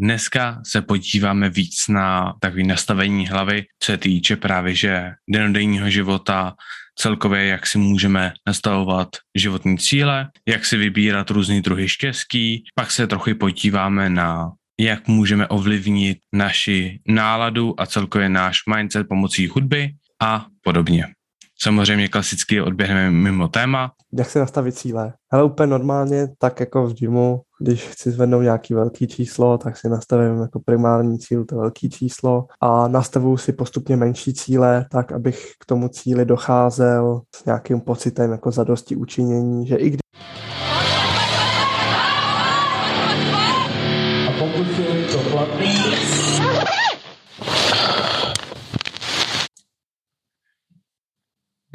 Dneska 0.00 0.60
se 0.66 0.82
podíváme 0.82 1.50
víc 1.50 1.88
na 1.88 2.34
takové 2.40 2.62
nastavení 2.62 3.26
hlavy, 3.26 3.64
co 3.78 3.92
se 3.92 3.98
týče 3.98 4.36
právě 4.36 4.74
že 4.74 5.10
denodenního 5.30 5.90
života, 5.90 6.54
celkově 6.98 7.46
jak 7.46 7.66
si 7.66 7.78
můžeme 7.78 8.32
nastavovat 8.46 9.08
životní 9.34 9.78
cíle, 9.78 10.28
jak 10.48 10.64
si 10.64 10.76
vybírat 10.76 11.30
různý 11.30 11.62
druhy 11.62 11.88
štěstí, 11.88 12.64
pak 12.74 12.90
se 12.90 13.06
trochu 13.06 13.34
podíváme 13.34 14.10
na 14.10 14.50
jak 14.80 15.08
můžeme 15.08 15.48
ovlivnit 15.48 16.18
naši 16.32 17.00
náladu 17.08 17.80
a 17.80 17.86
celkově 17.86 18.28
náš 18.28 18.58
mindset 18.76 19.08
pomocí 19.08 19.48
hudby 19.48 19.92
a 20.22 20.46
podobně. 20.62 21.15
Samozřejmě 21.58 22.08
klasicky 22.08 22.60
odběhneme 22.60 23.10
mimo 23.10 23.48
téma. 23.48 23.92
Jak 24.12 24.30
se 24.30 24.38
nastavit 24.38 24.74
cíle? 24.74 25.12
Ale 25.32 25.44
úplně 25.44 25.66
normálně, 25.66 26.28
tak 26.38 26.60
jako 26.60 26.86
v 26.86 26.94
gymu, 26.94 27.40
když 27.60 27.88
chci 27.88 28.10
zvednout 28.10 28.40
nějaký 28.42 28.74
velký 28.74 29.06
číslo, 29.06 29.58
tak 29.58 29.76
si 29.76 29.88
nastavím 29.88 30.40
jako 30.40 30.60
primární 30.64 31.18
cíl 31.18 31.44
to 31.44 31.56
velký 31.56 31.90
číslo 31.90 32.46
a 32.60 32.88
nastavuju 32.88 33.36
si 33.36 33.52
postupně 33.52 33.96
menší 33.96 34.34
cíle, 34.34 34.86
tak 34.90 35.12
abych 35.12 35.52
k 35.60 35.66
tomu 35.66 35.88
cíli 35.88 36.24
docházel 36.24 37.20
s 37.34 37.44
nějakým 37.44 37.80
pocitem 37.80 38.32
jako 38.32 38.50
zadosti 38.50 38.96
učinění, 38.96 39.66
že 39.66 39.76
i 39.76 39.88
když 39.88 40.00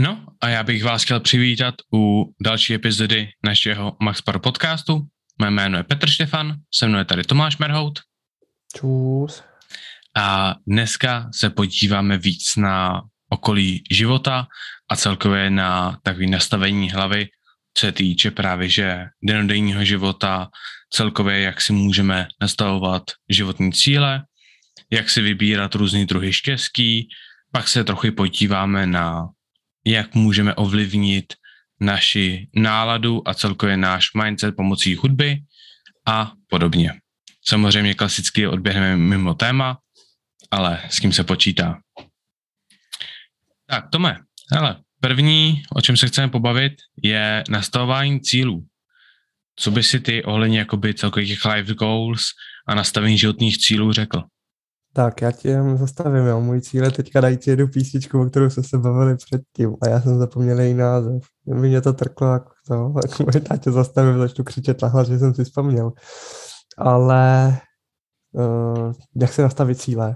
No 0.02 0.26
a 0.42 0.50
já 0.50 0.64
bych 0.64 0.84
vás 0.84 1.04
chtěl 1.04 1.20
přivítat 1.20 1.76
u 1.94 2.34
další 2.44 2.74
epizody 2.74 3.30
našeho 3.46 3.98
Max 4.00 4.22
Pro 4.22 4.40
podcastu. 4.40 5.08
Mé 5.42 5.52
jméno 5.52 5.78
je 5.78 5.84
Petr 5.84 6.10
Štefan, 6.10 6.56
se 6.74 6.88
mnou 6.88 6.98
je 6.98 7.06
tady 7.06 7.24
Tomáš 7.24 7.58
Merhout. 7.58 8.00
Čus. 8.78 9.44
A 10.18 10.56
dneska 10.68 11.30
se 11.34 11.50
podíváme 11.50 12.18
víc 12.18 12.56
na 12.58 13.02
okolí 13.30 13.84
života 13.92 14.48
a 14.90 14.96
celkově 14.96 15.50
na 15.50 16.00
takové 16.04 16.28
nastavení 16.28 16.92
hlavy, 16.92 17.28
co 17.74 17.86
se 17.86 17.92
týče 17.92 18.32
právě 18.32 18.70
že 18.70 19.06
denodenního 19.24 19.86
života, 19.86 20.50
celkově 20.94 21.40
jak 21.40 21.62
si 21.62 21.74
můžeme 21.74 22.28
nastavovat 22.42 23.04
životní 23.30 23.74
cíle, 23.74 24.24
jak 24.92 25.10
si 25.10 25.22
vybírat 25.22 25.76
různý 25.76 26.06
druhy 26.06 26.34
štěstí, 26.34 27.08
pak 27.52 27.68
se 27.68 27.84
trochu 27.84 28.12
podíváme 28.12 28.88
na 28.88 29.28
jak 29.86 30.16
můžeme 30.16 30.56
ovlivnit 30.56 31.34
naši 31.80 32.48
náladu 32.56 33.28
a 33.28 33.34
celkově 33.34 33.78
náš 33.78 34.14
mindset 34.14 34.56
pomocí 34.56 34.96
hudby 34.96 35.38
a 36.08 36.34
podobně. 36.48 36.94
Samozřejmě 37.46 37.94
klasicky 37.94 38.48
odběhneme 38.48 38.98
mimo 38.98 39.34
téma, 39.34 39.78
ale 40.52 40.82
s 40.90 41.00
kým 41.00 41.14
se 41.14 41.24
počítá. 41.24 41.80
Tak, 43.66 43.90
Tome, 43.92 44.18
hele, 44.52 44.82
první, 45.00 45.64
o 45.76 45.82
čem 45.82 45.98
se 45.98 46.08
chceme 46.08 46.30
pobavit, 46.30 46.74
je 47.04 47.44
nastavování 47.50 48.22
cílů. 48.22 48.66
Co 49.56 49.72
by 49.72 49.84
si 49.84 50.00
ty 50.00 50.24
ohledně 50.24 50.60
jakoby 50.60 50.94
celkových 50.94 51.46
life 51.46 51.74
goals 51.74 52.24
a 52.68 52.76
nastavení 52.76 53.18
životních 53.18 53.58
cílů 53.58 53.94
řekl? 53.94 54.24
Tak, 54.94 55.22
já 55.22 55.32
tě 55.32 55.64
zastavím, 55.76 56.26
jo. 56.26 56.42
Můj 56.42 56.62
cíl 56.62 56.84
je 56.84 56.92
teďka 56.92 57.22
dajít 57.22 57.48
jednu 57.48 57.68
písničku, 57.68 58.22
o 58.22 58.26
kterou 58.26 58.50
jsme 58.50 58.64
se 58.64 58.78
bavili 58.78 59.16
předtím 59.16 59.76
a 59.82 59.90
já 59.90 60.02
jsem 60.02 60.20
zapomněl 60.20 60.60
její 60.60 60.74
název. 60.74 61.24
Mě 61.46 61.82
to 61.82 61.94
trklo, 61.94 62.34
jako 62.34 62.52
to, 62.68 62.94
jako 63.04 63.24
možná 63.24 63.58
tě 63.58 63.72
zastavím, 63.72 64.20
začnu 64.20 64.44
křičet 64.44 64.82
na 64.82 64.88
hlas, 64.88 65.08
že 65.08 65.20
jsem 65.20 65.34
si 65.34 65.44
vzpomněl. 65.44 65.92
Ale 66.78 67.58
uh, 68.32 68.94
jak 69.16 69.34
se 69.34 69.42
nastavit 69.42 69.80
cíle? 69.80 70.16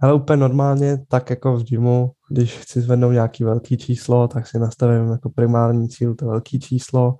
Ale 0.00 0.14
úplně 0.14 0.36
normálně, 0.36 0.98
tak 1.08 1.30
jako 1.30 1.56
v 1.56 1.64
gymu, 1.64 2.10
když 2.30 2.58
chci 2.58 2.80
zvednout 2.80 3.12
nějaký 3.12 3.44
velký 3.44 3.76
číslo, 3.76 4.28
tak 4.28 4.46
si 4.46 4.58
nastavím 4.58 5.10
jako 5.10 5.30
primární 5.30 5.88
cíl 5.88 6.14
to 6.14 6.26
velký 6.26 6.60
číslo 6.60 7.16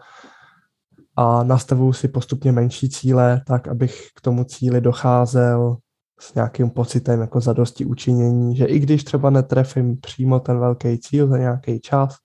a 1.17 1.45
nastavuju 1.45 1.93
si 1.93 2.09
postupně 2.09 2.53
menší 2.53 2.89
cíle, 2.89 3.41
tak 3.47 3.69
abych 3.69 4.09
k 4.15 4.21
tomu 4.21 4.45
cíli 4.45 4.81
docházel 4.81 5.77
s 6.21 6.35
nějakým 6.35 6.71
pocitem 6.71 7.21
jako 7.21 7.41
zadosti 7.41 7.85
učinění, 7.85 8.57
že 8.57 8.65
i 8.65 8.79
když 8.79 9.05
třeba 9.05 9.31
netrefím 9.31 10.01
přímo 10.01 10.41
ten 10.41 10.59
velký 10.59 10.99
cíl 10.99 11.29
za 11.29 11.39
nějaký 11.39 11.81
čas, 11.81 12.17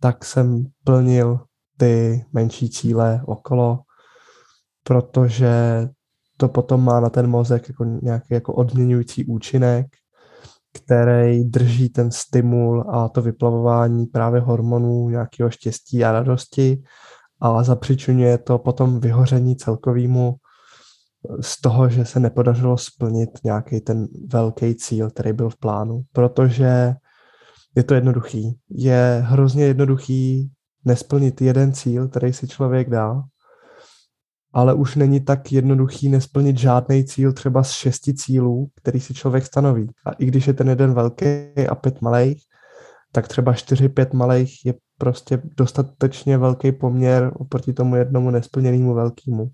tak 0.00 0.24
jsem 0.24 0.64
plnil 0.84 1.40
ty 1.76 2.24
menší 2.32 2.70
cíle 2.70 3.22
okolo, 3.26 3.78
protože 4.84 5.88
to 6.36 6.48
potom 6.48 6.84
má 6.84 7.00
na 7.00 7.10
ten 7.10 7.26
mozek 7.26 7.68
jako 7.68 7.84
nějaký 7.84 8.26
jako 8.30 8.52
odměňující 8.52 9.24
účinek, 9.24 9.86
který 10.72 11.44
drží 11.44 11.88
ten 11.88 12.10
stimul 12.10 12.84
a 12.90 13.08
to 13.08 13.22
vyplavování 13.22 14.06
právě 14.06 14.40
hormonů 14.40 15.08
nějakého 15.08 15.50
štěstí 15.50 16.04
a 16.04 16.12
radosti 16.12 16.82
a 17.40 17.62
zapřičuje 17.62 18.38
to 18.38 18.58
potom 18.58 19.00
vyhoření 19.00 19.56
celkovýmu 19.56 20.34
z 21.40 21.60
toho, 21.60 21.88
že 21.88 22.04
se 22.04 22.20
nepodařilo 22.20 22.78
splnit 22.78 23.30
nějaký 23.44 23.80
ten 23.80 24.08
velký 24.28 24.74
cíl, 24.74 25.10
který 25.10 25.32
byl 25.32 25.50
v 25.50 25.56
plánu, 25.56 26.02
protože 26.12 26.94
je 27.76 27.82
to 27.82 27.94
jednoduchý. 27.94 28.58
Je 28.70 29.24
hrozně 29.26 29.64
jednoduchý 29.64 30.50
nesplnit 30.84 31.40
jeden 31.40 31.72
cíl, 31.72 32.08
který 32.08 32.32
si 32.32 32.48
člověk 32.48 32.90
dá, 32.90 33.22
ale 34.52 34.74
už 34.74 34.96
není 34.96 35.20
tak 35.20 35.52
jednoduchý 35.52 36.08
nesplnit 36.08 36.58
žádný 36.58 37.04
cíl 37.04 37.32
třeba 37.32 37.62
z 37.62 37.70
šesti 37.70 38.14
cílů, 38.14 38.68
který 38.74 39.00
si 39.00 39.14
člověk 39.14 39.46
stanoví. 39.46 39.90
A 40.06 40.12
i 40.12 40.26
když 40.26 40.46
je 40.46 40.52
ten 40.52 40.68
jeden 40.68 40.94
velký 40.94 41.26
a 41.70 41.74
pět 41.74 42.00
malých, 42.00 42.42
tak 43.12 43.28
třeba 43.28 43.52
čtyři, 43.52 43.88
pět 43.88 44.12
malých 44.12 44.66
je 44.66 44.74
prostě 44.98 45.42
dostatečně 45.56 46.38
velký 46.38 46.72
poměr 46.72 47.32
oproti 47.34 47.72
tomu 47.72 47.96
jednomu 47.96 48.30
nesplněnému 48.30 48.94
velkému. 48.94 49.50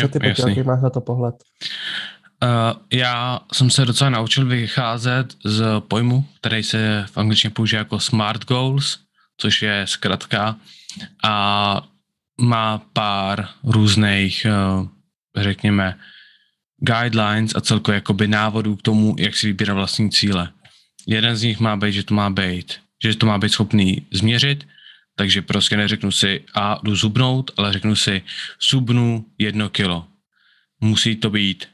Co 0.00 0.08
ty, 0.08 0.18
Petě, 0.18 0.42
jaký 0.48 0.62
máš 0.62 0.82
na 0.82 0.90
to 0.90 1.00
pohled? 1.00 1.34
Uh, 2.42 2.80
já 2.92 3.40
jsem 3.52 3.70
se 3.70 3.84
docela 3.84 4.10
naučil 4.10 4.46
vycházet 4.46 5.34
z 5.44 5.80
pojmu, 5.88 6.24
který 6.40 6.62
se 6.62 7.06
v 7.10 7.18
angličtině 7.18 7.50
používá 7.50 7.78
jako 7.78 8.00
SMART 8.00 8.44
goals, 8.44 8.98
což 9.36 9.62
je 9.62 9.84
zkratka 9.86 10.56
a 11.24 11.88
má 12.40 12.78
pár 12.92 13.48
různých, 13.64 14.46
uh, 14.80 14.88
řekněme, 15.36 15.98
guidelines 16.78 17.52
a 17.56 17.60
celkově 17.60 17.94
jakoby 17.94 18.28
návodů 18.28 18.76
k 18.76 18.82
tomu, 18.82 19.16
jak 19.18 19.36
si 19.36 19.46
vybírat 19.46 19.74
vlastní 19.74 20.10
cíle. 20.10 20.48
Jeden 21.06 21.36
z 21.36 21.42
nich 21.42 21.60
má 21.60 21.76
být, 21.76 21.92
že 21.92 22.02
to 22.02 22.14
má 22.14 22.30
být, 22.30 22.74
že 23.04 23.16
to 23.16 23.26
má 23.26 23.38
být 23.38 23.52
schopný 23.52 24.06
změřit, 24.12 24.66
takže 25.16 25.42
prostě 25.42 25.76
neřeknu 25.76 26.10
si 26.10 26.44
a 26.54 26.80
jdu 26.82 26.96
zubnout, 26.96 27.50
ale 27.56 27.72
řeknu 27.72 27.96
si 27.96 28.22
subnu 28.58 29.26
jedno 29.38 29.68
kilo. 29.68 30.06
Musí 30.80 31.16
to 31.16 31.30
být 31.30 31.68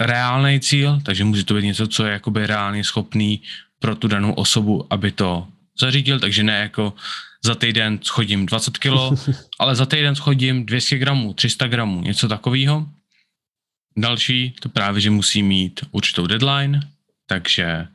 reálný 0.00 0.60
cíl, 0.60 1.00
takže 1.04 1.24
musí 1.24 1.44
to 1.44 1.54
být 1.54 1.64
něco, 1.64 1.86
co 1.86 2.06
je 2.06 2.12
jakoby 2.12 2.46
reálně 2.46 2.84
schopný 2.84 3.42
pro 3.78 3.96
tu 3.96 4.08
danou 4.08 4.32
osobu, 4.32 4.86
aby 4.90 5.12
to 5.12 5.48
zařídil, 5.80 6.20
takže 6.20 6.42
ne 6.42 6.58
jako 6.58 6.94
za 7.44 7.54
týden 7.54 7.98
schodím 8.02 8.46
20 8.46 8.78
kilo, 8.78 9.14
ale 9.58 9.74
za 9.74 9.86
týden 9.86 10.14
schodím 10.14 10.66
200 10.66 10.98
gramů, 10.98 11.34
300 11.34 11.68
gramů, 11.68 12.00
něco 12.00 12.28
takového. 12.28 12.88
Další, 13.96 14.50
to 14.50 14.68
právě, 14.68 15.00
že 15.00 15.10
musí 15.10 15.42
mít 15.42 15.80
určitou 15.90 16.26
deadline, 16.26 16.80
takže 17.26 17.86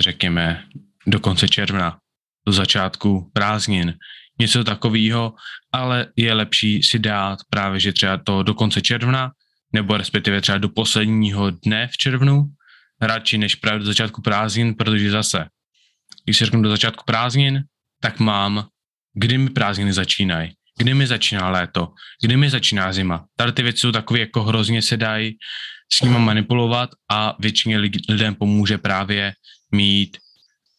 řekněme 0.00 0.64
do 1.06 1.20
konce 1.20 1.48
června 1.48 1.98
do 2.46 2.52
začátku 2.52 3.30
prázdnin, 3.32 3.94
něco 4.38 4.64
takového, 4.64 5.34
ale 5.72 6.06
je 6.16 6.34
lepší 6.34 6.82
si 6.82 6.98
dát 6.98 7.38
právě, 7.50 7.80
že 7.80 7.92
třeba 7.92 8.16
to 8.16 8.42
do 8.42 8.54
konce 8.54 8.80
června, 8.82 9.30
nebo 9.72 9.96
respektive 9.96 10.40
třeba 10.40 10.58
do 10.58 10.68
posledního 10.68 11.50
dne 11.50 11.88
v 11.92 11.96
červnu, 11.96 12.44
radši 13.02 13.38
než 13.38 13.54
právě 13.54 13.78
do 13.78 13.84
začátku 13.84 14.22
prázdnin, 14.22 14.74
protože 14.74 15.10
zase, 15.10 15.46
když 16.24 16.36
se 16.36 16.44
řeknu 16.44 16.62
do 16.62 16.70
začátku 16.70 17.04
prázdnin, 17.06 17.62
tak 18.00 18.20
mám, 18.20 18.66
kdy 19.14 19.38
mi 19.38 19.50
prázdniny 19.50 19.92
začínají, 19.92 20.52
kdy 20.78 20.94
mi 20.94 21.06
začíná 21.06 21.50
léto, 21.50 21.92
kdy 22.22 22.36
mi 22.36 22.50
začíná 22.50 22.92
zima. 22.92 23.24
Tady 23.36 23.52
ty 23.52 23.62
věci 23.62 23.78
jsou 23.78 23.92
takové, 23.92 24.20
jako 24.20 24.42
hrozně 24.42 24.82
se 24.82 24.96
dají 24.96 25.36
s 25.92 26.00
nimi 26.00 26.18
manipulovat 26.18 26.90
a 27.10 27.36
většině 27.38 27.78
lidem 28.08 28.34
pomůže 28.34 28.78
právě 28.78 29.32
mít 29.72 30.16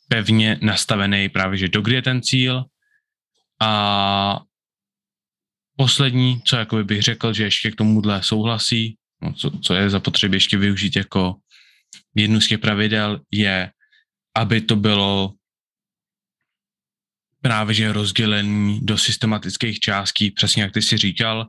pevně 0.09 0.59
nastavený 0.61 1.29
právě, 1.29 1.57
že 1.57 1.67
dokdy 1.67 1.95
je 1.95 2.01
ten 2.01 2.21
cíl. 2.21 2.63
A 3.61 4.41
poslední, 5.77 6.41
co 6.41 6.55
jakoby 6.55 6.83
bych 6.83 7.01
řekl, 7.01 7.33
že 7.33 7.43
ještě 7.43 7.71
k 7.71 7.75
tomuhle 7.75 8.23
souhlasí, 8.23 8.97
no, 9.21 9.33
co, 9.33 9.51
co 9.51 9.73
je 9.73 9.89
zapotřebí 9.89 10.35
ještě 10.35 10.57
využít 10.57 10.95
jako 10.95 11.35
jednu 12.15 12.41
z 12.41 12.47
těch 12.47 12.59
pravidel, 12.59 13.21
je, 13.31 13.71
aby 14.35 14.61
to 14.61 14.75
bylo 14.75 15.33
právě 17.41 17.75
že 17.75 17.93
rozdělení 17.93 18.79
do 18.83 18.97
systematických 18.97 19.79
částí, 19.79 20.31
přesně 20.31 20.63
jak 20.63 20.73
ty 20.73 20.81
si 20.81 20.97
říkal, 20.97 21.47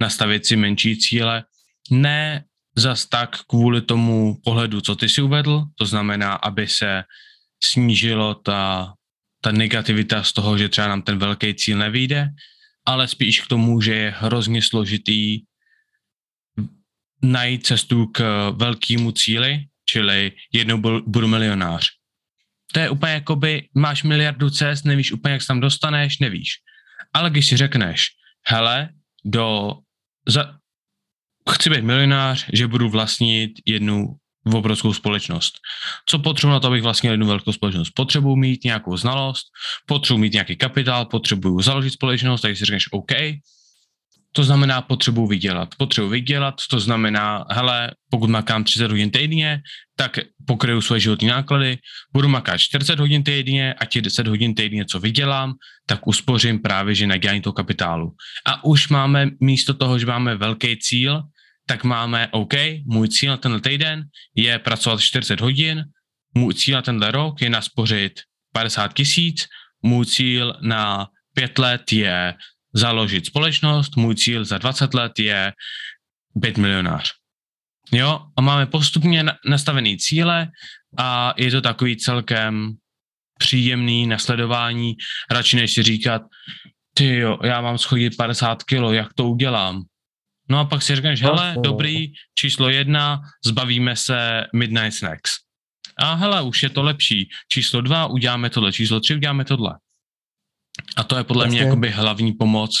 nastavit 0.00 0.46
si 0.46 0.56
menší 0.56 0.98
cíle, 0.98 1.44
ne 1.90 2.44
zas 2.76 3.06
tak 3.06 3.36
kvůli 3.48 3.80
tomu 3.80 4.40
pohledu, 4.44 4.80
co 4.80 4.96
ty 4.96 5.08
si 5.08 5.22
uvedl, 5.22 5.64
to 5.78 5.86
znamená, 5.86 6.32
aby 6.32 6.68
se 6.68 7.04
snížilo 7.66 8.34
ta, 8.34 8.94
ta 9.40 9.52
negativita 9.52 10.22
z 10.22 10.32
toho, 10.32 10.58
že 10.58 10.68
třeba 10.68 10.88
nám 10.88 11.02
ten 11.02 11.18
velký 11.18 11.54
cíl 11.54 11.78
nevyjde, 11.78 12.28
ale 12.86 13.08
spíš 13.08 13.40
k 13.40 13.46
tomu, 13.46 13.80
že 13.80 13.94
je 13.94 14.14
hrozně 14.18 14.62
složitý 14.62 15.40
najít 17.22 17.66
cestu 17.66 18.06
k 18.06 18.50
velkému 18.50 19.12
cíli, 19.12 19.64
čili 19.84 20.32
jednou 20.52 21.02
budu 21.06 21.28
milionář. 21.28 21.88
To 22.72 22.80
je 22.80 22.90
úplně 22.90 23.12
jako 23.12 23.36
by 23.36 23.68
máš 23.74 24.02
miliardu 24.02 24.50
cest, 24.50 24.84
nevíš 24.84 25.12
úplně, 25.12 25.32
jak 25.32 25.42
se 25.42 25.48
tam 25.48 25.60
dostaneš, 25.60 26.18
nevíš. 26.18 26.50
Ale 27.12 27.30
když 27.30 27.46
si 27.46 27.56
řekneš, 27.56 28.06
hele, 28.46 28.88
do, 29.24 29.74
za, 30.28 30.58
chci 31.50 31.70
být 31.70 31.84
milionář, 31.84 32.46
že 32.52 32.66
budu 32.66 32.88
vlastnit 32.88 33.52
jednu 33.66 34.16
obrovskou 34.54 34.92
společnost. 34.92 35.54
Co 36.06 36.18
potřebuji 36.18 36.52
na 36.52 36.60
to, 36.60 36.66
abych 36.66 36.82
vlastnil 36.82 37.12
jednu 37.12 37.26
velkou 37.26 37.52
společnost? 37.52 37.90
Potřebuji 37.90 38.36
mít 38.36 38.64
nějakou 38.64 38.96
znalost, 38.96 39.46
potřebuji 39.86 40.18
mít 40.18 40.32
nějaký 40.32 40.56
kapitál, 40.56 41.04
potřebuji 41.04 41.60
založit 41.60 41.90
společnost, 41.90 42.40
takže 42.40 42.58
si 42.58 42.64
řekneš 42.64 42.92
OK, 42.92 43.12
to 44.36 44.44
znamená, 44.44 44.82
potřebuji 44.82 45.26
vydělat. 45.26 45.68
Potřebuji 45.78 46.10
vydělat, 46.10 46.54
to 46.70 46.80
znamená, 46.80 47.44
hele, 47.50 47.90
pokud 48.10 48.30
makám 48.30 48.64
30 48.64 48.90
hodin 48.90 49.10
týdně, 49.10 49.60
tak 49.96 50.18
pokryju 50.46 50.80
svoje 50.80 51.00
životní 51.00 51.28
náklady, 51.28 51.78
budu 52.12 52.28
makat 52.28 52.60
40 52.60 53.00
hodin 53.00 53.24
týdně 53.24 53.74
a 53.74 53.84
těch 53.84 54.02
10 54.02 54.26
hodin 54.26 54.54
týdně, 54.54 54.84
co 54.84 55.00
vydělám, 55.00 55.52
tak 55.86 56.06
uspořím 56.06 56.58
právě, 56.58 56.94
že 56.94 57.06
na 57.06 57.16
toho 57.42 57.52
kapitálu. 57.52 58.12
A 58.46 58.64
už 58.64 58.88
máme 58.88 59.26
místo 59.40 59.74
toho, 59.74 59.98
že 59.98 60.06
máme 60.06 60.36
velký 60.36 60.76
cíl, 60.76 61.22
tak 61.66 61.84
máme, 61.84 62.28
OK, 62.30 62.54
můj 62.84 63.08
cíl 63.08 63.30
na 63.30 63.36
tenhle 63.36 63.60
týden 63.60 64.04
je 64.34 64.58
pracovat 64.58 65.00
40 65.00 65.40
hodin, 65.40 65.84
můj 66.34 66.54
cíl 66.54 66.74
na 66.74 66.82
tenhle 66.82 67.10
rok 67.10 67.42
je 67.42 67.50
naspořit 67.50 68.20
50 68.52 68.94
tisíc, 68.94 69.46
můj 69.82 70.06
cíl 70.06 70.54
na 70.60 71.08
pět 71.34 71.58
let 71.58 71.92
je 71.92 72.34
založit 72.74 73.26
společnost, 73.26 73.96
můj 73.96 74.14
cíl 74.14 74.44
za 74.44 74.58
20 74.58 74.94
let 74.94 75.18
je 75.18 75.52
být 76.34 76.58
milionář. 76.58 77.12
Jo, 77.92 78.20
a 78.36 78.40
máme 78.40 78.66
postupně 78.66 79.24
nastavený 79.48 79.98
cíle 79.98 80.48
a 80.98 81.34
je 81.36 81.50
to 81.50 81.60
takový 81.60 81.96
celkem 81.96 82.72
příjemný 83.38 84.06
nasledování, 84.06 84.94
radši 85.30 85.56
než 85.56 85.72
si 85.72 85.82
říkat, 85.82 86.22
ty 86.94 87.16
jo, 87.16 87.38
já 87.44 87.60
mám 87.60 87.78
schodit 87.78 88.16
50 88.16 88.62
kilo, 88.62 88.92
jak 88.92 89.14
to 89.14 89.28
udělám? 89.28 89.82
No 90.48 90.58
a 90.58 90.64
pak 90.64 90.82
si 90.82 90.94
řekneš, 90.94 91.22
hele, 91.22 91.56
dobrý, 91.60 92.12
číslo 92.34 92.68
jedna, 92.68 93.20
zbavíme 93.44 93.96
se 93.96 94.46
Midnight 94.54 94.94
Snacks. 94.94 95.30
A 95.98 96.14
hele, 96.14 96.42
už 96.42 96.62
je 96.62 96.70
to 96.70 96.82
lepší. 96.82 97.28
Číslo 97.48 97.80
dva, 97.80 98.06
uděláme 98.06 98.50
tohle. 98.50 98.72
Číslo 98.72 99.00
tři, 99.00 99.14
uděláme 99.14 99.44
tohle. 99.44 99.74
A 100.96 101.04
to 101.04 101.16
je 101.16 101.24
podle 101.24 101.44
Jasně. 101.44 101.58
mě 101.58 101.66
jakoby 101.66 101.90
hlavní 101.90 102.32
pomoc 102.32 102.76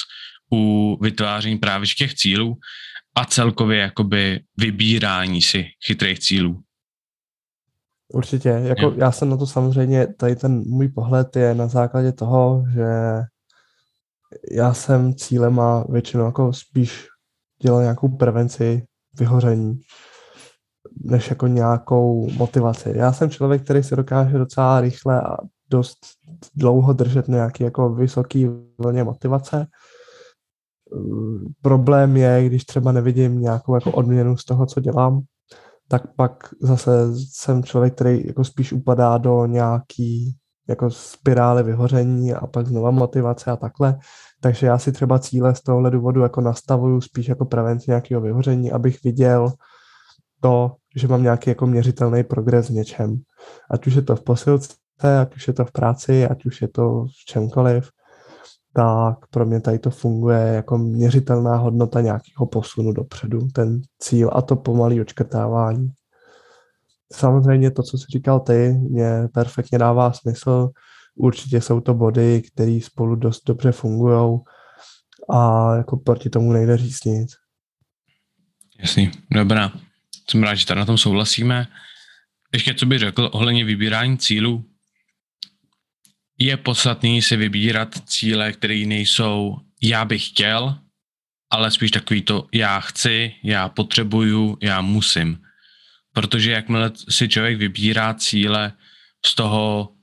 u 0.52 0.96
vytváření 1.02 1.58
právě 1.58 1.86
těch 1.98 2.14
cílů 2.14 2.54
a 3.14 3.24
celkově 3.24 3.78
jakoby 3.78 4.40
vybírání 4.56 5.42
si 5.42 5.66
chytrých 5.86 6.18
cílů. 6.18 6.62
Určitě. 8.08 8.48
Jako 8.48 8.94
já 8.96 9.12
jsem 9.12 9.30
na 9.30 9.36
to 9.36 9.46
samozřejmě, 9.46 10.06
tady 10.06 10.36
ten 10.36 10.62
můj 10.66 10.88
pohled 10.88 11.36
je 11.36 11.54
na 11.54 11.68
základě 11.68 12.12
toho, 12.12 12.64
že 12.74 12.86
já 14.52 14.74
jsem 14.74 15.14
cílem 15.14 15.60
a 15.60 15.84
většinou 15.88 16.24
jako 16.24 16.52
spíš 16.52 17.06
dělal 17.62 17.82
nějakou 17.82 18.08
prevenci 18.08 18.82
vyhoření, 19.18 19.80
než 21.04 21.30
jako 21.30 21.46
nějakou 21.46 22.30
motivaci. 22.30 22.92
Já 22.94 23.12
jsem 23.12 23.30
člověk, 23.30 23.64
který 23.64 23.82
se 23.82 23.96
dokáže 23.96 24.38
docela 24.38 24.80
rychle 24.80 25.22
a 25.22 25.36
dost 25.70 25.98
dlouho 26.54 26.92
držet 26.92 27.28
nějaký 27.28 27.64
jako 27.64 27.94
vysoký 27.94 28.48
vlně 28.78 29.04
motivace. 29.04 29.66
Problém 31.62 32.16
je, 32.16 32.46
když 32.46 32.64
třeba 32.64 32.92
nevidím 32.92 33.40
nějakou 33.40 33.74
jako 33.74 33.92
odměnu 33.92 34.36
z 34.36 34.44
toho, 34.44 34.66
co 34.66 34.80
dělám, 34.80 35.22
tak 35.88 36.14
pak 36.16 36.48
zase 36.60 36.90
jsem 37.14 37.62
člověk, 37.62 37.94
který 37.94 38.26
jako 38.26 38.44
spíš 38.44 38.72
upadá 38.72 39.18
do 39.18 39.46
nějaký 39.46 40.36
jako 40.68 40.90
spirály 40.90 41.62
vyhoření 41.62 42.34
a 42.34 42.46
pak 42.46 42.66
znova 42.66 42.90
motivace 42.90 43.50
a 43.50 43.56
takle. 43.56 43.98
Takže 44.40 44.66
já 44.66 44.78
si 44.78 44.92
třeba 44.92 45.18
cíle 45.18 45.54
z 45.54 45.60
tohohle 45.62 45.90
důvodu 45.90 46.20
jako 46.22 46.40
nastavuju 46.40 47.00
spíš 47.00 47.28
jako 47.28 47.44
prevenci 47.44 47.90
nějakého 47.90 48.20
vyhoření, 48.20 48.72
abych 48.72 49.02
viděl 49.04 49.52
to, 50.40 50.72
že 50.96 51.08
mám 51.08 51.22
nějaký 51.22 51.50
jako 51.50 51.66
měřitelný 51.66 52.24
progres 52.24 52.68
v 52.68 52.72
něčem. 52.72 53.16
Ať 53.70 53.86
už 53.86 53.94
je 53.94 54.02
to 54.02 54.16
v 54.16 54.22
posilce, 54.22 54.74
ať 55.20 55.36
už 55.36 55.48
je 55.48 55.54
to 55.54 55.64
v 55.64 55.72
práci, 55.72 56.26
ať 56.26 56.46
už 56.46 56.62
je 56.62 56.68
to 56.68 57.04
v 57.04 57.24
čemkoliv, 57.24 57.90
tak 58.72 59.26
pro 59.30 59.46
mě 59.46 59.60
tady 59.60 59.78
to 59.78 59.90
funguje 59.90 60.38
jako 60.38 60.78
měřitelná 60.78 61.56
hodnota 61.56 62.00
nějakého 62.00 62.46
posunu 62.46 62.92
dopředu, 62.92 63.48
ten 63.54 63.80
cíl 63.98 64.30
a 64.32 64.42
to 64.42 64.56
pomalý 64.56 65.00
očkrtávání. 65.00 65.88
Samozřejmě 67.12 67.70
to, 67.70 67.82
co 67.82 67.98
jsi 67.98 68.04
říkal 68.12 68.40
ty, 68.40 68.72
mě 68.90 69.28
perfektně 69.32 69.78
dává 69.78 70.12
smysl. 70.12 70.68
Určitě 71.16 71.60
jsou 71.60 71.80
to 71.80 71.94
body, 71.94 72.42
které 72.42 72.78
spolu 72.82 73.16
dost 73.16 73.42
dobře 73.46 73.72
fungují 73.72 74.38
a 75.30 75.74
jako 75.76 75.96
proti 75.96 76.30
tomu 76.30 76.52
nejde 76.52 76.76
říct 76.76 77.04
nic. 77.04 77.36
Jasný, 78.78 79.10
dobrá. 79.30 79.72
Jsem 80.30 80.42
rád, 80.42 80.54
že 80.54 80.66
tady 80.66 80.80
na 80.80 80.86
tom 80.86 80.98
souhlasíme. 80.98 81.66
Ještě 82.52 82.74
co 82.74 82.86
bych 82.86 82.98
řekl 82.98 83.30
ohledně 83.32 83.64
vybírání 83.64 84.18
cílů, 84.18 84.64
je 86.38 86.56
podstatný 86.56 87.22
si 87.22 87.36
vybírat 87.36 88.08
cíle, 88.08 88.52
které 88.52 88.84
nejsou 88.86 89.56
já 89.82 90.04
bych 90.04 90.28
chtěl, 90.28 90.78
ale 91.50 91.70
spíš 91.70 91.90
takový 91.90 92.22
to 92.22 92.46
já 92.52 92.80
chci, 92.80 93.34
já 93.44 93.68
potřebuju, 93.68 94.58
já 94.62 94.80
musím. 94.80 95.38
Protože 96.12 96.50
jakmile 96.50 96.92
si 97.08 97.28
člověk 97.28 97.58
vybírá 97.58 98.14
cíle 98.14 98.72
z 99.26 99.34
toho 99.34 99.95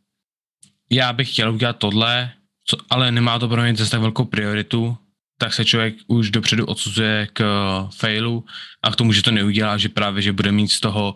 já 0.93 1.13
bych 1.13 1.31
chtěl 1.31 1.53
udělat 1.53 1.77
tohle, 1.77 2.31
co, 2.67 2.77
ale 2.89 3.11
nemá 3.11 3.39
to 3.39 3.49
pro 3.49 3.61
mě 3.61 3.75
zase 3.75 3.91
tak 3.91 4.01
velkou 4.01 4.25
prioritu, 4.25 4.97
tak 5.37 5.53
se 5.53 5.65
člověk 5.65 5.95
už 6.07 6.31
dopředu 6.31 6.65
odsuzuje 6.65 7.27
k 7.33 7.43
failu 7.95 8.45
a 8.83 8.91
k 8.91 8.95
tomu, 8.95 9.13
že 9.13 9.23
to 9.23 9.31
neudělá, 9.31 9.77
že 9.77 9.89
právě, 9.89 10.21
že 10.21 10.31
bude 10.31 10.51
mít 10.51 10.67
z 10.67 10.79
toho 10.79 11.15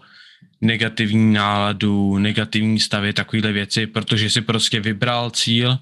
negativní 0.62 1.34
náladu, 1.34 2.18
negativní 2.18 2.80
stavy, 2.80 3.14
takovéhle 3.14 3.52
věci, 3.52 3.88
protože 3.88 4.30
si 4.30 4.42
prostě 4.42 4.80
vybral 4.80 5.30
cíl, 5.30 5.78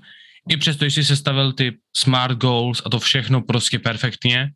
i 0.50 0.58
přesto, 0.58 0.86
že 0.86 0.92
si 0.92 1.04
sestavil 1.04 1.54
ty 1.54 1.78
smart 1.98 2.38
goals 2.38 2.82
a 2.86 2.90
to 2.90 3.00
všechno 3.00 3.42
prostě 3.42 3.80
perfektně, 3.80 4.52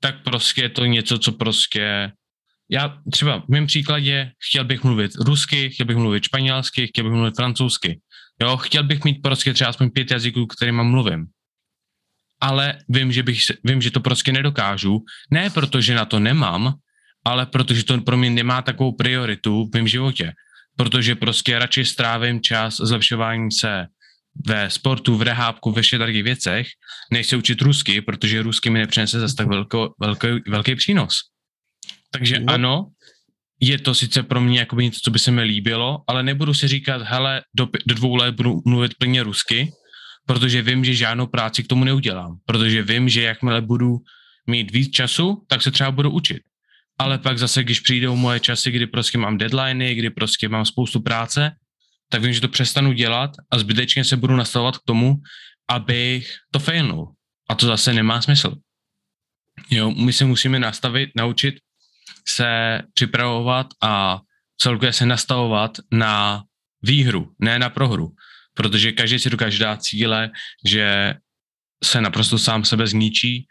tak 0.00 0.22
prostě 0.22 0.62
je 0.62 0.68
to 0.68 0.84
něco, 0.84 1.18
co 1.18 1.32
prostě 1.32 2.12
já 2.70 2.98
třeba 3.12 3.40
v 3.40 3.48
mém 3.48 3.66
příkladě 3.66 4.32
chtěl 4.48 4.64
bych 4.64 4.84
mluvit 4.84 5.12
rusky, 5.14 5.70
chtěl 5.70 5.86
bych 5.86 5.96
mluvit 5.96 6.24
španělsky, 6.24 6.86
chtěl 6.86 7.04
bych 7.04 7.12
mluvit 7.12 7.36
francouzsky. 7.36 8.00
Jo, 8.42 8.56
chtěl 8.56 8.84
bych 8.84 9.04
mít 9.04 9.22
prostě 9.22 9.54
třeba 9.54 9.70
aspoň 9.70 9.90
pět 9.90 10.10
jazyků, 10.10 10.46
kterými 10.46 10.84
mluvím. 10.84 11.26
Ale 12.40 12.78
vím, 12.88 13.12
že, 13.12 13.22
bych, 13.22 13.38
vím, 13.64 13.82
že 13.82 13.90
to 13.90 14.00
prostě 14.00 14.32
nedokážu. 14.32 15.04
Ne 15.30 15.50
protože 15.50 15.94
na 15.94 16.04
to 16.04 16.20
nemám, 16.20 16.74
ale 17.24 17.46
protože 17.46 17.84
to 17.84 18.00
pro 18.00 18.16
mě 18.16 18.30
nemá 18.30 18.62
takovou 18.62 18.92
prioritu 18.92 19.64
v 19.64 19.74
mém 19.74 19.88
životě. 19.88 20.32
Protože 20.76 21.14
prostě 21.14 21.58
radši 21.58 21.84
strávím 21.84 22.40
čas 22.40 22.76
zlepšování 22.76 23.52
se 23.52 23.86
ve 24.46 24.70
sportu, 24.70 25.16
v 25.16 25.22
rehábku, 25.22 25.72
ve 25.72 25.82
všech 25.82 26.00
věcech, 26.00 26.66
než 27.12 27.26
se 27.26 27.36
učit 27.36 27.62
rusky, 27.62 28.00
protože 28.00 28.42
rusky 28.42 28.70
mi 28.70 28.78
nepřinese 28.78 29.20
zase 29.20 29.36
tak 29.36 29.46
velko, 29.46 29.94
velký, 30.00 30.28
velký 30.48 30.74
přínos. 30.74 31.18
Takže 32.10 32.40
no. 32.40 32.52
ano, 32.52 32.90
je 33.60 33.78
to 33.78 33.94
sice 33.94 34.22
pro 34.22 34.40
mě 34.40 34.58
jako 34.58 34.80
něco, 34.80 35.00
co 35.02 35.10
by 35.10 35.18
se 35.18 35.30
mi 35.30 35.42
líbilo, 35.42 36.04
ale 36.06 36.22
nebudu 36.22 36.54
si 36.54 36.68
říkat, 36.68 37.02
hele, 37.02 37.42
do, 37.56 37.68
do 37.86 37.94
dvou 37.94 38.14
let 38.14 38.34
budu 38.34 38.62
mluvit 38.66 38.94
plně 38.98 39.22
rusky, 39.22 39.72
protože 40.26 40.62
vím, 40.62 40.84
že 40.84 40.94
žádnou 40.94 41.26
práci 41.26 41.62
k 41.62 41.66
tomu 41.66 41.84
neudělám. 41.84 42.38
Protože 42.46 42.82
vím, 42.82 43.08
že 43.08 43.22
jakmile 43.22 43.60
budu 43.60 43.98
mít 44.46 44.70
víc 44.70 44.90
času, 44.90 45.44
tak 45.48 45.62
se 45.62 45.70
třeba 45.70 45.90
budu 45.90 46.10
učit. 46.10 46.42
Ale 46.98 47.18
pak 47.18 47.38
zase, 47.38 47.64
když 47.64 47.80
přijdou 47.80 48.16
moje 48.16 48.40
časy, 48.40 48.70
kdy 48.70 48.86
prostě 48.86 49.18
mám 49.18 49.38
deadliny, 49.38 49.94
kdy 49.94 50.10
prostě 50.10 50.48
mám 50.48 50.64
spoustu 50.64 51.00
práce, 51.00 51.52
tak 52.08 52.22
vím, 52.22 52.32
že 52.32 52.40
to 52.40 52.48
přestanu 52.48 52.92
dělat 52.92 53.30
a 53.50 53.58
zbytečně 53.58 54.04
se 54.04 54.16
budu 54.16 54.36
nastavovat 54.36 54.78
k 54.78 54.84
tomu, 54.86 55.16
abych 55.68 56.34
to 56.50 56.58
failnul. 56.58 57.14
A 57.48 57.54
to 57.54 57.66
zase 57.66 57.92
nemá 57.92 58.22
smysl. 58.22 58.56
Jo, 59.70 59.90
my 59.90 60.12
se 60.12 60.24
musíme 60.24 60.58
nastavit, 60.58 61.10
naučit 61.16 61.54
se 62.34 62.80
připravovat 62.94 63.66
a 63.82 64.20
celkově 64.60 64.92
se 64.92 65.06
nastavovat 65.06 65.70
na 65.92 66.44
výhru, 66.82 67.34
ne 67.38 67.58
na 67.58 67.70
prohru. 67.70 68.12
Protože 68.54 68.92
každý 68.92 69.18
si 69.18 69.30
dokáže 69.30 69.58
dát 69.58 69.82
cíle, 69.82 70.30
že 70.66 71.14
se 71.84 72.00
naprosto 72.00 72.38
sám 72.38 72.64
sebe 72.64 72.86
zničí 72.86 73.46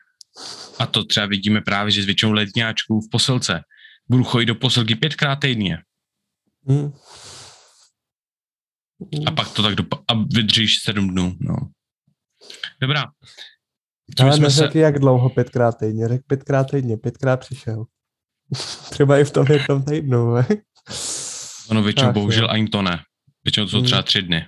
A 0.80 0.86
to 0.86 1.04
třeba 1.04 1.26
vidíme 1.26 1.62
právě, 1.62 1.92
že 1.92 2.04
s 2.04 2.06
většinou 2.06 2.32
letňáčků 2.32 3.02
v 3.02 3.10
posilce 3.12 3.62
budu 4.10 4.24
chodit 4.24 4.46
do 4.46 4.56
posilky 4.56 4.96
pětkrát 4.96 5.40
týdně. 5.40 5.78
Hmm. 6.68 6.94
A 9.26 9.32
pak 9.32 9.54
to 9.54 9.64
tak 9.64 9.74
dopa- 9.74 10.04
a 10.08 10.14
vydržíš 10.14 10.82
sedm 10.84 11.10
dnů. 11.10 11.36
No. 11.40 11.56
Dobrá. 12.82 13.06
Co 14.18 14.24
Ale 14.24 14.32
bychom 14.32 14.44
neřekl, 14.44 14.78
jak 14.78 15.00
dlouho 15.00 15.30
pětkrát 15.30 15.78
týdně, 15.80 16.08
řekl 16.08 16.24
pětkrát 16.28 16.72
týdně, 16.72 16.98
pětkrát 16.98 17.40
přišel. 17.40 17.86
Třeba 18.92 19.20
i 19.20 19.24
v 19.24 19.32
tom 19.32 19.46
jednom 19.50 19.84
týdnu, 19.84 20.34
ne? 20.34 20.48
Ono 21.70 21.84
většinou 21.84 22.08
Ach, 22.08 22.14
bohužel 22.14 22.52
ani 22.52 22.68
to 22.68 22.82
ne. 22.82 23.04
Většinou 23.46 23.66
to 23.66 23.70
jsou 23.70 23.78
Hmm. 23.78 23.86
třeba 23.86 24.02
tři 24.02 24.22
dny. 24.22 24.48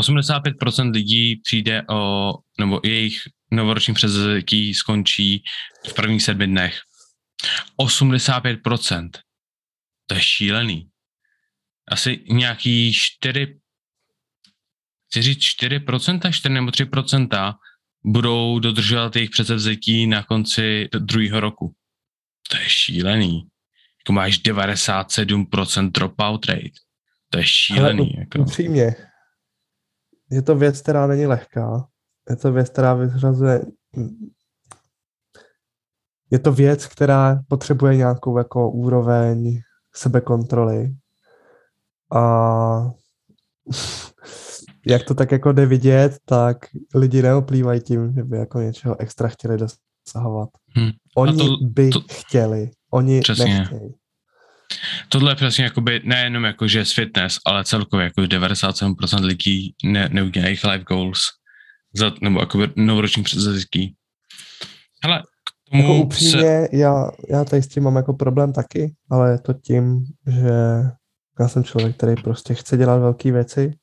85% 0.00 0.90
lidí 0.92 1.36
přijde 1.36 1.82
o, 1.90 2.32
nebo 2.60 2.80
jejich 2.84 3.18
novoroční 3.50 3.94
převzetí 3.94 4.74
skončí 4.74 5.42
v 5.88 5.94
prvních 5.94 6.22
sedmi 6.22 6.46
dnech. 6.46 6.80
85%. 7.80 9.10
To 10.06 10.14
je 10.14 10.20
šílený. 10.20 10.88
Asi 11.88 12.24
nějaký 12.30 12.92
4, 12.94 13.58
chci 15.10 15.22
říct 15.22 15.42
4%, 15.42 16.32
4 16.32 16.54
nebo 16.54 16.70
3% 16.70 17.54
budou 18.04 18.58
dodržovat 18.58 19.16
jejich 19.16 19.30
předsevzetí 19.30 20.06
na 20.06 20.22
konci 20.22 20.88
druhého 20.98 21.40
roku. 21.40 21.74
To 22.50 22.56
je 22.56 22.68
šílený. 22.68 23.48
Jako 24.00 24.12
máš 24.12 24.42
97% 24.42 25.90
dropout 25.90 26.46
rate. 26.46 26.78
To 27.30 27.38
je 27.38 27.44
šílený. 27.44 28.14
Ale 28.14 28.20
jako. 28.20 28.38
upřímně, 28.38 28.96
je 30.30 30.42
to 30.42 30.54
věc, 30.54 30.80
která 30.80 31.06
není 31.06 31.26
lehká. 31.26 31.88
Je 32.30 32.36
to 32.36 32.52
věc, 32.52 32.70
která 32.70 32.94
vyřazuje... 32.94 33.60
Je 36.30 36.38
to 36.38 36.52
věc, 36.52 36.86
která 36.86 37.42
potřebuje 37.48 37.96
nějakou 37.96 38.38
jako 38.38 38.70
úroveň 38.70 39.60
sebekontroly. 39.94 40.94
A 42.14 42.90
jak 44.86 45.04
to 45.04 45.14
tak 45.14 45.32
jako 45.32 45.52
jde 45.52 45.66
vidět, 45.66 46.18
tak 46.24 46.56
lidi 46.94 47.22
neoplývají 47.22 47.80
tím, 47.80 48.12
že 48.12 48.24
by 48.24 48.36
jako 48.36 48.60
něčeho 48.60 49.00
extra 49.00 49.28
chtěli 49.28 49.58
dosahovat. 50.06 50.48
Hm. 50.78 50.90
Oni 51.16 51.36
to- 51.38 51.56
by 51.62 51.90
to- 51.90 52.00
chtěli, 52.12 52.70
oni 52.90 53.20
Přesně. 53.20 53.58
nechtějí. 53.58 53.94
Tohle 55.08 55.30
je 55.32 55.34
přesně 55.36 55.64
jakoby 55.64 56.00
nejenom 56.04 56.44
jako, 56.44 56.68
že 56.68 56.84
fitness, 56.84 57.38
ale 57.46 57.64
celkově 57.64 58.04
jako 58.04 58.20
97% 58.20 59.24
lidí 59.24 59.74
ne, 59.84 60.08
neudělají 60.12 60.50
jejich 60.50 60.64
life 60.64 60.84
goals 60.84 61.20
za, 61.94 62.12
nebo 62.22 62.40
jakoby 62.40 62.68
novoroční 62.76 63.22
předsevzetí. 63.22 63.94
Hele, 65.04 65.22
k 65.22 65.70
tomu 65.70 65.82
Jako 65.82 65.94
se, 65.94 66.04
upřímně, 66.04 66.68
já, 66.72 67.10
já 67.30 67.44
tady 67.44 67.62
s 67.62 67.68
tím 67.68 67.82
mám 67.82 67.96
jako 67.96 68.12
problém 68.14 68.52
taky, 68.52 68.94
ale 69.10 69.30
je 69.30 69.38
to 69.38 69.52
tím, 69.52 70.04
že 70.26 70.50
já 71.40 71.48
jsem 71.48 71.64
člověk, 71.64 71.96
který 71.96 72.14
prostě 72.22 72.54
chce 72.54 72.76
dělat 72.76 72.96
velké 72.98 73.32
věci 73.32 73.74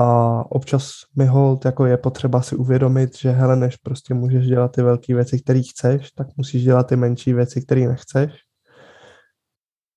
a 0.00 0.44
občas 0.50 0.90
mi 1.16 1.26
hold 1.26 1.64
jako 1.64 1.86
je 1.86 1.96
potřeba 1.96 2.42
si 2.42 2.56
uvědomit, 2.56 3.18
že 3.18 3.30
hele, 3.30 3.56
než 3.56 3.76
prostě 3.76 4.14
můžeš 4.14 4.46
dělat 4.46 4.72
ty 4.72 4.82
velké 4.82 5.14
věci, 5.14 5.40
které 5.42 5.60
chceš, 5.62 6.10
tak 6.10 6.26
musíš 6.36 6.62
dělat 6.62 6.86
ty 6.86 6.96
menší 6.96 7.32
věci, 7.32 7.62
které 7.62 7.88
nechceš, 7.88 8.32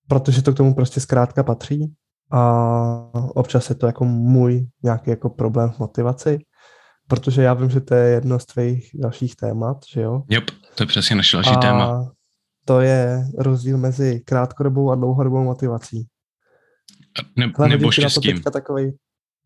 protože 0.08 0.42
to 0.42 0.54
k 0.54 0.58
tomu 0.58 0.76
prostě 0.76 1.00
zkrátka 1.00 1.44
patří 1.44 1.94
a 2.32 2.42
občas 3.36 3.70
je 3.70 3.76
to 3.76 3.86
jako 3.86 4.06
můj 4.06 4.68
nějaký 4.84 5.10
jako 5.10 5.30
problém 5.30 5.72
v 5.72 5.80
motivaci, 5.80 6.40
protože 7.08 7.42
já 7.44 7.54
vím, 7.54 7.70
že 7.70 7.82
to 7.82 7.96
je 7.96 8.10
jedno 8.10 8.40
z 8.40 8.46
tvých 8.46 8.90
dalších 8.94 9.36
témat, 9.36 9.78
že 9.94 10.02
jo? 10.02 10.22
Yep, 10.30 10.44
to 10.76 10.84
je 10.84 10.88
přesně 10.88 11.16
naše 11.16 11.38
další 11.38 11.58
téma. 11.62 12.12
to 12.66 12.82
je 12.82 13.24
rozdíl 13.38 13.78
mezi 13.78 14.20
krátkodobou 14.26 14.92
a 14.92 14.96
dlouhodobou 14.96 15.44
motivací. 15.44 16.08
Ne, 17.38 17.52
Hele, 17.58 17.70
nebo 17.70 17.92
štěstím. 17.92 18.42
takovej, 18.42 18.94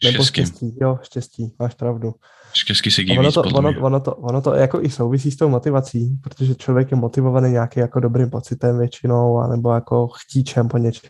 nebo 0.03 0.23
štěstí, 0.23 0.77
jo, 0.81 0.99
štěstí, 1.01 1.53
máš 1.59 1.73
pravdu. 1.73 2.13
Štěstí 2.53 2.91
se 2.91 3.01
ono 3.19 3.31
to, 3.31 3.41
ono, 3.41 3.69
ono, 3.81 3.99
to, 3.99 4.15
ono 4.15 4.41
to 4.41 4.53
jako 4.53 4.81
i 4.81 4.89
souvisí 4.89 5.31
s 5.31 5.35
tou 5.35 5.49
motivací, 5.49 6.19
protože 6.23 6.55
člověk 6.55 6.91
je 6.91 6.97
motivovaný 6.97 7.51
nějaký 7.51 7.79
jako 7.79 7.99
dobrým 7.99 8.29
pocitem 8.29 8.77
většinou, 8.77 9.37
anebo 9.37 9.73
jako 9.73 10.07
chtíčem 10.07 10.67
po 10.67 10.77
něčem. 10.77 11.09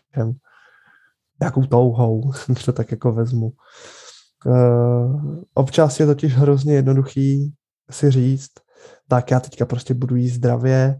Nějakou 1.42 1.66
touhou, 1.66 2.32
když 2.48 2.64
to 2.66 2.74
tak 2.74 2.92
jako 2.92 3.12
vezmu. 3.12 3.52
Uh, 4.46 5.42
občas 5.54 6.00
je 6.00 6.06
totiž 6.06 6.34
hrozně 6.36 6.74
jednoduchý 6.74 7.54
si 7.92 8.12
říct, 8.12 8.52
tak 9.08 9.32
já 9.32 9.40
teďka 9.40 9.66
prostě 9.66 9.94
budu 9.94 10.16
jíst 10.16 10.34
zdravě 10.34 11.00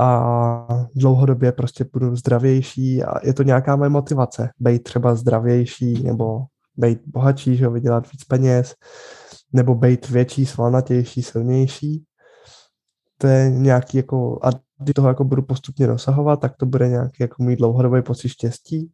a 0.00 0.66
dlouhodobě 0.94 1.52
prostě 1.52 1.84
budu 1.92 2.16
zdravější 2.16 3.02
a 3.02 3.26
je 3.26 3.34
to 3.34 3.42
nějaká 3.42 3.76
moje 3.76 3.90
motivace, 3.90 4.50
být 4.58 4.82
třeba 4.82 5.14
zdravější 5.14 6.02
nebo 6.02 6.40
být 6.76 6.98
bohatší, 7.06 7.56
že 7.56 7.68
vydělat 7.68 8.12
víc 8.12 8.24
peněz, 8.24 8.74
nebo 9.52 9.74
být 9.74 10.08
větší, 10.08 10.46
svalnatější, 10.46 11.22
silnější. 11.22 12.04
To 13.18 13.26
je 13.26 13.50
nějaký 13.50 13.96
jako, 13.96 14.38
a 14.42 14.50
když 14.78 14.94
toho 14.94 15.08
jako 15.08 15.24
budu 15.24 15.42
postupně 15.42 15.86
dosahovat, 15.86 16.40
tak 16.40 16.56
to 16.56 16.66
bude 16.66 16.88
nějaký 16.88 17.16
jako 17.20 17.42
můj 17.42 17.56
dlouhodobý 17.56 18.02
pocit 18.02 18.28
štěstí. 18.28 18.90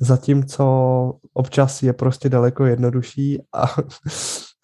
Zatímco 0.00 0.64
občas 1.34 1.82
je 1.82 1.92
prostě 1.92 2.28
daleko 2.28 2.64
jednodušší 2.64 3.42
a 3.52 3.66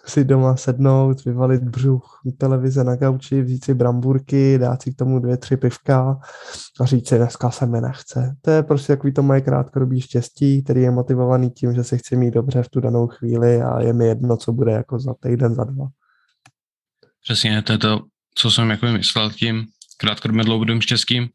si 0.09 0.25
doma 0.25 0.57
sednout, 0.57 1.25
vyvalit 1.25 1.63
břuch 1.63 2.21
u 2.25 2.33
televize 2.33 2.85
na 2.85 2.97
gauči, 2.97 3.43
vzít 3.43 3.65
si 3.65 3.75
brambůrky, 3.75 4.59
dát 4.59 4.83
si 4.83 4.93
k 4.93 4.97
tomu 4.97 5.19
dvě, 5.19 5.37
tři 5.37 5.57
pivka 5.57 6.21
a 6.81 6.85
říct 6.85 7.09
si, 7.09 7.17
dneska 7.17 7.51
se 7.51 7.67
mi 7.67 7.81
nechce. 7.81 8.37
To 8.41 8.51
je 8.51 8.63
prostě 8.63 8.93
takový 8.93 9.13
to 9.13 9.23
moje 9.23 9.41
krátkodobý 9.41 10.01
štěstí, 10.01 10.65
který 10.65 10.83
je 10.83 10.91
motivovaný 10.91 11.51
tím, 11.51 11.75
že 11.75 11.85
se 11.85 11.99
chci 11.99 12.17
mít 12.17 12.35
dobře 12.35 12.63
v 12.63 12.69
tu 12.69 12.81
danou 12.81 13.07
chvíli 13.07 13.63
a 13.63 13.81
je 13.81 13.93
mi 13.93 14.07
jedno, 14.07 14.37
co 14.37 14.53
bude 14.53 14.73
jako 14.73 14.99
za 14.99 15.15
týden, 15.21 15.55
za 15.55 15.65
dva. 15.65 15.87
Přesně, 17.23 17.63
to 17.63 17.73
je 17.73 17.79
to, 17.79 18.01
co 18.35 18.51
jsem 18.51 18.71
jako 18.71 18.87
myslel 18.87 19.31
tím 19.31 19.67
krátkodobým 19.97 20.45
dlouhodobým 20.45 20.81
štěstím. 20.81 21.29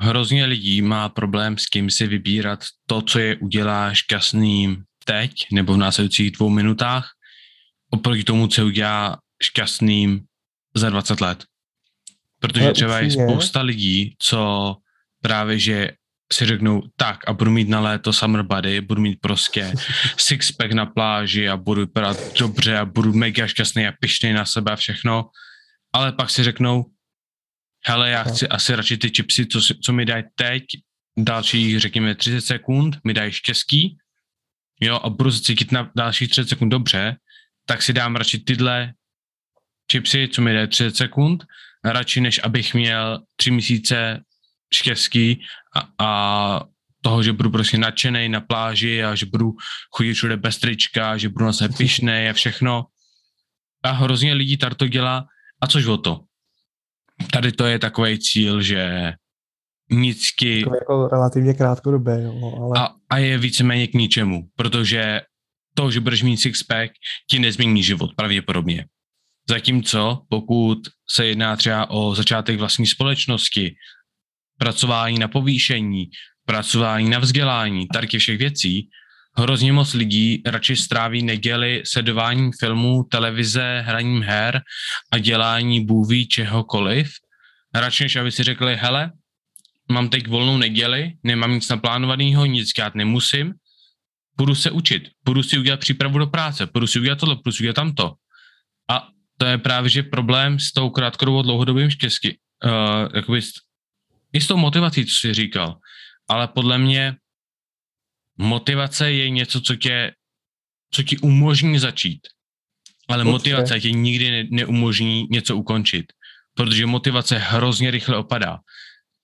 Hrozně 0.00 0.44
lidí 0.44 0.82
má 0.82 1.08
problém 1.08 1.58
s 1.58 1.66
kým 1.66 1.90
si 1.90 2.06
vybírat 2.06 2.60
to, 2.86 3.02
co 3.02 3.18
je 3.18 3.36
udělá 3.36 3.94
šťastným 3.94 4.84
teď 5.04 5.32
nebo 5.52 5.74
v 5.74 5.76
následujících 5.76 6.30
dvou 6.30 6.48
minutách, 6.48 7.10
oproti 7.94 8.24
tomu, 8.24 8.46
co 8.46 8.66
udělá 8.66 9.18
šťastným 9.42 10.26
za 10.74 10.90
20 10.90 11.20
let. 11.20 11.44
Protože 12.40 12.64
Ale 12.64 12.72
třeba 12.72 13.00
je 13.00 13.10
spousta 13.10 13.62
lidí, 13.62 14.16
co 14.18 14.76
právě, 15.22 15.58
že 15.58 15.90
si 16.32 16.46
řeknou, 16.46 16.82
tak 16.96 17.28
a 17.28 17.32
budu 17.32 17.50
mít 17.50 17.68
na 17.68 17.80
léto 17.80 18.12
summer 18.12 18.42
body, 18.42 18.80
budu 18.80 19.00
mít 19.00 19.20
prostě 19.20 19.72
sixpack 20.16 20.72
na 20.72 20.86
pláži 20.86 21.48
a 21.48 21.56
budu 21.56 21.80
vypadat 21.80 22.16
dobře 22.38 22.78
a 22.78 22.84
budu 22.84 23.12
mega 23.12 23.46
šťastný 23.46 23.86
a 23.86 23.92
pišný 24.00 24.32
na 24.32 24.44
sebe 24.44 24.72
a 24.72 24.76
všechno, 24.76 25.30
ale 25.92 26.12
pak 26.12 26.30
si 26.30 26.42
řeknou, 26.42 26.84
hele, 27.86 28.10
já 28.10 28.22
chci 28.22 28.48
asi 28.48 28.74
radši 28.74 28.96
ty 28.98 29.08
chipsy, 29.16 29.46
co, 29.46 29.60
co 29.60 29.92
mi 29.92 30.04
dají 30.04 30.24
teď, 30.34 30.64
dalších, 31.18 31.80
řekněme, 31.80 32.14
30 32.14 32.40
sekund, 32.40 32.98
mi 33.04 33.14
dají 33.14 33.32
štěstí, 33.32 33.96
jo, 34.80 35.00
a 35.02 35.10
budu 35.10 35.32
se 35.32 35.42
cítit 35.42 35.72
na 35.72 35.90
dalších 35.96 36.30
30 36.30 36.48
sekund 36.48 36.68
dobře, 36.68 37.16
tak 37.66 37.82
si 37.82 37.92
dám 37.92 38.16
radši 38.16 38.38
tyhle 38.38 38.92
chipsy, 39.92 40.28
co 40.28 40.42
mi 40.42 40.54
dají 40.54 40.68
30 40.68 40.96
sekund, 40.96 41.44
radši 41.84 42.20
než 42.20 42.40
abych 42.44 42.74
měl 42.74 43.20
tři 43.36 43.50
měsíce 43.50 44.20
štěstí 44.74 45.40
a, 45.76 46.04
a 46.04 46.60
toho, 47.04 47.22
že 47.22 47.32
budu 47.32 47.50
prostě 47.50 47.78
nadšený 47.78 48.28
na 48.28 48.40
pláži 48.40 49.04
a 49.04 49.14
že 49.14 49.26
budu 49.26 49.52
chodit 49.90 50.14
všude 50.14 50.36
bez 50.36 50.58
trička, 50.58 51.16
že 51.16 51.28
budu 51.28 51.44
na 51.44 51.52
sebe 51.52 51.74
pišnej 51.76 52.30
a 52.30 52.32
všechno. 52.32 52.84
A 53.84 53.90
hrozně 53.90 54.34
lidí 54.34 54.56
tady 54.56 54.74
to 54.74 54.88
dělá. 54.88 55.26
A 55.60 55.66
což 55.66 55.86
o 55.86 55.98
to? 55.98 56.20
Tady 57.32 57.52
to 57.52 57.64
je 57.66 57.78
takový 57.78 58.18
cíl, 58.18 58.62
že 58.62 59.12
nicky 59.90 60.60
jako 60.60 61.08
relativně 61.08 61.54
krátkodobé, 61.54 62.22
jo, 62.22 62.32
ale 62.60 62.78
a, 62.78 62.88
a 63.10 63.18
je 63.18 63.38
víceméně 63.38 63.86
k 63.86 63.94
ničemu, 63.94 64.48
protože 64.56 65.20
to, 65.74 65.90
že 65.90 66.00
budeš 66.00 66.22
mít 66.22 66.36
sixpack, 66.36 66.92
ti 67.30 67.38
nezmění 67.38 67.82
život 67.82 68.10
pravděpodobně. 68.16 68.86
Zatímco 69.48 70.22
pokud 70.28 70.78
se 71.10 71.26
jedná 71.26 71.56
třeba 71.56 71.90
o 71.90 72.14
začátek 72.14 72.58
vlastní 72.58 72.86
společnosti, 72.86 73.74
pracování 74.58 75.18
na 75.18 75.28
povýšení, 75.28 76.10
pracování 76.46 77.10
na 77.10 77.18
vzdělání, 77.18 77.86
těch 78.08 78.20
všech 78.20 78.38
věcí, 78.38 78.88
hrozně 79.36 79.72
moc 79.72 79.94
lidí 79.94 80.42
radši 80.46 80.76
stráví 80.76 81.22
neděli 81.22 81.82
sledováním 81.86 82.50
filmů, 82.60 83.04
televize, 83.10 83.82
hraním 83.86 84.22
her 84.22 84.62
a 85.12 85.18
dělání 85.18 85.86
bůví 85.86 86.28
čehokoliv, 86.28 87.10
radši 87.74 88.02
než 88.02 88.16
aby 88.16 88.32
si 88.32 88.42
řekli, 88.42 88.76
hele, 88.76 89.12
mám 89.92 90.08
teď 90.08 90.26
volnou 90.26 90.58
neděli, 90.58 91.12
nemám 91.22 91.54
nic 91.54 91.68
naplánovaného, 91.68 92.46
nic 92.46 92.72
dělat 92.72 92.94
nemusím, 92.94 93.52
budu 94.36 94.54
se 94.54 94.70
učit, 94.70 95.02
budu 95.24 95.42
si 95.42 95.58
udělat 95.58 95.80
přípravu 95.80 96.18
do 96.18 96.26
práce, 96.26 96.68
budu 96.74 96.86
si 96.86 97.00
udělat 97.00 97.18
tohle, 97.18 97.34
budu 97.34 97.52
si 97.52 97.62
udělat 97.62 97.76
tamto. 97.76 98.14
A 98.90 99.08
to 99.38 99.46
je 99.46 99.58
právě, 99.58 99.90
že 99.90 100.02
problém 100.02 100.58
s 100.58 100.72
tou 100.72 100.90
krátkodobou 100.90 101.42
dlouhodobým 101.42 101.90
štěstí, 101.90 102.38
uh, 102.64 103.08
jakoby 103.14 103.42
s, 103.42 103.52
i 104.32 104.40
s 104.40 104.46
tou 104.46 104.56
motivací, 104.56 105.06
co 105.06 105.14
jsi 105.14 105.34
říkal, 105.34 105.78
ale 106.28 106.48
podle 106.48 106.78
mě 106.78 107.16
motivace 108.38 109.12
je 109.12 109.30
něco, 109.30 109.60
co 109.60 109.76
tě, 109.76 110.12
co 110.90 111.02
ti 111.02 111.18
umožní 111.18 111.78
začít. 111.78 112.20
Ale 113.08 113.24
Dobře. 113.24 113.32
motivace 113.32 113.80
ti 113.80 113.92
nikdy 113.92 114.30
ne, 114.30 114.44
neumožní 114.50 115.26
něco 115.30 115.56
ukončit, 115.56 116.12
protože 116.54 116.86
motivace 116.86 117.38
hrozně 117.38 117.90
rychle 117.90 118.16
opadá. 118.16 118.58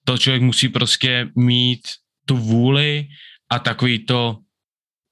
To 0.05 0.19
člověk 0.19 0.43
musí 0.43 0.69
prostě 0.69 1.31
mít 1.37 1.81
tu 2.27 2.37
vůli 2.37 3.09
a 3.51 3.59
takový 3.59 4.07
to... 4.07 4.39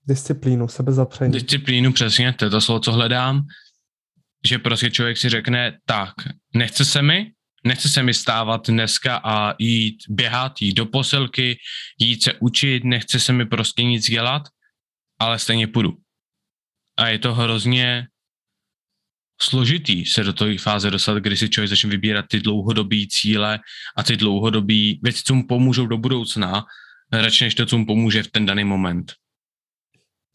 Disciplínu, 0.09 0.69
sebezapření. 0.69 1.33
Disciplínu, 1.33 1.93
přesně, 1.93 2.33
to 2.33 2.45
je 2.45 2.51
to 2.51 2.61
slovo, 2.61 2.81
co 2.81 2.93
hledám, 2.93 3.47
že 4.47 4.59
prostě 4.59 4.91
člověk 4.91 5.17
si 5.19 5.29
řekne, 5.29 5.79
tak, 5.85 6.15
nechce 6.55 6.85
se 6.85 7.03
mi, 7.03 7.33
nechce 7.65 7.89
se 7.89 8.03
mi 8.03 8.15
stávat 8.15 8.71
dneska 8.71 9.21
a 9.25 9.55
jít 9.59 9.97
běhat, 10.09 10.63
jít 10.63 10.75
do 10.75 10.87
posilky, 10.87 11.59
jít 11.99 12.23
se 12.23 12.33
učit, 12.41 12.85
nechce 12.85 13.21
se 13.21 13.33
mi 13.33 13.47
prostě 13.47 13.83
nic 13.83 14.11
dělat, 14.11 14.43
ale 15.19 15.39
stejně 15.39 15.67
půjdu. 15.67 15.97
A 16.97 17.09
je 17.09 17.19
to 17.19 17.35
hrozně 17.35 18.07
složitý 19.43 20.07
se 20.07 20.25
do 20.25 20.33
té 20.33 20.59
fáze 20.59 20.91
dostat, 20.91 21.19
kdy 21.19 21.37
si 21.37 21.49
člověk 21.49 21.71
začne 21.71 21.91
vybírat 21.91 22.25
ty 22.29 22.41
dlouhodobé 22.41 22.97
cíle 23.11 23.61
a 23.97 24.03
ty 24.03 24.17
dlouhodobé 24.17 24.95
věci, 25.03 25.23
co 25.25 25.35
mu 25.35 25.47
pomůžou 25.47 25.87
do 25.87 25.99
budoucna, 25.99 26.65
radši 27.13 27.45
než 27.45 27.55
to, 27.55 27.67
co 27.67 27.79
mu 27.79 27.87
pomůže 27.87 28.23
v 28.23 28.31
ten 28.31 28.47
daný 28.47 28.65
moment. 28.65 29.13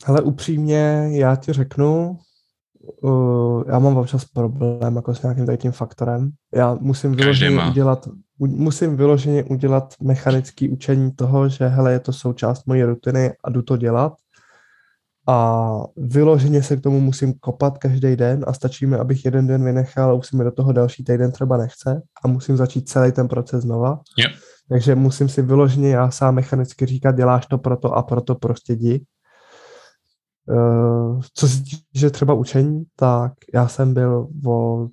Ale 0.06 0.22
upřímně, 0.22 1.10
já 1.12 1.36
ti 1.36 1.54
řeknu, 1.54 2.18
uh, 3.02 3.64
já 3.68 3.80
mám 3.80 3.98
občas 3.98 4.26
problém 4.26 4.96
jako 4.96 5.16
s 5.16 5.22
nějakým 5.22 5.58
tím 5.58 5.72
faktorem. 5.72 6.32
Já 6.56 6.78
musím 6.80 7.16
vyloženě 7.16 7.68
udělat, 7.70 8.08
musím 8.40 8.98
vyloženě 8.98 9.44
udělat 9.44 9.94
mechanické 10.02 10.70
učení 10.70 11.12
toho, 11.12 11.50
že 11.50 11.68
hele, 11.68 11.92
je 11.92 12.00
to 12.00 12.14
součást 12.14 12.68
mojí 12.68 12.84
rutiny 12.84 13.34
a 13.44 13.50
jdu 13.50 13.62
to 13.62 13.78
dělat. 13.78 14.14
A 15.28 15.70
vyloženě 15.98 16.64
se 16.64 16.78
k 16.78 16.82
tomu 16.82 17.00
musím 17.00 17.34
kopat 17.34 17.78
každý 17.78 18.16
den 18.16 18.46
a 18.48 18.54
stačí 18.54 18.86
mi, 18.86 18.96
abych 18.96 19.26
jeden 19.26 19.48
den 19.48 19.64
vynechal 19.64 20.10
a 20.10 20.14
už 20.14 20.28
si 20.28 20.38
mi 20.38 20.44
do 20.44 20.52
toho 20.52 20.72
další 20.72 21.04
týden 21.04 21.32
třeba 21.32 21.58
nechce 21.58 22.02
a 22.24 22.28
musím 22.28 22.58
začít 22.58 22.90
celý 22.90 23.12
ten 23.12 23.28
proces 23.28 23.64
znova. 23.64 24.00
Yep. 24.18 24.32
Takže 24.70 24.96
musím 24.96 25.30
si 25.30 25.42
vyloženě 25.42 25.90
já 25.90 26.12
sám 26.12 26.36
mechanicky 26.36 26.86
říkat, 26.86 27.16
děláš 27.16 27.46
to 27.46 27.58
proto 27.58 27.94
a 27.94 28.04
proto 28.04 28.36
prostě 28.36 28.74
jdi. 28.74 29.06
Uh, 30.50 31.22
co 31.34 31.48
se 31.48 31.64
týče 31.94 32.10
třeba 32.10 32.34
učení, 32.34 32.84
tak 32.96 33.34
já 33.54 33.68
jsem 33.68 33.94
byl 33.94 34.28
od 34.46 34.92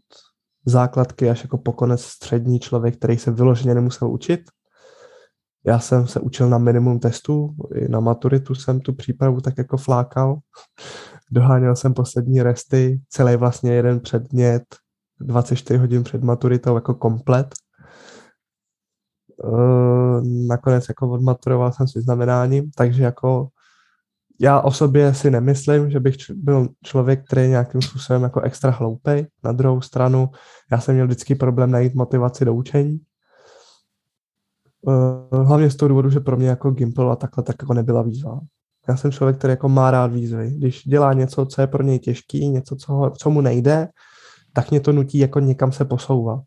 základky 0.66 1.30
až 1.30 1.42
jako 1.42 1.59
po 1.59 1.73
konec 1.73 2.02
střední 2.02 2.61
člověk, 2.61 2.97
který 2.97 3.19
se 3.19 3.30
vyloženě 3.30 3.75
nemusel 3.75 4.11
učit. 4.11 4.40
Já 5.66 5.78
jsem 5.78 6.07
se 6.07 6.21
učil 6.21 6.49
na 6.49 6.59
minimum 6.59 6.99
testů, 6.99 7.54
i 7.75 7.88
na 7.88 8.00
maturitu 8.00 8.54
jsem 8.54 8.80
tu 8.80 8.92
přípravu 8.92 9.40
tak 9.40 9.59
jako 9.59 9.76
flákal. 9.76 10.38
Doháněl 11.30 11.76
jsem 11.76 11.95
poslední 11.95 12.42
resty, 12.42 13.00
celý 13.09 13.37
vlastně 13.37 13.73
jeden 13.73 14.00
předmět, 14.00 14.62
24 15.21 15.78
hodin 15.78 16.04
před 16.04 16.23
maturitou 16.23 16.75
jako 16.75 16.95
komplet. 16.95 17.54
Uh, 19.45 20.23
nakonec 20.49 20.88
jako 20.88 21.11
odmaturoval 21.11 21.73
jsem 21.73 21.88
s 21.88 21.95
vyznamenáním, 21.95 22.71
takže 22.71 23.02
jako 23.02 23.49
já 24.40 24.61
o 24.61 24.73
sobě 24.73 25.14
si 25.14 25.30
nemyslím, 25.30 25.90
že 25.90 26.00
bych 26.00 26.16
byl 26.35 26.68
člověk, 26.85 27.25
který 27.26 27.42
je 27.42 27.49
nějakým 27.49 27.82
způsobem 27.82 28.23
jako 28.23 28.40
extra 28.40 28.70
hloupej. 28.70 29.26
Na 29.44 29.52
druhou 29.52 29.80
stranu, 29.80 30.28
já 30.73 30.80
jsem 30.80 30.94
měl 30.94 31.06
vždycky 31.06 31.35
problém 31.35 31.70
najít 31.70 31.94
motivaci 31.94 32.44
do 32.44 32.54
učení. 32.54 33.00
Eh, 34.88 35.37
hlavně 35.37 35.70
z 35.70 35.76
toho 35.76 35.88
důvodu, 35.88 36.11
že 36.11 36.20
pro 36.20 36.37
mě 36.37 36.48
jako 36.48 36.70
Gimple 36.70 37.12
a 37.12 37.16
takhle 37.16 37.44
tak 37.44 37.57
jako 37.62 37.74
nebyla 37.74 38.03
výzva. 38.03 38.40
Já 38.88 38.96
jsem 38.96 39.12
člověk, 39.12 39.38
který 39.38 39.50
jako 39.50 39.68
má 39.68 39.90
rád 39.90 40.12
výzvy. 40.12 40.50
Když 40.50 40.83
dělá 40.85 41.12
něco, 41.12 41.46
co 41.46 41.61
je 41.61 41.66
pro 41.66 41.83
něj 41.83 41.98
těžký, 41.98 42.48
něco, 42.48 42.76
co, 42.76 42.92
ho, 42.92 43.11
co 43.11 43.31
mu 43.31 43.40
nejde, 43.40 43.88
tak 44.53 44.70
mě 44.70 44.81
to 44.81 44.92
nutí 44.92 45.18
jako 45.18 45.40
někam 45.40 45.72
se 45.72 45.85
posouvat. 45.85 46.40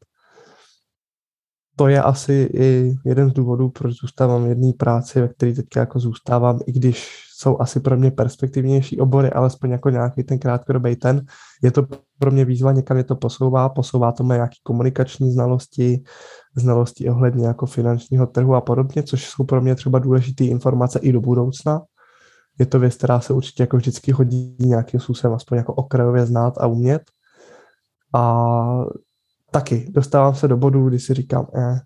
To 1.75 1.87
je 1.87 2.01
asi 2.01 2.49
i 2.53 2.95
jeden 3.05 3.29
z 3.29 3.33
důvodů, 3.33 3.69
proč 3.69 3.93
zůstávám 3.93 4.45
v 4.45 4.47
jedné 4.47 4.73
práci, 4.73 5.21
ve 5.21 5.27
které 5.27 5.53
teď 5.53 5.65
jako 5.75 5.99
zůstávám, 5.99 6.59
i 6.65 6.71
když 6.71 7.23
jsou 7.35 7.61
asi 7.61 7.79
pro 7.79 7.97
mě 7.97 8.11
perspektivnější 8.11 8.99
obory, 8.99 9.31
alespoň 9.31 9.69
jako 9.69 9.89
nějaký 9.89 10.23
ten 10.23 10.39
krátkodobý 10.39 10.95
ten. 10.95 11.25
Je 11.63 11.71
to 11.71 11.87
pro 12.19 12.31
mě 12.31 12.45
výzva, 12.45 12.71
někam 12.71 12.97
je 12.97 13.03
to 13.03 13.15
posouvá, 13.15 13.69
posouvá 13.69 14.11
to 14.11 14.23
mé 14.23 14.35
nějaké 14.35 14.55
komunikační 14.63 15.31
znalosti, 15.31 16.03
znalosti 16.55 17.09
ohledně 17.09 17.47
jako 17.47 17.65
finančního 17.65 18.27
trhu 18.27 18.55
a 18.55 18.61
podobně, 18.61 19.03
což 19.03 19.29
jsou 19.29 19.43
pro 19.43 19.61
mě 19.61 19.75
třeba 19.75 19.99
důležité 19.99 20.43
informace 20.43 20.99
i 20.99 21.11
do 21.11 21.21
budoucna. 21.21 21.81
Je 22.59 22.65
to 22.65 22.79
věc, 22.79 22.95
která 22.95 23.19
se 23.19 23.33
určitě 23.33 23.63
jako 23.63 23.77
vždycky 23.77 24.11
hodí 24.11 24.55
nějakým 24.59 24.99
způsobem 24.99 25.35
aspoň 25.35 25.57
jako 25.57 25.73
okrajově 25.73 26.25
znát 26.25 26.57
a 26.57 26.67
umět. 26.67 27.01
A 28.15 28.85
taky 29.53 29.87
dostávám 29.91 30.35
se 30.35 30.47
do 30.47 30.57
bodu, 30.57 30.87
kdy 30.89 30.99
si 30.99 31.13
říkám, 31.13 31.47
eh, 31.55 31.79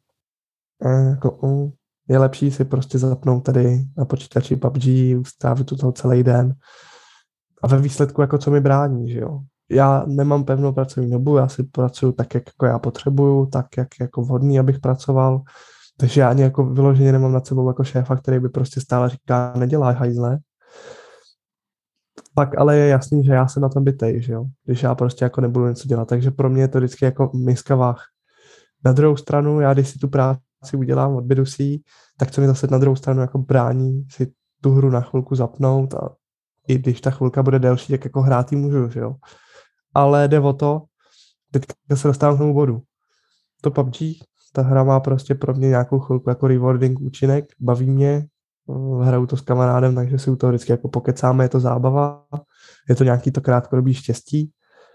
eh, 0.85 1.09
jako, 1.09 1.31
uh, 1.31 1.71
je 2.09 2.17
lepší 2.19 2.51
si 2.51 2.65
prostě 2.65 2.97
zapnout 2.97 3.43
tady 3.43 3.85
na 3.97 4.05
počítači 4.05 4.55
PUBG, 4.55 4.83
strávit 5.27 5.67
tu 5.67 5.75
toho 5.75 5.91
celý 5.91 6.23
den 6.23 6.53
a 7.63 7.67
ve 7.67 7.81
výsledku 7.81 8.21
jako 8.21 8.37
co 8.37 8.51
mi 8.51 8.61
brání, 8.61 9.11
že 9.11 9.19
jo. 9.19 9.39
Já 9.71 10.03
nemám 10.07 10.43
pevnou 10.43 10.73
pracovní 10.73 11.11
dobu, 11.11 11.37
já 11.37 11.47
si 11.47 11.63
pracuju 11.63 12.11
tak, 12.11 12.33
jak 12.33 12.43
jako 12.47 12.65
já 12.65 12.79
potřebuju, 12.79 13.45
tak, 13.45 13.65
jak 13.77 13.87
jako 14.01 14.21
vhodný, 14.21 14.59
abych 14.59 14.79
pracoval, 14.79 15.41
takže 15.97 16.21
já 16.21 16.29
ani 16.29 16.41
jako 16.41 16.65
vyloženě 16.65 17.11
nemám 17.11 17.31
nad 17.31 17.47
sebou 17.47 17.67
jako 17.67 17.83
šéfa, 17.83 18.15
který 18.15 18.39
by 18.39 18.49
prostě 18.49 18.81
stále 18.81 19.09
říká, 19.09 19.53
neděláš 19.57 19.95
hajzle. 19.95 20.37
Pak 22.37 22.57
ale 22.57 22.77
je 22.77 22.87
jasný, 22.87 23.23
že 23.23 23.33
já 23.33 23.47
jsem 23.47 23.61
na 23.61 23.69
tom 23.69 23.83
bytej, 23.83 24.21
že 24.21 24.33
jo, 24.33 24.45
když 24.65 24.83
já 24.83 24.95
prostě 24.95 25.25
jako 25.25 25.41
nebudu 25.41 25.67
něco 25.67 25.87
dělat, 25.87 26.07
takže 26.07 26.31
pro 26.31 26.49
mě 26.49 26.61
je 26.61 26.67
to 26.67 26.77
vždycky 26.77 27.05
jako 27.05 27.31
miska 27.35 27.75
váh. 27.75 28.03
Na 28.85 28.93
druhou 28.93 29.17
stranu, 29.17 29.61
já 29.61 29.73
když 29.73 29.89
si 29.89 29.99
tu 29.99 30.07
práci 30.07 30.77
udělám, 30.77 31.15
odbědu 31.15 31.45
si 31.45 31.63
ji, 31.63 31.79
tak 32.17 32.31
co 32.31 32.41
mi 32.41 32.47
zase 32.47 32.67
na 32.67 32.77
druhou 32.77 32.95
stranu 32.95 33.21
jako 33.21 33.37
brání 33.37 34.05
si 34.11 34.31
tu 34.61 34.71
hru 34.71 34.89
na 34.89 35.01
chvilku 35.01 35.35
zapnout 35.35 35.93
a 35.93 36.09
i 36.67 36.77
když 36.77 37.01
ta 37.01 37.11
chvilka 37.11 37.43
bude 37.43 37.59
delší, 37.59 37.93
tak 37.93 38.05
jako 38.05 38.21
hrát 38.21 38.51
ji 38.51 38.57
můžu, 38.57 38.89
že 38.89 38.99
jo. 38.99 39.15
Ale 39.93 40.27
jde 40.27 40.39
o 40.39 40.53
to, 40.53 40.81
teďka 41.51 41.73
se 41.95 42.07
dostávám 42.07 42.35
k 42.35 42.39
tomu 42.39 42.53
bodu. 42.53 42.81
To 43.61 43.71
PUBG, 43.71 43.97
ta 44.53 44.61
hra 44.61 44.83
má 44.83 44.99
prostě 44.99 45.35
pro 45.35 45.53
mě 45.53 45.67
nějakou 45.67 45.99
chvilku 45.99 46.29
jako 46.29 46.47
rewarding 46.47 46.99
účinek, 47.01 47.45
baví 47.59 47.89
mě, 47.89 48.27
hraju 49.01 49.25
to 49.25 49.37
s 49.37 49.41
kamarádem, 49.41 49.95
takže 49.95 50.19
si 50.19 50.31
u 50.31 50.35
toho 50.35 50.51
vždycky 50.51 50.71
jako 50.71 50.87
pokecáme, 50.87 51.43
je 51.43 51.49
to 51.49 51.59
zábava, 51.59 52.23
je 52.89 52.95
to 52.95 53.03
nějaký 53.03 53.31
to 53.31 53.41
krátkodobý 53.41 53.93
štěstí, 53.93 54.51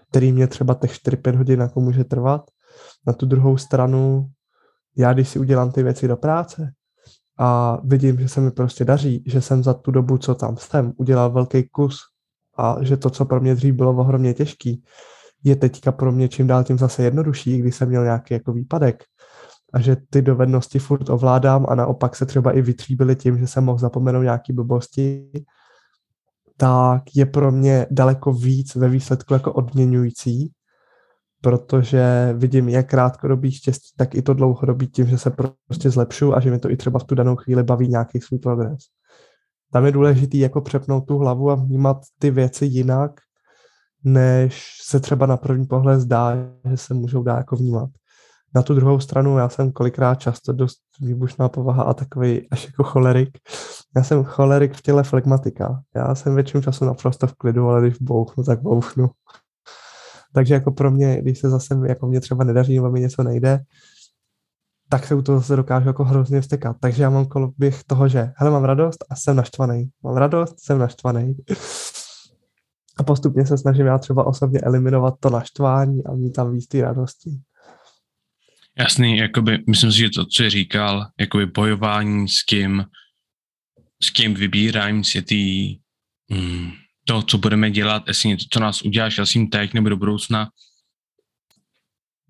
který 0.09 0.31
mě 0.31 0.47
třeba 0.47 0.73
těch 0.73 0.91
4-5 0.91 1.37
hodin 1.37 1.59
jako 1.59 1.81
může 1.81 2.03
trvat. 2.03 2.41
Na 3.07 3.13
tu 3.13 3.25
druhou 3.25 3.57
stranu 3.57 4.29
já 4.97 5.13
když 5.13 5.29
si 5.29 5.39
udělám 5.39 5.71
ty 5.71 5.83
věci 5.83 6.07
do 6.07 6.17
práce 6.17 6.71
a 7.39 7.77
vidím, 7.83 8.19
že 8.19 8.27
se 8.29 8.41
mi 8.41 8.51
prostě 8.51 8.85
daří, 8.85 9.23
že 9.27 9.41
jsem 9.41 9.63
za 9.63 9.73
tu 9.73 9.91
dobu, 9.91 10.17
co 10.17 10.35
tam 10.35 10.57
jsem, 10.57 10.93
udělal 10.97 11.31
velký 11.31 11.69
kus 11.69 11.97
a 12.57 12.77
že 12.81 12.97
to, 12.97 13.09
co 13.09 13.25
pro 13.25 13.41
mě 13.41 13.55
dřív 13.55 13.75
bylo 13.75 13.91
ohromně 13.91 14.33
těžký, 14.33 14.83
je 15.43 15.55
teďka 15.55 15.91
pro 15.91 16.11
mě 16.11 16.29
čím 16.29 16.47
dál 16.47 16.63
tím 16.63 16.77
zase 16.77 17.03
jednodušší, 17.03 17.57
když 17.57 17.75
jsem 17.75 17.89
měl 17.89 18.03
nějaký 18.03 18.33
jako 18.33 18.53
výpadek 18.53 19.03
a 19.73 19.79
že 19.79 19.97
ty 20.09 20.21
dovednosti 20.21 20.79
furt 20.79 21.09
ovládám 21.09 21.65
a 21.69 21.75
naopak 21.75 22.15
se 22.15 22.25
třeba 22.25 22.51
i 22.51 22.61
vytříbily 22.61 23.15
tím, 23.15 23.37
že 23.37 23.47
jsem 23.47 23.63
mohl 23.63 23.79
zapomenout 23.79 24.21
nějaký 24.21 24.53
blbosti, 24.53 25.29
tak 26.57 27.03
je 27.15 27.25
pro 27.25 27.51
mě 27.51 27.85
daleko 27.91 28.33
víc 28.33 28.75
ve 28.75 28.89
výsledku 28.89 29.33
jako 29.33 29.53
odměňující, 29.53 30.51
protože 31.41 32.33
vidím 32.37 32.69
jak 32.69 32.89
krátkodobý 32.89 33.51
štěstí, 33.51 33.89
tak 33.97 34.15
i 34.15 34.21
to 34.21 34.33
dlouhodobý 34.33 34.87
tím, 34.87 35.07
že 35.07 35.17
se 35.17 35.31
prostě 35.67 35.89
zlepšu 35.89 36.35
a 36.35 36.39
že 36.39 36.51
mi 36.51 36.59
to 36.59 36.71
i 36.71 36.77
třeba 36.77 36.99
v 36.99 37.03
tu 37.03 37.15
danou 37.15 37.35
chvíli 37.35 37.63
baví 37.63 37.87
nějaký 37.87 38.19
svůj 38.19 38.39
progres. 38.39 38.79
Tam 39.71 39.85
je 39.85 39.91
důležitý 39.91 40.39
jako 40.39 40.61
přepnout 40.61 41.07
tu 41.07 41.17
hlavu 41.17 41.51
a 41.51 41.55
vnímat 41.55 41.97
ty 42.19 42.31
věci 42.31 42.65
jinak, 42.65 43.11
než 44.03 44.77
se 44.83 44.99
třeba 44.99 45.25
na 45.25 45.37
první 45.37 45.65
pohled 45.65 45.99
zdá, 45.99 46.35
že 46.69 46.77
se 46.77 46.93
můžou 46.93 47.23
dát 47.23 47.37
jako 47.37 47.55
vnímat. 47.55 47.89
Na 48.55 48.61
tu 48.61 48.75
druhou 48.75 48.99
stranu 48.99 49.37
já 49.37 49.49
jsem 49.49 49.71
kolikrát 49.71 50.15
často 50.15 50.53
dost 50.53 50.79
výbušná 51.01 51.49
povaha 51.49 51.83
a 51.83 51.93
takový 51.93 52.49
až 52.49 52.65
jako 52.65 52.83
cholerik. 52.83 53.29
Já 53.95 54.03
jsem 54.03 54.23
cholerik 54.23 54.73
v 54.73 54.81
těle 54.81 55.03
flegmatika. 55.03 55.81
Já 55.95 56.15
jsem 56.15 56.35
většinu 56.35 56.63
času 56.63 56.85
naprosto 56.85 57.27
v 57.27 57.33
klidu, 57.33 57.67
ale 57.67 57.81
když 57.81 57.97
bouchnu, 58.01 58.43
tak 58.43 58.61
bouchnu. 58.61 59.09
Takže 60.33 60.53
jako 60.53 60.71
pro 60.71 60.91
mě, 60.91 61.21
když 61.21 61.39
se 61.39 61.49
zase 61.49 61.79
jako 61.87 62.07
mě 62.07 62.21
třeba 62.21 62.43
nedaří 62.43 62.75
nebo 62.75 62.91
mi 62.91 62.99
něco 62.99 63.23
nejde, 63.23 63.59
tak 64.89 65.05
se 65.05 65.15
u 65.15 65.21
toho 65.21 65.39
zase 65.39 65.55
dokážu 65.55 65.87
jako 65.87 66.03
hrozně 66.03 66.41
vstekat. 66.41 66.77
Takže 66.79 67.03
já 67.03 67.09
mám 67.09 67.25
koloběh 67.25 67.83
toho, 67.83 68.07
že 68.07 68.31
hele, 68.35 68.51
mám 68.51 68.63
radost 68.63 69.05
a 69.09 69.15
jsem 69.15 69.35
naštvaný. 69.35 69.89
Mám 70.03 70.17
radost, 70.17 70.55
jsem 70.59 70.79
naštvaný. 70.79 71.35
A 72.97 73.03
postupně 73.03 73.45
se 73.45 73.57
snažím 73.57 73.85
já 73.85 73.97
třeba 73.97 74.27
osobně 74.27 74.59
eliminovat 74.59 75.13
to 75.19 75.29
naštvání 75.29 76.05
a 76.05 76.11
mít 76.11 76.31
tam 76.31 76.51
víc 76.51 76.67
té 76.67 76.81
radosti. 76.81 77.41
Jasný, 78.79 79.17
jakoby, 79.17 79.63
myslím 79.69 79.91
si, 79.91 79.97
že 79.97 80.09
to, 80.09 80.25
co 80.25 80.43
jsi 80.43 80.49
říkal, 80.49 81.07
jakoby 81.19 81.45
bojování 81.45 82.29
s 82.29 82.41
kým, 82.41 82.85
s 84.03 84.09
kým 84.09 84.33
vybíráním 84.33 85.03
si 85.03 85.21
ty, 85.21 85.79
mm, 86.29 86.71
to, 87.05 87.21
co 87.21 87.37
budeme 87.37 87.71
dělat, 87.71 88.03
jestli 88.07 88.29
něco, 88.29 88.45
co 88.51 88.59
nás 88.59 88.81
udělá 88.81 89.09
šťastným 89.09 89.49
teď 89.49 89.73
nebo 89.73 89.89
do 89.89 89.97
budoucna, 89.97 90.49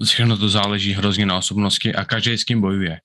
všechno 0.06 0.38
to 0.38 0.50
záleží 0.50 0.94
hrozně 0.94 1.26
na 1.26 1.38
osobnosti 1.38 1.96
a 1.96 2.06
každý 2.06 2.38
s 2.38 2.44
kým 2.44 2.62
bojuje. 2.62 3.00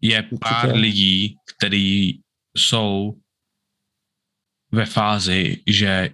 Je 0.00 0.28
pár 0.40 0.74
lidí, 0.74 1.36
kteří 1.56 2.20
jsou 2.56 3.14
ve 4.72 4.86
fázi, 4.86 5.62
že 5.66 6.10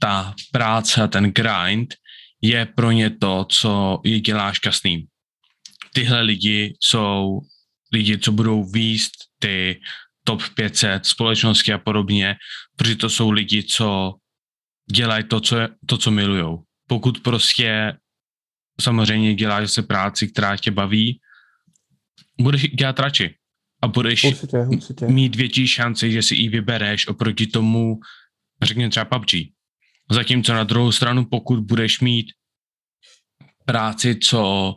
ta 0.00 0.34
práce 0.52 1.08
ten 1.08 1.32
grind 1.32 1.94
je 2.42 2.66
pro 2.66 2.90
ně 2.90 3.10
to, 3.10 3.46
co 3.50 4.00
je 4.04 4.20
dělá 4.20 4.52
šťastným. 4.52 5.06
Tyhle 5.94 6.20
lidi 6.20 6.76
jsou 6.80 7.40
lidi, 7.92 8.18
co 8.18 8.32
budou 8.32 8.64
výst 8.64 9.12
ty 9.38 9.80
top 10.24 10.42
500 10.54 11.06
společnosti 11.06 11.72
a 11.72 11.78
podobně, 11.78 12.36
protože 12.76 12.96
to 12.96 13.10
jsou 13.10 13.30
lidi, 13.30 13.62
co 13.62 14.14
dělají 14.92 15.24
to, 15.24 15.40
co, 15.40 15.56
je, 15.56 15.68
to, 15.86 15.98
co 15.98 16.10
milujou. 16.10 16.62
Pokud 16.88 17.20
prostě 17.20 17.96
samozřejmě 18.80 19.34
děláš 19.34 19.70
se 19.70 19.82
práci, 19.82 20.28
která 20.28 20.56
tě 20.56 20.70
baví, 20.70 21.20
budeš 22.40 22.62
dělat 22.62 22.98
radši 22.98 23.34
a 23.82 23.88
budeš 23.88 24.24
určitě, 24.24 24.58
určitě. 24.58 25.06
mít 25.06 25.36
větší 25.36 25.66
šanci, 25.66 26.12
že 26.12 26.22
si 26.22 26.34
ji 26.34 26.48
vybereš 26.48 27.06
oproti 27.06 27.46
tomu, 27.46 28.00
řekněme 28.62 28.90
třeba 28.90 29.04
PUBG. 29.04 29.30
Zatímco 30.10 30.54
na 30.54 30.64
druhou 30.64 30.92
stranu, 30.92 31.24
pokud 31.24 31.60
budeš 31.60 32.00
mít 32.00 32.26
práci, 33.64 34.16
co 34.16 34.74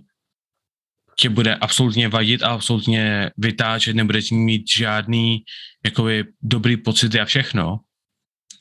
tě 1.22 1.30
bude 1.30 1.56
absolutně 1.56 2.08
vadit 2.08 2.44
a 2.44 2.48
absolutně 2.48 3.32
vytáčet, 3.38 3.96
nebudeš 3.96 4.32
mít 4.32 4.64
žádný 4.78 5.44
jakoby, 5.86 6.26
dobrý 6.42 6.78
pocity 6.78 7.20
a 7.20 7.26
všechno, 7.26 7.80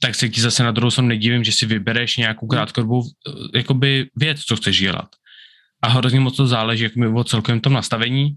tak 0.02 0.14
se 0.14 0.28
ti 0.28 0.40
zase 0.40 0.64
na 0.64 0.70
druhou 0.70 0.90
stranu 0.90 1.08
nedivím, 1.08 1.44
že 1.44 1.52
si 1.52 1.66
vybereš 1.66 2.16
nějakou 2.16 2.46
krátkodobou 2.46 3.02
jakoby 3.54 4.08
věc, 4.16 4.40
co 4.40 4.56
chceš 4.56 4.78
dělat. 4.78 5.08
A 5.82 5.88
hrozně 5.88 6.20
moc 6.20 6.36
to 6.36 6.46
záleží 6.46 6.84
jakoby, 6.84 7.08
o 7.08 7.24
celkovém 7.24 7.60
tom 7.60 7.72
nastavení. 7.72 8.36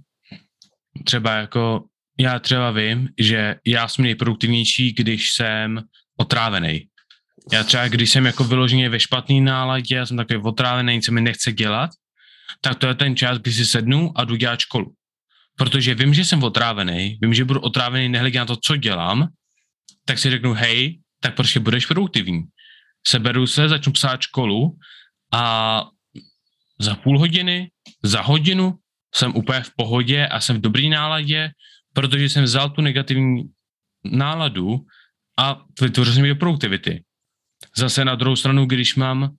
Třeba 1.06 1.34
jako 1.34 1.84
já 2.20 2.40
třeba 2.40 2.72
vím, 2.72 3.10
že 3.20 3.56
já 3.66 3.88
jsem 3.88 4.04
nejproduktivnější, 4.04 4.94
když 4.94 5.32
jsem 5.32 5.82
otrávený. 6.18 6.88
Já 7.52 7.64
třeba, 7.64 7.88
když 7.88 8.10
jsem 8.10 8.26
jako 8.26 8.44
vyloženě 8.44 8.90
ve 8.90 9.00
špatný 9.00 9.42
náladě, 9.42 9.96
já 9.96 10.06
jsem 10.06 10.18
takový 10.18 10.40
otrávený, 10.44 10.96
nic 10.96 11.06
se 11.06 11.12
mi 11.12 11.22
nechce 11.22 11.52
dělat, 11.52 11.90
tak 12.62 12.80
to 12.80 12.88
je 12.88 12.96
ten 12.96 13.16
čas, 13.16 13.38
kdy 13.38 13.54
si 13.54 13.66
sednu 13.66 14.12
a 14.16 14.24
jdu 14.24 14.36
dělat 14.36 14.60
školu. 14.60 14.94
Protože 15.58 15.96
vím, 15.96 16.14
že 16.14 16.26
jsem 16.26 16.44
otrávený, 16.44 17.18
vím, 17.22 17.34
že 17.34 17.46
budu 17.46 17.60
otrávený 17.60 18.10
nehledě 18.10 18.40
na 18.40 18.46
to, 18.46 18.56
co 18.64 18.76
dělám, 18.76 19.28
tak 20.06 20.20
si 20.20 20.30
řeknu, 20.30 20.54
hej, 20.54 21.00
tak 21.20 21.36
prostě 21.36 21.60
budeš 21.60 21.86
produktivní. 21.86 22.44
Seberu 23.08 23.48
se, 23.48 23.70
začnu 23.70 23.92
psát 23.92 24.22
školu 24.22 24.78
a 25.34 25.86
za 26.80 26.96
půl 26.96 27.20
hodiny, 27.20 27.72
za 28.04 28.22
hodinu 28.22 28.78
jsem 29.16 29.36
úplně 29.36 29.62
v 29.62 29.72
pohodě 29.78 30.28
a 30.28 30.40
jsem 30.40 30.58
v 30.58 30.62
dobrý 30.62 30.90
náladě, 30.90 31.52
protože 31.94 32.30
jsem 32.30 32.44
vzal 32.44 32.70
tu 32.70 32.82
negativní 32.82 33.44
náladu 34.04 34.80
a 35.40 35.62
vytvořil 35.82 36.14
jsem 36.14 36.26
ji 36.26 36.34
do 36.34 36.40
produktivity. 36.40 37.04
Zase 37.78 38.06
na 38.06 38.16
druhou 38.16 38.36
stranu, 38.36 38.66
když 38.66 38.96
mám 38.96 39.36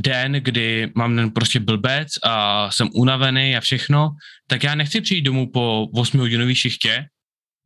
den, 0.00 0.32
kdy 0.32 0.92
mám 0.94 1.16
den 1.16 1.30
prostě 1.30 1.60
blbec 1.60 2.08
a 2.22 2.70
jsem 2.70 2.88
unavený 2.94 3.56
a 3.56 3.60
všechno, 3.60 4.10
tak 4.46 4.62
já 4.62 4.74
nechci 4.74 5.00
přijít 5.00 5.22
domů 5.22 5.50
po 5.52 5.86
8 5.94 6.20
hodinový 6.20 6.54
šichtě 6.54 7.04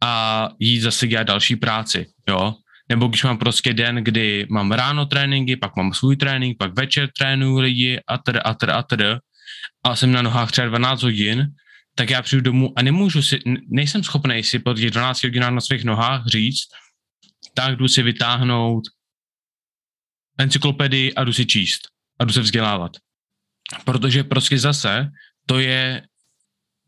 a 0.02 0.48
jít 0.58 0.80
zase 0.80 1.06
dělat 1.06 1.26
další 1.26 1.56
práci, 1.56 2.06
jo. 2.28 2.54
Nebo 2.88 3.06
když 3.06 3.24
mám 3.24 3.38
prostě 3.38 3.74
den, 3.74 3.96
kdy 3.96 4.46
mám 4.50 4.72
ráno 4.72 5.06
tréninky, 5.06 5.56
pak 5.56 5.76
mám 5.76 5.94
svůj 5.94 6.16
trénink, 6.16 6.58
pak 6.58 6.74
večer 6.78 7.08
trénuju 7.18 7.58
lidi 7.58 8.00
a 8.08 8.18
tedy 8.18 8.38
a 8.38 8.54
tedy 8.54 8.72
a 8.72 8.82
tedy 8.82 9.04
a 9.84 9.96
jsem 9.96 10.12
na 10.12 10.22
nohách 10.22 10.50
třeba 10.50 10.66
12 10.66 11.02
hodin, 11.02 11.46
tak 11.94 12.10
já 12.10 12.22
přijdu 12.22 12.42
domů 12.42 12.72
a 12.76 12.82
nemůžu 12.82 13.22
si, 13.22 13.38
nejsem 13.68 14.02
schopný 14.02 14.42
si 14.42 14.58
po 14.58 14.74
těch 14.74 14.90
12 14.90 15.22
hodinách 15.22 15.50
na 15.50 15.60
svých 15.60 15.84
nohách 15.84 16.26
říct, 16.26 16.62
tak 17.54 17.76
jdu 17.76 17.88
si 17.88 18.02
vytáhnout 18.02 18.84
encyklopedii 20.38 21.14
a 21.14 21.24
jdu 21.24 21.32
si 21.32 21.46
číst 21.46 21.91
a 22.22 22.24
jdu 22.24 22.32
se 22.32 22.40
vzdělávat. 22.40 22.92
Protože 23.84 24.24
prostě 24.24 24.58
zase 24.58 25.10
to 25.46 25.58
je 25.58 26.02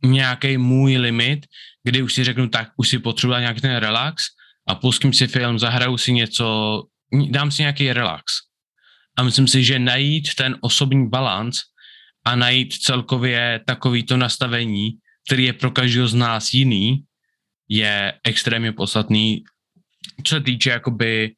nějaký 0.05 0.59
můj 0.59 0.97
limit, 0.97 1.47
kdy 1.83 2.03
už 2.03 2.15
si 2.15 2.25
řeknu, 2.25 2.49
tak 2.49 2.71
už 2.77 2.89
si 2.89 2.99
potřebuji 2.99 3.39
nějaký 3.41 3.61
ten 3.61 3.77
relax 3.77 4.25
a 4.69 4.75
pustím 4.75 5.13
si 5.13 5.27
film, 5.27 5.59
zahraju 5.59 5.99
si 5.99 6.13
něco, 6.13 6.83
dám 7.31 7.51
si 7.51 7.63
nějaký 7.63 7.93
relax. 7.93 8.33
A 9.19 9.23
myslím 9.23 9.49
si, 9.49 9.65
že 9.65 9.79
najít 9.79 10.35
ten 10.35 10.57
osobní 10.61 11.09
balans 11.09 11.59
a 12.25 12.37
najít 12.37 12.75
celkově 12.75 13.61
takovýto 13.67 14.17
nastavení, 14.17 14.91
který 15.27 15.45
je 15.45 15.53
pro 15.53 15.71
každého 15.71 16.09
z 16.09 16.15
nás 16.15 16.55
jiný, 16.55 17.05
je 17.69 18.13
extrémně 18.25 18.73
podstatný, 18.73 19.45
co 20.25 20.35
se 20.35 20.41
týče 20.41 20.71
jakoby 20.71 21.35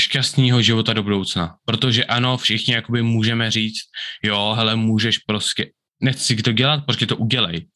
šťastného 0.00 0.62
života 0.62 0.92
do 0.92 1.02
budoucna. 1.02 1.56
Protože 1.64 2.04
ano, 2.04 2.36
všichni 2.36 2.74
jakoby 2.74 3.02
můžeme 3.02 3.50
říct, 3.50 3.82
jo, 4.24 4.54
hele, 4.56 4.76
můžeš 4.76 5.18
prostě, 5.18 5.70
nechci 6.02 6.36
to 6.36 6.52
dělat, 6.52 6.84
prostě 6.86 7.06
to 7.06 7.16
udělej. 7.16 7.66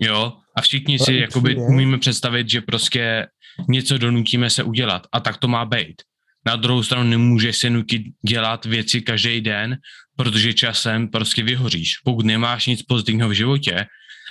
Jo, 0.00 0.32
a 0.56 0.60
všichni 0.60 0.98
si 0.98 1.14
jakoby 1.14 1.56
umíme 1.56 1.98
představit, 1.98 2.50
že 2.50 2.60
prostě 2.60 3.26
něco 3.68 3.98
donutíme 3.98 4.50
se 4.50 4.62
udělat 4.62 5.06
a 5.12 5.20
tak 5.20 5.36
to 5.36 5.48
má 5.48 5.64
být. 5.64 6.02
Na 6.46 6.56
druhou 6.56 6.82
stranu 6.82 7.10
nemůžeš 7.10 7.56
se 7.56 7.70
nutit 7.70 8.02
dělat 8.28 8.64
věci 8.64 9.00
každý 9.00 9.40
den, 9.40 9.76
protože 10.16 10.54
časem 10.54 11.08
prostě 11.08 11.42
vyhoříš. 11.42 11.98
Pokud 12.04 12.26
nemáš 12.26 12.66
nic 12.66 12.82
pozitivního 12.82 13.28
v 13.28 13.32
životě 13.32 13.86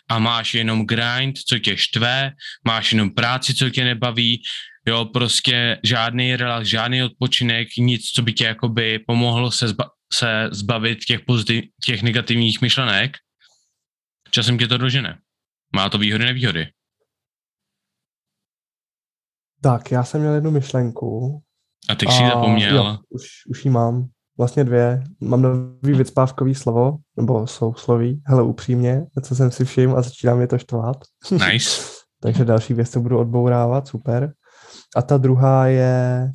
a 0.09 0.19
máš 0.19 0.53
jenom 0.53 0.85
grind, 0.85 1.37
co 1.37 1.59
tě 1.59 1.77
štve, 1.77 2.31
máš 2.65 2.91
jenom 2.91 3.11
práci, 3.11 3.53
co 3.53 3.69
tě 3.69 3.83
nebaví, 3.83 4.41
jo, 4.87 5.05
prostě 5.05 5.79
žádný 5.83 6.35
relax, 6.35 6.67
žádný 6.67 7.03
odpočinek, 7.03 7.67
nic, 7.77 8.05
co 8.05 8.21
by 8.21 8.33
tě 8.33 8.45
jakoby 8.45 8.99
pomohlo 8.99 9.51
se, 9.51 9.67
zba- 9.67 9.89
se 10.13 10.49
zbavit 10.51 10.99
těch, 10.99 11.19
pozitiv, 11.19 11.63
těch 11.85 12.03
negativních 12.03 12.61
myšlenek, 12.61 13.11
časem 14.31 14.57
tě 14.57 14.67
to 14.67 14.77
dožene. 14.77 15.19
Má 15.75 15.89
to 15.89 15.97
výhody, 15.97 16.25
nevýhody. 16.25 16.67
Tak, 19.61 19.91
já 19.91 20.03
jsem 20.03 20.21
měl 20.21 20.33
jednu 20.33 20.51
myšlenku. 20.51 21.41
A 21.89 21.95
ty 21.95 22.05
jsi 22.05 22.23
zapomněl. 22.33 22.75
Jo, 22.75 22.97
už, 23.09 23.23
už 23.49 23.65
ji 23.65 23.71
mám. 23.71 24.07
Vlastně 24.37 24.63
dvě. 24.63 25.03
Mám 25.19 25.41
nový 25.41 25.93
vycpávkový 25.93 26.55
slovo, 26.55 26.97
nebo 27.17 27.47
sousloví. 27.47 28.21
Hele, 28.25 28.43
upřímně, 28.43 29.05
co 29.23 29.35
jsem 29.35 29.51
si 29.51 29.65
všiml 29.65 29.97
a 29.97 30.01
začíná 30.01 30.35
mě 30.35 30.47
to 30.47 30.57
štvát. 30.57 30.97
Nice. 31.31 31.81
Takže 32.21 32.45
další 32.45 32.73
věc 32.73 32.97
budu 32.97 33.19
odbourávat, 33.19 33.87
super. 33.87 34.33
A 34.95 35.01
ta 35.01 35.17
druhá 35.17 35.67
je 35.67 36.31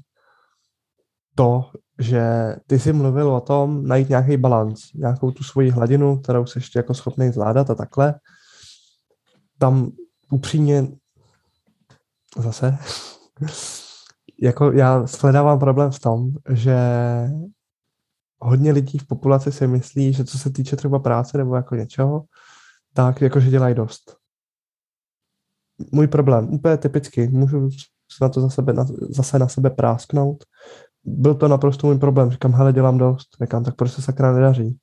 to, 1.34 1.70
že 1.98 2.56
ty 2.66 2.78
jsi 2.78 2.92
mluvil 2.92 3.34
o 3.34 3.40
tom 3.40 3.86
najít 3.86 4.08
nějaký 4.08 4.36
balans, 4.36 4.92
nějakou 4.94 5.30
tu 5.30 5.44
svoji 5.44 5.70
hladinu, 5.70 6.18
kterou 6.18 6.46
jsi 6.46 6.58
ještě 6.58 6.78
jako 6.78 6.94
schopný 6.94 7.32
zvládat 7.32 7.70
a 7.70 7.74
takhle. 7.74 8.14
Tam 9.58 9.90
upřímně 10.30 10.86
zase 12.38 12.78
jako 14.42 14.72
já 14.72 15.06
sledávám 15.06 15.58
problém 15.58 15.90
v 15.90 16.00
tom, 16.00 16.30
že 16.50 16.76
hodně 18.38 18.72
lidí 18.72 18.98
v 18.98 19.06
populaci 19.06 19.52
si 19.52 19.66
myslí, 19.66 20.12
že 20.12 20.24
co 20.24 20.38
se 20.38 20.50
týče 20.50 20.76
třeba 20.76 20.98
práce 20.98 21.38
nebo 21.38 21.56
jako 21.56 21.74
něčeho, 21.74 22.24
tak 22.94 23.20
jakože 23.20 23.50
dělají 23.50 23.74
dost. 23.74 24.16
Můj 25.92 26.06
problém, 26.06 26.54
úplně 26.54 26.76
typicky, 26.76 27.28
můžu 27.28 27.68
na 28.20 28.28
to 28.28 28.40
za 28.40 28.48
sebe, 28.48 28.72
na, 28.72 28.86
zase 29.10 29.38
na 29.38 29.48
sebe 29.48 29.70
prásknout. 29.70 30.44
Byl 31.04 31.34
to 31.34 31.48
naprosto 31.48 31.86
můj 31.86 31.98
problém. 31.98 32.30
Říkám, 32.30 32.52
hele, 32.52 32.72
dělám 32.72 32.98
dost. 32.98 33.28
Říkám, 33.42 33.64
tak 33.64 33.76
proč 33.76 33.92
se 33.92 34.02
sakra 34.02 34.32
nedaří? 34.32 34.78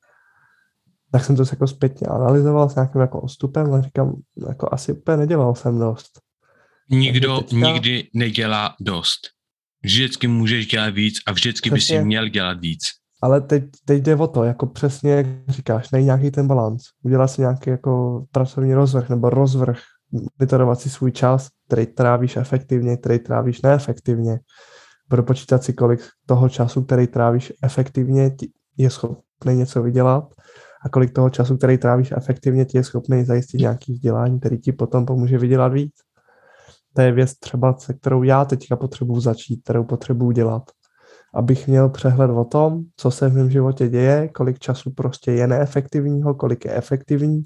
Tak 1.11 1.25
jsem 1.25 1.35
to 1.35 1.43
jako 1.51 1.67
zpětně 1.67 2.07
analyzoval 2.07 2.69
s 2.69 2.75
nějakým 2.75 3.01
jako 3.01 3.21
ostupem 3.21 3.73
a 3.73 3.81
říkám, 3.81 4.15
jako 4.49 4.69
asi 4.71 4.93
úplně 4.93 5.17
nedělal 5.17 5.55
jsem 5.55 5.79
dost. 5.79 6.19
Nikdo 6.89 7.37
teďka... 7.37 7.55
nikdy 7.55 8.09
nedělá 8.13 8.75
dost. 8.81 9.19
Vždycky 9.83 10.27
můžeš 10.27 10.67
dělat 10.67 10.89
víc 10.89 11.15
a 11.27 11.31
vždycky 11.31 11.69
přesně, 11.71 11.95
by 11.95 12.01
si 12.01 12.05
měl 12.05 12.27
dělat 12.27 12.59
víc. 12.59 12.83
Ale 13.21 13.41
teď, 13.41 13.63
teď 13.85 14.03
jde 14.03 14.15
o 14.15 14.27
to, 14.27 14.43
jako 14.43 14.65
přesně 14.65 15.11
jak 15.11 15.27
říkáš, 15.47 15.91
nejde 15.91 16.05
nějaký 16.05 16.31
ten 16.31 16.47
balans. 16.47 16.83
Udělat 17.03 17.27
si 17.27 17.41
nějaký 17.41 17.69
jako 17.69 18.23
pracovní 18.31 18.73
rozvrh 18.73 19.09
nebo 19.09 19.29
rozvrh, 19.29 19.79
vytarovat 20.39 20.79
si 20.79 20.89
svůj 20.89 21.11
čas, 21.11 21.47
který 21.69 21.85
trávíš 21.85 22.37
efektivně, 22.37 22.97
který 22.97 23.19
trávíš 23.19 23.61
neefektivně. 23.61 24.39
propočítat 25.09 25.63
si, 25.63 25.73
kolik 25.73 25.99
toho 26.25 26.49
času, 26.49 26.83
který 26.83 27.07
trávíš 27.07 27.53
efektivně, 27.63 28.35
je 28.77 28.89
schopný 28.89 29.55
něco 29.55 29.83
vydělat 29.83 30.33
a 30.85 30.89
kolik 30.89 31.11
toho 31.13 31.29
času, 31.29 31.57
který 31.57 31.77
trávíš 31.77 32.11
efektivně, 32.11 32.65
ti 32.65 32.77
je 32.77 32.83
schopný 32.83 33.25
zajistit 33.25 33.61
nějaký 33.61 33.93
vzdělání, 33.93 34.39
který 34.39 34.59
ti 34.59 34.71
potom 34.71 35.05
pomůže 35.05 35.37
vydělat 35.37 35.73
víc. 35.73 35.93
To 36.93 37.01
je 37.01 37.11
věc 37.11 37.39
třeba, 37.39 37.77
se 37.77 37.93
kterou 37.93 38.23
já 38.23 38.45
teďka 38.45 38.75
potřebuji 38.75 39.19
začít, 39.19 39.63
kterou 39.63 39.83
potřebuji 39.83 40.31
dělat. 40.31 40.63
Abych 41.33 41.67
měl 41.67 41.89
přehled 41.89 42.31
o 42.31 42.45
tom, 42.45 42.83
co 42.95 43.11
se 43.11 43.29
v 43.29 43.33
mém 43.33 43.49
životě 43.49 43.89
děje, 43.89 44.27
kolik 44.27 44.59
času 44.59 44.91
prostě 44.91 45.31
je 45.31 45.47
neefektivního, 45.47 46.33
kolik 46.33 46.65
je 46.65 46.75
efektivní 46.75 47.41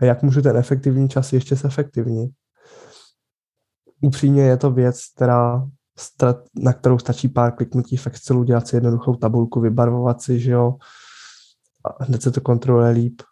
a 0.00 0.04
jak 0.04 0.22
můžu 0.22 0.42
ten 0.42 0.56
efektivní 0.56 1.08
čas 1.08 1.32
ještě 1.32 1.56
zefektivnit. 1.56 2.30
Upřímně 4.04 4.42
je 4.42 4.56
to 4.56 4.70
věc, 4.70 5.00
která 5.14 5.66
na 6.54 6.72
kterou 6.72 6.98
stačí 6.98 7.28
pár 7.28 7.56
kliknutí 7.56 7.96
v 7.96 8.06
Excelu, 8.06 8.44
dělat 8.44 8.68
si 8.68 8.76
jednoduchou 8.76 9.14
tabulku, 9.14 9.60
vybarvovat 9.60 10.22
si, 10.22 10.40
že 10.40 10.50
jo, 10.50 10.76
a 11.84 12.04
hned 12.04 12.22
se 12.22 12.30
to 12.30 12.40
kontroluje 12.40 12.90
líp. 12.90 13.22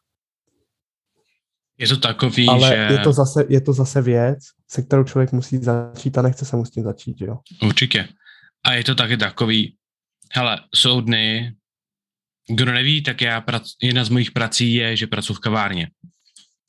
Je 1.79 1.89
to 1.89 1.97
takový, 1.97 2.49
Ale 2.49 2.69
že... 2.69 2.75
je 2.75 2.99
to, 2.99 3.13
zase, 3.13 3.45
je 3.49 3.61
to 3.61 3.73
zase 3.73 4.03
věc, 4.03 4.39
se 4.71 4.83
kterou 4.83 5.05
člověk 5.05 5.33
musí 5.33 5.59
začít 5.59 6.19
a 6.19 6.23
nechce 6.23 6.45
se 6.45 6.57
mu 6.57 6.65
s 6.65 6.71
tím 6.71 6.85
začít, 6.85 7.21
jo. 7.21 7.39
Určitě. 7.63 8.09
A 8.65 8.73
je 8.73 8.85
to 8.85 8.95
taky 8.95 9.17
takový, 9.17 9.77
hele, 10.33 10.61
jsou 10.75 11.01
dny, 11.01 11.55
kdo 12.49 12.73
neví, 12.73 13.03
tak 13.03 13.21
já, 13.21 13.41
prac, 13.41 13.63
jedna 13.83 14.05
z 14.05 14.09
mojich 14.09 14.31
prací 14.31 14.75
je, 14.75 14.97
že 14.97 15.07
pracuji 15.07 15.35
v 15.35 15.41
kavárně. 15.41 15.91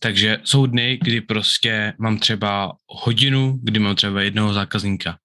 Takže 0.03 0.37
jsou 0.43 0.65
dny, 0.65 0.99
kdy 1.01 1.21
prostě 1.21 1.93
mám 1.99 2.19
třeba 2.19 2.75
hodinu, 2.87 3.59
kdy 3.63 3.79
mám 3.79 3.95
třeba 3.95 4.21
jednoho 4.21 4.53
zákazníka. 4.53 5.17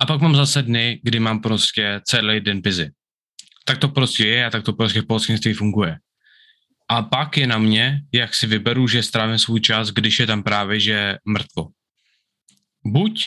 A 0.00 0.06
pak 0.06 0.20
mám 0.20 0.36
zase 0.36 0.62
dny, 0.62 1.00
kdy 1.02 1.20
mám 1.20 1.40
prostě 1.40 2.00
celý 2.04 2.40
den 2.40 2.60
busy. 2.60 2.90
Tak 3.64 3.78
to 3.78 3.88
prostě 3.88 4.26
je 4.26 4.46
a 4.46 4.50
tak 4.50 4.64
to 4.64 4.72
prostě 4.72 5.02
v 5.02 5.06
polskinství 5.06 5.52
funguje. 5.52 5.98
A 6.88 7.02
pak 7.02 7.36
je 7.36 7.46
na 7.46 7.58
mě, 7.58 8.00
jak 8.14 8.34
si 8.34 8.46
vyberu, 8.46 8.88
že 8.88 9.02
strávím 9.02 9.38
svůj 9.38 9.60
čas, 9.60 9.90
když 9.90 10.20
je 10.20 10.26
tam 10.26 10.42
právě, 10.42 10.80
že 10.80 11.16
mrtvo. 11.24 11.68
Buď 12.86 13.24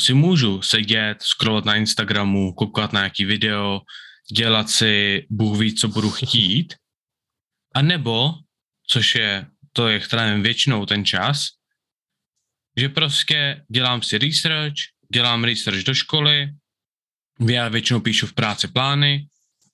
si 0.00 0.14
můžu 0.14 0.62
sedět, 0.62 1.22
scrollovat 1.22 1.64
na 1.64 1.76
Instagramu, 1.76 2.52
koukat 2.52 2.92
na 2.92 3.00
nějaký 3.00 3.24
video, 3.24 3.80
dělat 4.32 4.70
si 4.70 5.26
Bůh 5.30 5.58
ví, 5.58 5.74
co 5.74 5.88
budu 5.88 6.10
chtít, 6.10 6.74
a 7.74 7.82
nebo, 7.82 8.32
což 8.90 9.14
je 9.14 9.46
to, 9.72 9.88
jak 9.88 10.08
trávím 10.08 10.42
většinou 10.42 10.86
ten 10.86 11.04
čas, 11.04 11.48
že 12.76 12.88
prostě 12.88 13.64
dělám 13.68 14.02
si 14.02 14.18
research, 14.18 14.74
dělám 15.14 15.44
research 15.44 15.82
do 15.82 15.94
školy, 15.94 16.48
já 17.50 17.68
většinou 17.68 18.00
píšu 18.00 18.26
v 18.26 18.32
práci 18.32 18.68
plány, 18.68 19.26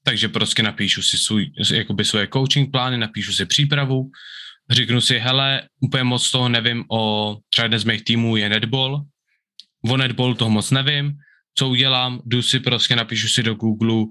takže 0.04 0.28
prostě 0.28 0.62
napíšu 0.62 1.02
si 1.02 1.18
svůj, 1.18 1.50
jakoby 1.72 2.04
svoje 2.04 2.28
coaching 2.32 2.70
plány, 2.70 2.98
napíšu 2.98 3.32
si 3.32 3.46
přípravu, 3.46 4.10
řeknu 4.70 5.00
si, 5.00 5.18
hele, 5.18 5.68
úplně 5.80 6.04
moc 6.04 6.30
toho 6.30 6.48
nevím 6.48 6.84
o, 6.90 7.36
třeba 7.50 7.64
jeden 7.64 7.78
z 7.78 7.84
mých 7.84 8.04
týmů 8.04 8.36
je 8.36 8.48
netball, 8.48 9.04
o 9.90 9.96
netball 9.96 10.34
toho 10.34 10.50
moc 10.50 10.70
nevím, 10.70 11.12
co 11.54 11.68
udělám, 11.68 12.20
jdu 12.26 12.42
si 12.42 12.60
prostě, 12.60 12.96
napíšu 12.96 13.28
si 13.28 13.42
do 13.42 13.54
Google 13.54 13.94
uh, 13.94 14.06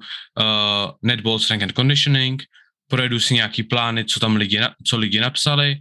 netball 1.01 1.39
strength 1.39 1.63
and 1.63 1.75
conditioning, 1.75 2.43
projedu 2.93 3.19
si 3.19 3.33
nějaký 3.33 3.63
plány, 3.63 4.05
co 4.05 4.19
tam 4.19 4.35
lidi, 4.35 4.59
co 4.85 4.97
lidi 4.97 5.19
napsali, 5.19 5.77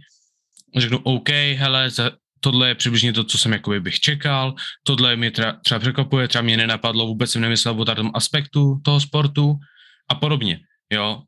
řeknu, 0.77 0.97
OK, 0.97 1.29
hele, 1.29 1.89
za, 1.89 2.11
tohle 2.39 2.67
je 2.67 2.75
přibližně 2.75 3.13
to, 3.13 3.23
co 3.23 3.37
jsem 3.37 3.53
jakoby 3.53 3.79
bych 3.79 3.99
čekal, 3.99 4.55
tohle 4.83 5.15
mě 5.15 5.31
třeba, 5.31 5.51
třeba 5.51 5.79
překvapuje, 5.79 6.27
třeba 6.27 6.41
mě 6.41 6.57
nenapadlo, 6.57 7.07
vůbec 7.07 7.31
jsem 7.31 7.41
nemyslel 7.41 7.81
o 7.81 7.85
tom 7.85 8.11
aspektu 8.13 8.81
toho 8.85 8.99
sportu 8.99 9.55
a 10.09 10.15
podobně, 10.15 10.59
jo. 10.89 11.21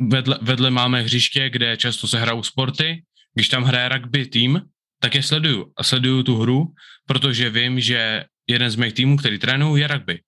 Vedle, 0.00 0.38
vedle 0.42 0.70
máme 0.70 1.02
hřiště, 1.02 1.50
kde 1.50 1.76
často 1.76 2.08
se 2.08 2.20
hrajou 2.20 2.42
sporty, 2.42 3.04
když 3.34 3.48
tam 3.48 3.64
hraje 3.64 3.88
rugby 3.88 4.26
tým, 4.26 4.60
tak 5.00 5.14
je 5.14 5.22
sleduju 5.22 5.72
a 5.76 5.82
sleduju 5.82 6.22
tu 6.22 6.36
hru, 6.36 6.74
protože 7.06 7.50
vím, 7.50 7.80
že 7.80 8.24
jeden 8.48 8.70
z 8.70 8.76
mých 8.76 8.92
týmů, 8.92 9.16
který 9.16 9.38
trénuju, 9.38 9.76
je 9.76 9.86
rugby. 9.86 10.20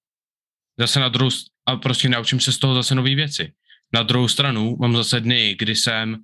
Zase 0.79 1.01
na 1.01 1.09
druhou, 1.09 1.31
a 1.69 1.77
prostě 1.77 2.09
naučím 2.09 2.41
se 2.41 2.53
z 2.53 2.59
toho 2.59 2.75
zase 2.75 2.95
nové 2.95 3.15
věci. 3.15 3.53
Na 3.95 4.03
druhou 4.03 4.29
stranu 4.29 4.77
mám 4.81 4.97
zase 4.97 5.21
dny, 5.21 5.57
kdy 5.59 5.77
jsem 5.77 6.17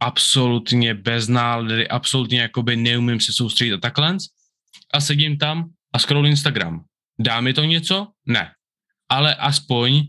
absolutně 0.00 0.94
bez 0.94 1.28
nálady, 1.28 1.88
absolutně 1.88 2.40
jakoby 2.40 2.76
neumím 2.76 3.20
se 3.20 3.32
soustředit 3.32 3.72
a 3.72 3.78
takhle 3.78 4.16
a 4.94 5.00
sedím 5.00 5.38
tam 5.38 5.70
a 5.92 5.98
scroll 5.98 6.26
Instagram. 6.26 6.84
Dá 7.18 7.40
mi 7.40 7.54
to 7.54 7.64
něco? 7.64 8.08
Ne. 8.26 8.52
Ale 9.08 9.34
aspoň 9.34 10.02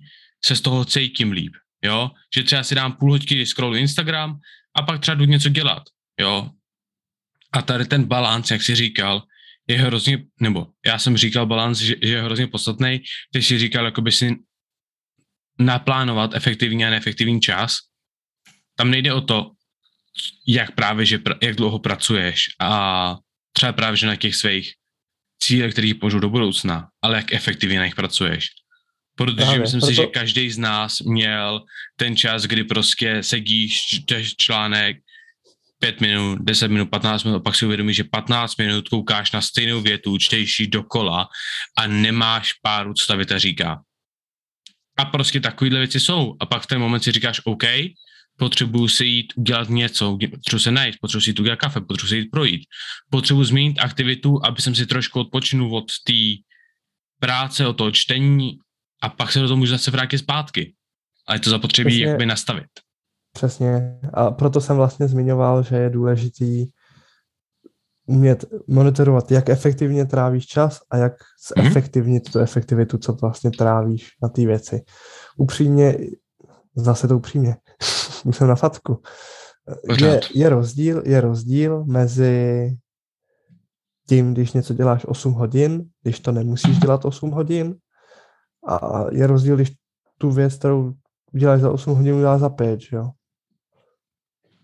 se 0.45 0.55
z 0.55 0.61
toho 0.61 0.85
cítím 0.85 1.31
líp, 1.31 1.53
jo? 1.83 2.11
Že 2.35 2.43
třeba 2.43 2.63
si 2.63 2.75
dám 2.75 2.93
půl 2.93 3.11
hodky, 3.11 3.35
kdy 3.35 3.45
scrolluji 3.45 3.81
Instagram 3.81 4.39
a 4.75 4.81
pak 4.81 5.01
třeba 5.01 5.15
jdu 5.15 5.25
něco 5.25 5.49
dělat, 5.49 5.83
jo? 6.19 6.49
A 7.53 7.61
tady 7.61 7.85
ten 7.85 8.03
balans, 8.03 8.51
jak 8.51 8.61
jsi 8.61 8.75
říkal, 8.75 9.23
je 9.67 9.77
hrozně, 9.77 10.25
nebo 10.41 10.67
já 10.85 10.99
jsem 10.99 11.17
říkal 11.17 11.45
balans, 11.45 11.79
že, 11.79 11.95
že 12.01 12.13
je 12.13 12.23
hrozně 12.23 12.47
podstatný, 12.47 13.01
ty 13.33 13.41
jsi 13.41 13.59
říkal, 13.59 13.85
jakoby 13.85 14.11
si 14.11 14.35
naplánovat 15.59 16.33
efektivní 16.33 16.85
a 16.85 16.89
neefektivní 16.89 17.41
čas. 17.41 17.75
Tam 18.77 18.91
nejde 18.91 19.13
o 19.13 19.21
to, 19.21 19.51
jak 20.47 20.71
právě, 20.71 21.05
že 21.05 21.19
jak 21.41 21.55
dlouho 21.55 21.79
pracuješ 21.79 22.43
a 22.59 23.15
třeba 23.53 23.73
právě, 23.73 23.97
že 23.97 24.07
na 24.07 24.15
těch 24.15 24.35
svých 24.35 24.73
cílech, 25.39 25.73
který 25.73 25.93
požou 25.93 26.19
do 26.19 26.29
budoucna, 26.29 26.87
ale 27.01 27.15
jak 27.15 27.33
efektivně 27.33 27.79
na 27.79 27.85
nich 27.85 27.95
pracuješ. 27.95 28.47
Protože 29.15 29.35
právě, 29.35 29.59
myslím 29.59 29.79
proto... 29.79 29.91
si, 29.91 29.95
že 29.95 30.05
každý 30.05 30.51
z 30.51 30.57
nás 30.57 30.99
měl 30.99 31.61
ten 31.95 32.17
čas, 32.17 32.43
kdy 32.43 32.63
prostě 32.63 33.23
sedíš, 33.23 33.81
čteš 33.81 34.35
článek 34.35 34.97
5 35.79 36.01
minut, 36.01 36.39
10 36.41 36.67
minut, 36.67 36.89
15 36.89 37.23
minut 37.23 37.37
a 37.37 37.39
pak 37.39 37.55
si 37.55 37.65
uvědomíš, 37.65 37.95
že 37.95 38.03
15 38.03 38.57
minut 38.57 38.89
koukáš 38.89 39.31
na 39.31 39.41
stejnou 39.41 39.81
větu, 39.81 40.17
čteš 40.17 40.59
ji 40.59 40.67
dokola 40.67 41.27
a 41.77 41.87
nemáš 41.87 42.53
páru, 42.53 42.93
co 42.93 43.07
ta 43.07 43.15
věta 43.15 43.37
říká. 43.37 43.81
A 44.97 45.05
prostě 45.05 45.39
takovýhle 45.39 45.79
věci 45.79 45.99
jsou. 45.99 46.35
A 46.39 46.45
pak 46.45 46.61
v 46.61 46.67
ten 46.67 46.79
moment 46.79 47.03
si 47.03 47.11
říkáš, 47.11 47.41
OK, 47.43 47.63
potřebuju 48.37 48.87
si 48.87 49.05
jít 49.05 49.33
udělat 49.35 49.69
něco, 49.69 50.17
potřebuji 50.31 50.59
se 50.59 50.71
najít, 50.71 50.95
potřebuji 51.01 51.21
si 51.21 51.29
jít 51.29 51.39
udělat 51.39 51.59
kafe, 51.59 51.81
potřebuji 51.81 52.09
si 52.09 52.17
jít 52.17 52.31
projít, 52.31 52.63
potřebuji 53.09 53.43
změnit 53.43 53.79
aktivitu, 53.79 54.45
aby 54.45 54.61
jsem 54.61 54.75
si 54.75 54.85
trošku 54.85 55.19
odpočinul 55.19 55.77
od 55.77 55.85
té 56.07 56.43
práce, 57.19 57.67
od 57.67 57.73
toho 57.73 57.91
čtení 57.91 58.59
a 59.01 59.09
pak 59.09 59.31
se 59.31 59.39
do 59.39 59.47
toho 59.47 59.57
můžu 59.57 59.71
zase 59.71 59.91
vrátit 59.91 60.17
zpátky. 60.17 60.73
A 61.27 61.33
je 61.33 61.39
to 61.39 61.49
zapotřebí 61.49 61.89
Přesně. 61.89 62.05
jakoby 62.05 62.25
nastavit. 62.25 62.67
Přesně. 63.33 63.99
A 64.13 64.31
proto 64.31 64.61
jsem 64.61 64.75
vlastně 64.75 65.07
zmiňoval, 65.07 65.63
že 65.63 65.75
je 65.75 65.89
důležitý 65.89 66.65
umět 68.05 68.45
monitorovat, 68.67 69.31
jak 69.31 69.49
efektivně 69.49 70.05
trávíš 70.05 70.45
čas 70.45 70.79
a 70.89 70.97
jak 70.97 71.13
zefektivnit 71.57 72.23
mm-hmm. 72.23 72.31
tu 72.31 72.39
efektivitu, 72.39 72.97
co 72.97 73.13
vlastně 73.13 73.51
trávíš 73.51 74.09
na 74.23 74.29
ty 74.29 74.45
věci. 74.45 74.81
Upřímně, 75.37 75.97
zase 76.75 77.07
to 77.07 77.17
upřímně, 77.17 77.55
jsem 78.31 78.47
na 78.47 78.55
fatku. 78.55 79.01
Je, 80.01 80.19
je, 80.35 80.49
rozdíl, 80.49 81.03
je 81.05 81.21
rozdíl 81.21 81.85
mezi 81.85 82.69
tím, 84.09 84.33
když 84.33 84.53
něco 84.53 84.73
děláš 84.73 85.05
8 85.05 85.33
hodin, 85.33 85.89
když 86.03 86.19
to 86.19 86.31
nemusíš 86.31 86.79
dělat 86.79 87.05
8 87.05 87.31
hodin 87.31 87.75
a 88.67 89.05
je 89.11 89.27
rozdíl, 89.27 89.55
když 89.55 89.71
tu 90.17 90.31
věc, 90.31 90.55
kterou 90.55 90.93
uděláš 91.33 91.61
za 91.61 91.71
8 91.71 91.95
hodin, 91.95 92.13
uděláš 92.13 92.39
za 92.39 92.49
5, 92.49 92.79
jo? 92.91 93.09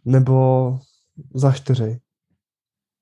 Nebo 0.05 0.77
za 1.33 1.51
4. 1.51 1.99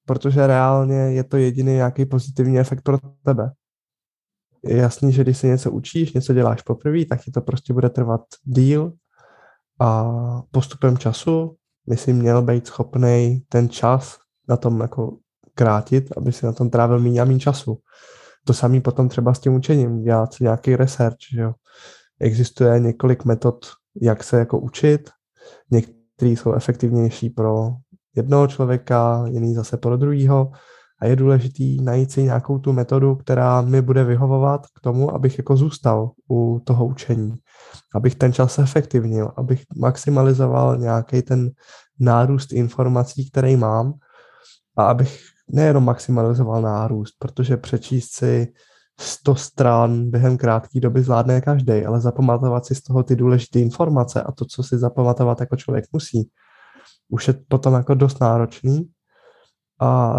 Protože 0.10 0.48
reálně 0.48 0.96
je 0.96 1.24
to 1.24 1.38
jediný 1.38 1.72
nějaký 1.72 2.06
pozitivní 2.06 2.60
efekt 2.60 2.82
pro 2.82 2.98
tebe. 3.26 3.52
Je 4.64 4.78
jasný, 4.78 5.12
že 5.12 5.24
když 5.24 5.38
se 5.38 5.48
něco 5.48 5.72
učíš, 5.72 6.14
něco 6.14 6.34
děláš 6.34 6.62
poprvé, 6.62 7.06
tak 7.06 7.22
ti 7.22 7.32
to 7.32 7.42
prostě 7.42 7.74
bude 7.74 7.90
trvat 7.90 8.22
díl 8.44 8.94
a 9.80 10.12
postupem 10.52 10.98
času 10.98 11.56
by 11.88 11.98
si 11.98 12.14
měl 12.14 12.42
být 12.42 12.68
schopný 12.68 13.44
ten 13.50 13.70
čas 13.70 14.18
na 14.48 14.58
tom 14.58 14.80
jako 14.80 15.18
krátit, 15.56 16.18
aby 16.18 16.32
si 16.32 16.46
na 16.46 16.54
tom 16.54 16.70
trávil 16.70 17.00
méně 17.00 17.22
a 17.22 17.26
méně 17.26 17.40
času. 17.40 17.78
To 18.46 18.54
samé 18.54 18.82
potom 18.82 19.10
třeba 19.10 19.34
s 19.34 19.40
tím 19.40 19.54
učením, 19.54 20.04
dělat 20.04 20.34
si 20.34 20.44
nějaký 20.44 20.76
research, 20.76 21.18
že 21.34 21.42
jo. 21.42 21.54
Existuje 22.20 22.80
několik 22.80 23.26
metod, 23.26 23.66
jak 24.02 24.24
se 24.24 24.40
jako 24.40 24.60
učit, 24.60 25.10
některé 25.72 26.32
jsou 26.32 26.54
efektivnější 26.54 27.30
pro 27.30 27.70
jednoho 28.20 28.48
člověka, 28.48 29.26
jiný 29.28 29.54
zase 29.54 29.78
pro 29.78 29.98
druhého 29.98 30.52
a 31.02 31.06
je 31.06 31.16
důležitý 31.16 31.82
najít 31.82 32.12
si 32.12 32.24
nějakou 32.24 32.60
tu 32.60 32.74
metodu, 32.74 33.16
která 33.16 33.62
mi 33.62 33.82
bude 33.82 34.04
vyhovovat 34.04 34.68
k 34.68 34.80
tomu, 34.80 35.16
abych 35.16 35.38
jako 35.38 35.56
zůstal 35.56 36.12
u 36.32 36.62
toho 36.64 36.86
učení, 36.86 37.36
abych 37.96 38.16
ten 38.16 38.34
čas 38.34 38.60
efektivnil, 38.60 39.32
abych 39.38 39.64
maximalizoval 39.78 40.78
nějaký 40.78 41.22
ten 41.22 41.50
nárůst 42.00 42.54
informací, 42.54 43.30
který 43.30 43.56
mám. 43.56 43.94
A 44.78 44.84
abych 44.84 45.20
nejenom 45.52 45.84
maximalizoval 45.84 46.62
nárůst, 46.62 47.16
protože 47.20 47.58
přečíst 47.58 48.12
si 48.12 48.54
100 49.00 49.36
stran 49.36 50.10
během 50.12 50.38
krátké 50.38 50.80
doby 50.80 51.04
zvládne 51.04 51.42
každý, 51.42 51.86
ale 51.86 52.02
zapamatovat 52.02 52.66
si 52.66 52.76
z 52.76 52.82
toho 52.82 53.04
ty 53.04 53.16
důležité 53.16 53.60
informace 53.60 54.22
a 54.22 54.32
to, 54.32 54.46
co 54.46 54.64
si 54.64 54.78
zapamatovat 54.78 55.40
jako 55.40 55.56
člověk 55.56 55.86
musí, 55.92 56.30
už 57.10 57.28
je 57.28 57.34
potom 57.48 57.74
jako 57.74 57.94
dost 57.94 58.22
náročný 58.22 58.90
a 59.82 60.14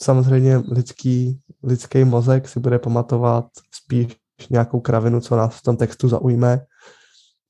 samozřejmě 0.00 0.56
lidský, 0.56 1.40
lidský 1.62 2.04
mozek 2.04 2.48
si 2.48 2.60
bude 2.60 2.78
pamatovat 2.78 3.46
spíš 3.70 4.16
nějakou 4.50 4.80
kravinu, 4.80 5.20
co 5.20 5.36
nás 5.36 5.58
v 5.58 5.62
tom 5.62 5.76
textu 5.76 6.08
zaujme, 6.08 6.60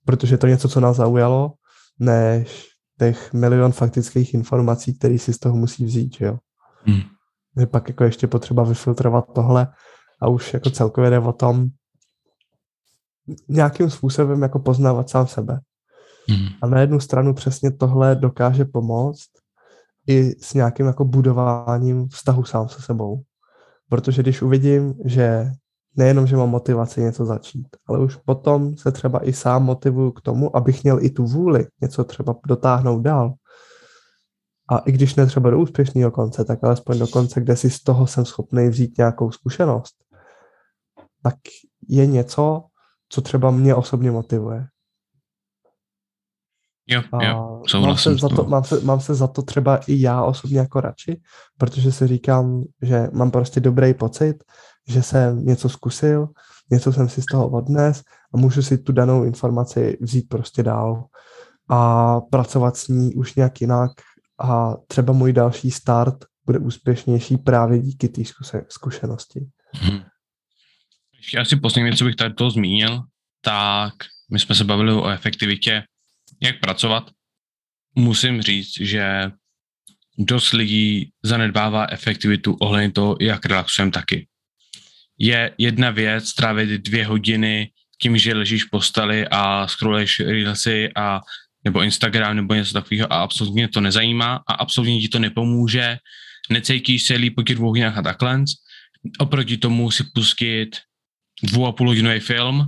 protože 0.04 0.38
to 0.38 0.46
je 0.46 0.50
něco, 0.50 0.68
co 0.68 0.80
nás 0.80 0.96
zaujalo, 0.96 1.52
než 1.98 2.68
těch 2.98 3.32
milion 3.32 3.72
faktických 3.72 4.34
informací, 4.34 4.98
které 4.98 5.18
si 5.18 5.32
z 5.32 5.38
toho 5.38 5.56
musí 5.56 5.84
vzít, 5.84 6.16
že 6.16 6.24
jo. 6.24 6.38
Hmm. 6.82 7.00
Je 7.56 7.66
pak 7.66 7.88
jako 7.88 8.04
ještě 8.04 8.26
potřeba 8.26 8.62
vyfiltrovat 8.62 9.24
tohle 9.34 9.66
a 10.20 10.28
už 10.28 10.54
jako 10.54 10.70
celkově 10.70 11.10
jde 11.10 11.18
o 11.18 11.32
tom 11.32 11.66
nějakým 13.48 13.90
způsobem 13.90 14.42
jako 14.42 14.58
poznávat 14.58 15.10
sám 15.10 15.26
sebe. 15.26 15.60
Hmm. 16.30 16.48
A 16.62 16.66
na 16.66 16.80
jednu 16.80 17.00
stranu 17.00 17.34
přesně 17.34 17.70
tohle 17.70 18.14
dokáže 18.14 18.64
pomoct 18.64 19.28
i 20.06 20.34
s 20.40 20.54
nějakým 20.54 20.86
jako 20.86 21.04
budováním 21.04 22.08
vztahu 22.08 22.44
sám 22.44 22.68
se 22.68 22.82
sebou. 22.82 23.22
Protože 23.88 24.22
když 24.22 24.42
uvidím, 24.42 24.94
že 25.04 25.50
nejenom, 25.96 26.26
že 26.26 26.36
mám 26.36 26.50
motivaci 26.50 27.00
něco 27.00 27.24
začít, 27.24 27.66
ale 27.86 27.98
už 27.98 28.16
potom 28.16 28.76
se 28.76 28.92
třeba 28.92 29.28
i 29.28 29.32
sám 29.32 29.64
motivuju 29.64 30.10
k 30.10 30.20
tomu, 30.20 30.56
abych 30.56 30.82
měl 30.82 31.04
i 31.04 31.10
tu 31.10 31.24
vůli 31.24 31.66
něco 31.80 32.04
třeba 32.04 32.34
dotáhnout 32.46 33.00
dál. 33.00 33.34
A 34.70 34.78
i 34.78 34.92
když 34.92 35.14
ne 35.14 35.26
třeba 35.26 35.50
do 35.50 35.58
úspěšného 35.58 36.10
konce, 36.10 36.44
tak 36.44 36.64
alespoň 36.64 36.98
do 36.98 37.06
konce, 37.06 37.40
kde 37.40 37.56
si 37.56 37.70
z 37.70 37.82
toho 37.82 38.06
jsem 38.06 38.24
schopný 38.24 38.68
vzít 38.68 38.98
nějakou 38.98 39.30
zkušenost, 39.30 39.94
tak 41.22 41.34
je 41.88 42.06
něco, 42.06 42.64
co 43.08 43.20
třeba 43.20 43.50
mě 43.50 43.74
osobně 43.74 44.10
motivuje. 44.10 44.66
Jo, 46.90 47.02
jo, 47.22 47.62
mám 47.80 47.96
se, 47.96 48.14
za 48.14 48.28
to, 48.28 48.44
mám, 48.44 48.64
se, 48.64 48.80
mám 48.80 49.00
se 49.00 49.14
za 49.14 49.26
to 49.26 49.42
třeba 49.42 49.76
i 49.76 50.00
já 50.00 50.22
osobně 50.22 50.58
jako 50.58 50.80
radši, 50.80 51.20
protože 51.58 51.92
si 51.92 52.06
říkám, 52.06 52.64
že 52.82 53.08
mám 53.12 53.30
prostě 53.30 53.60
dobrý 53.60 53.94
pocit, 53.94 54.44
že 54.88 55.02
jsem 55.02 55.46
něco 55.46 55.68
zkusil, 55.68 56.28
něco 56.70 56.92
jsem 56.92 57.08
si 57.08 57.22
z 57.22 57.24
toho 57.24 57.48
odnes 57.48 58.02
a 58.34 58.36
můžu 58.36 58.62
si 58.62 58.78
tu 58.78 58.92
danou 58.92 59.24
informaci 59.24 59.98
vzít 60.00 60.28
prostě 60.28 60.62
dál 60.62 61.04
a 61.68 62.20
pracovat 62.20 62.76
s 62.76 62.88
ní 62.88 63.14
už 63.14 63.34
nějak 63.34 63.60
jinak 63.60 63.90
a 64.40 64.74
třeba 64.86 65.12
můj 65.12 65.32
další 65.32 65.70
start 65.70 66.24
bude 66.46 66.58
úspěšnější 66.58 67.36
právě 67.36 67.78
díky 67.78 68.08
té 68.08 68.22
zkušenosti. 68.68 69.46
Hmm. 69.74 70.00
Ještě 71.16 71.38
asi 71.38 71.56
poslední 71.56 71.84
věc, 71.84 71.98
co 71.98 72.04
bych 72.04 72.16
tady 72.16 72.34
to 72.34 72.50
zmínil, 72.50 73.02
tak 73.40 73.94
my 74.30 74.38
jsme 74.38 74.54
se 74.54 74.64
bavili 74.64 74.92
o 74.92 75.08
efektivitě, 75.08 75.82
jak 76.42 76.60
pracovat. 76.60 77.10
Musím 77.94 78.42
říct, 78.42 78.80
že 78.80 79.30
dost 80.18 80.52
lidí 80.52 81.10
zanedbává 81.22 81.86
efektivitu 81.90 82.56
ohledně 82.60 82.92
toho, 82.92 83.16
jak 83.20 83.46
relaxujeme 83.46 83.92
taky 83.92 84.28
je 85.18 85.54
jedna 85.58 85.90
věc 85.90 86.34
trávit 86.34 86.70
dvě 86.70 87.06
hodiny 87.06 87.70
tím, 88.02 88.18
že 88.18 88.34
ležíš 88.34 88.64
v 88.64 88.70
posteli 88.70 89.28
a 89.30 89.66
scrolluješ 89.68 90.20
reelsy 90.20 90.90
a 90.96 91.20
nebo 91.64 91.82
Instagram 91.82 92.36
nebo 92.36 92.54
něco 92.54 92.72
takového 92.72 93.12
a 93.12 93.16
absolutně 93.16 93.68
to 93.68 93.80
nezajímá 93.80 94.42
a 94.46 94.52
absolutně 94.54 95.00
ti 95.00 95.08
to 95.08 95.18
nepomůže, 95.18 95.98
necítíš 96.50 97.02
se 97.02 97.14
líp 97.14 97.34
po 97.34 97.42
těch 97.42 97.56
dvou 97.56 97.68
hodinách 97.68 97.98
a 97.98 98.02
takhle. 98.02 98.44
Oproti 99.18 99.56
tomu 99.56 99.90
si 99.90 100.04
pustit 100.14 100.76
dvou 101.42 101.66
a 101.66 101.72
půl 101.72 101.88
hodinový 101.88 102.20
film, 102.20 102.66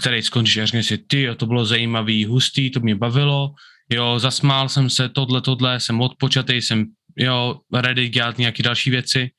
který 0.00 0.22
skončí 0.22 0.60
a 0.60 0.66
řekne 0.66 0.82
si, 0.82 0.98
ty, 0.98 1.28
to 1.36 1.46
bylo 1.46 1.64
zajímavý, 1.64 2.24
hustý, 2.24 2.70
to 2.70 2.80
mě 2.80 2.94
bavilo, 2.94 3.54
jo, 3.90 4.18
zasmál 4.18 4.68
jsem 4.68 4.90
se, 4.90 5.08
tohle, 5.08 5.40
tohle, 5.40 5.80
jsem 5.80 6.00
odpočatý, 6.00 6.62
jsem, 6.62 6.84
jo, 7.16 7.60
ready 7.74 8.08
dělat 8.08 8.38
nějaké 8.38 8.62
další 8.62 8.90
věci. 8.90 9.30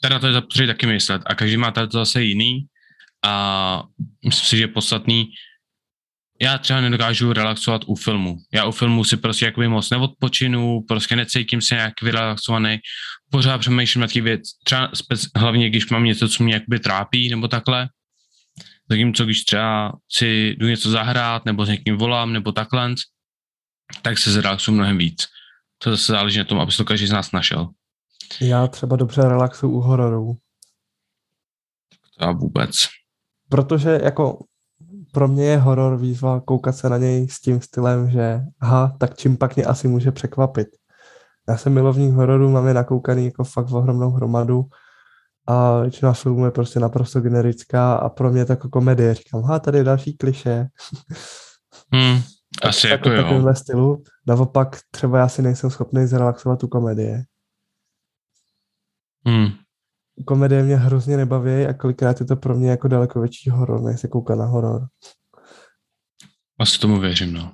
Teda 0.00 0.18
to 0.18 0.26
je 0.26 0.32
zapotřebí 0.32 0.66
taky 0.66 0.86
myslet. 0.86 1.22
A 1.26 1.34
každý 1.34 1.56
má 1.56 1.70
to 1.70 1.86
zase 1.90 2.22
jiný. 2.22 2.66
A 3.24 3.82
myslím 4.24 4.46
si, 4.46 4.56
že 4.56 4.62
je 4.62 4.68
podstatný, 4.68 5.28
já 6.42 6.58
třeba 6.58 6.80
nedokážu 6.80 7.32
relaxovat 7.32 7.82
u 7.86 7.94
filmu. 7.94 8.36
Já 8.52 8.64
u 8.64 8.70
filmu 8.70 9.04
si 9.04 9.16
prostě 9.16 9.44
jakoby 9.44 9.68
moc 9.68 9.90
neodpočinu, 9.90 10.80
prostě 10.88 11.16
necítím 11.16 11.60
se 11.60 11.74
nějak 11.74 12.02
vyrelaxovaný, 12.02 12.78
pořád 13.30 13.58
přemýšlím 13.58 14.00
na 14.00 14.06
ty 14.06 14.20
věc, 14.20 14.42
třeba 14.64 14.90
spec, 14.94 15.26
hlavně 15.36 15.70
když 15.70 15.90
mám 15.90 16.04
něco, 16.04 16.28
co 16.28 16.44
mě 16.44 16.54
jakoby 16.54 16.78
trápí 16.78 17.28
nebo 17.28 17.48
takhle, 17.48 17.88
zatímco 18.90 19.24
když 19.24 19.44
třeba 19.44 19.92
si 20.12 20.56
jdu 20.58 20.66
něco 20.66 20.90
zahrát, 20.90 21.44
nebo 21.44 21.66
s 21.66 21.68
někým 21.68 21.96
volám, 21.96 22.32
nebo 22.32 22.52
takhle, 22.52 22.94
tak 24.02 24.18
se 24.18 24.32
zrelaxuju 24.32 24.74
mnohem 24.74 24.98
víc. 24.98 25.26
To 25.78 25.90
zase 25.90 26.12
záleží 26.12 26.38
na 26.38 26.44
tom, 26.44 26.60
aby 26.60 26.72
to 26.72 26.84
každý 26.84 27.06
z 27.06 27.12
nás 27.12 27.32
našel. 27.32 27.68
Já 28.40 28.66
třeba 28.66 28.96
dobře 28.96 29.22
relaxuju 29.22 29.72
u 29.72 29.80
hororů. 29.80 30.36
To 32.18 32.34
vůbec. 32.34 32.76
Protože 33.48 34.00
jako 34.04 34.44
pro 35.12 35.28
mě 35.28 35.44
je 35.44 35.58
horor 35.58 35.98
výzva 35.98 36.40
koukat 36.40 36.76
se 36.76 36.88
na 36.88 36.98
něj 36.98 37.28
s 37.28 37.40
tím 37.40 37.60
stylem, 37.60 38.10
že 38.10 38.40
aha, 38.60 38.96
tak 39.00 39.16
čím 39.16 39.36
pak 39.36 39.56
mě 39.56 39.64
asi 39.64 39.88
může 39.88 40.12
překvapit. 40.12 40.68
Já 41.48 41.56
jsem 41.56 41.74
milovník 41.74 42.14
hororů, 42.14 42.50
mám 42.50 42.68
je 42.68 42.74
nakoukaný 42.74 43.24
jako 43.24 43.44
fakt 43.44 43.66
v 43.66 43.76
ohromnou 43.76 44.10
hromadu 44.10 44.64
a 45.46 45.80
většina 45.80 46.12
filmů 46.12 46.44
je 46.44 46.50
prostě 46.50 46.80
naprosto 46.80 47.20
generická 47.20 47.94
a 47.94 48.08
pro 48.08 48.30
mě 48.30 48.40
je 48.40 48.44
to 48.44 48.52
jako 48.52 48.68
komedie. 48.68 49.14
Říkám, 49.14 49.42
ha, 49.42 49.58
tady 49.58 49.78
je 49.78 49.84
další 49.84 50.16
kliše. 50.16 50.66
Hmm, 51.92 52.22
asi 52.62 52.88
tak, 52.88 53.06
jako 53.06 53.34
jo. 53.34 53.54
stylu. 53.54 54.02
Naopak 54.26 54.78
třeba 54.90 55.18
já 55.18 55.28
si 55.28 55.42
nejsem 55.42 55.70
schopný 55.70 56.06
zrelaxovat 56.06 56.60
tu 56.60 56.68
komedie. 56.68 57.24
Hmm. 59.26 59.48
Komedie 60.26 60.62
mě 60.62 60.76
hrozně 60.76 61.16
nebaví 61.16 61.66
a 61.66 61.72
kolikrát 61.72 62.20
je 62.20 62.26
to 62.26 62.36
pro 62.36 62.54
mě 62.54 62.70
jako 62.70 62.88
daleko 62.88 63.20
větší 63.20 63.50
horor, 63.50 63.80
než 63.82 64.00
se 64.00 64.08
koukat 64.08 64.38
na 64.38 64.46
horor. 64.46 64.86
Asi 66.58 66.78
tomu 66.78 67.00
věřím, 67.00 67.32
no. 67.32 67.52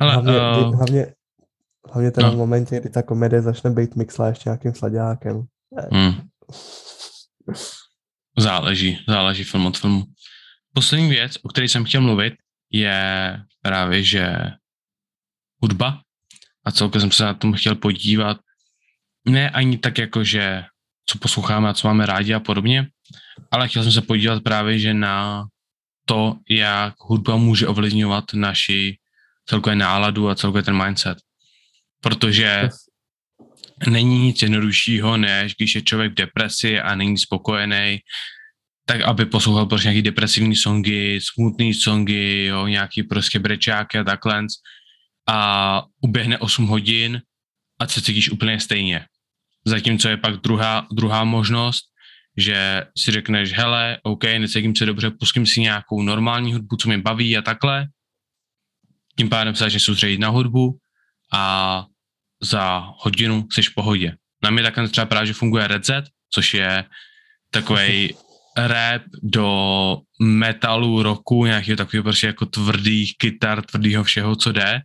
Ale, 0.00 0.12
hlavně, 0.12 0.32
uh... 0.32 0.76
hlavně, 0.76 1.14
hlavně 1.92 2.10
teda 2.10 2.26
no. 2.26 2.34
v 2.34 2.36
momentě, 2.36 2.80
kdy 2.80 2.90
ta 2.90 3.02
komedie 3.02 3.42
začne 3.42 3.70
být 3.70 3.96
mixla 3.96 4.28
ještě 4.28 4.48
nějakým 4.48 4.74
sladákem. 4.74 5.46
Hmm. 5.92 6.12
Záleží, 8.38 9.04
záleží 9.08 9.44
film 9.44 9.66
od 9.66 9.78
filmu. 9.78 10.04
Poslední 10.74 11.10
věc, 11.10 11.36
o 11.42 11.48
které 11.48 11.68
jsem 11.68 11.84
chtěl 11.84 12.00
mluvit, 12.00 12.34
je 12.70 13.40
právě, 13.62 14.02
že 14.02 14.36
hudba 15.62 16.02
a 16.64 16.70
celkem 16.70 17.00
jsem 17.00 17.10
se 17.10 17.24
na 17.24 17.34
tom 17.34 17.52
chtěl 17.52 17.74
podívat 17.74 18.40
ne 19.28 19.50
ani 19.50 19.78
tak 19.78 19.98
jako, 19.98 20.24
že 20.24 20.64
co 21.06 21.18
posloucháme 21.18 21.68
a 21.68 21.74
co 21.74 21.88
máme 21.88 22.06
rádi 22.06 22.34
a 22.34 22.40
podobně, 22.40 22.88
ale 23.50 23.68
chtěl 23.68 23.82
jsem 23.82 23.92
se 23.92 24.02
podívat 24.02 24.42
právě, 24.42 24.78
že 24.78 24.94
na 24.94 25.46
to, 26.04 26.36
jak 26.48 26.94
hudba 27.00 27.36
může 27.36 27.66
ovlivňovat 27.66 28.24
naši 28.34 28.98
celkové 29.46 29.76
náladu 29.76 30.28
a 30.28 30.34
celkově 30.34 30.62
ten 30.62 30.84
mindset. 30.84 31.18
Protože 32.00 32.68
není 33.86 34.18
nic 34.18 34.42
jednoduššího, 34.42 35.16
než 35.16 35.54
když 35.54 35.74
je 35.74 35.82
člověk 35.82 36.12
v 36.12 36.14
depresi 36.14 36.80
a 36.80 36.94
není 36.94 37.18
spokojený, 37.18 37.98
tak 38.86 39.00
aby 39.00 39.26
poslouchal 39.26 39.66
prostě 39.66 39.88
nějaký 39.88 40.02
depresivní 40.02 40.56
songy, 40.56 41.20
smutný 41.22 41.74
songy, 41.74 42.44
jo, 42.44 42.66
nějaký 42.66 43.02
prostě 43.02 43.38
brečáky 43.38 43.98
a 43.98 44.04
takhle 44.04 44.46
a 45.28 45.82
uběhne 46.00 46.38
8 46.38 46.66
hodin 46.66 47.22
a 47.80 47.88
se 47.88 48.02
cítíš 48.02 48.30
úplně 48.30 48.60
stejně. 48.60 49.06
Zatímco 49.64 50.08
je 50.08 50.16
pak 50.16 50.36
druhá, 50.36 50.86
druhá 50.92 51.24
možnost, 51.24 51.84
že 52.36 52.84
si 52.98 53.10
řekneš, 53.10 53.52
hele, 53.52 53.98
OK, 54.02 54.24
necítím 54.24 54.76
se 54.76 54.86
dobře, 54.86 55.10
pustím 55.10 55.46
si 55.46 55.60
nějakou 55.60 56.02
normální 56.02 56.52
hudbu, 56.52 56.76
co 56.76 56.88
mě 56.88 56.98
baví 56.98 57.36
a 57.36 57.42
takhle. 57.42 57.86
Tím 59.18 59.28
pádem 59.28 59.54
se 59.54 59.64
začneš 59.64 59.82
soustředit 59.82 60.18
na 60.18 60.28
hudbu 60.28 60.78
a 61.32 61.84
za 62.42 62.92
hodinu 62.98 63.46
jsi 63.52 63.62
v 63.62 63.74
pohodě. 63.74 64.16
Na 64.44 64.50
mě 64.50 64.62
takhle 64.62 64.88
třeba 64.88 65.06
právě, 65.06 65.26
že 65.26 65.32
funguje 65.32 65.68
Red 65.68 65.86
Z, 65.86 66.04
což 66.30 66.54
je 66.54 66.84
takový 67.50 68.14
rap 68.56 69.02
do 69.22 69.96
metalu, 70.20 71.02
roku, 71.02 71.44
nějakého 71.44 71.76
takového 71.76 72.02
prostě 72.02 72.26
jako 72.26 72.46
tvrdých 72.46 73.18
kytar, 73.18 73.62
tvrdého 73.62 74.04
všeho, 74.04 74.36
co 74.36 74.52
jde. 74.52 74.80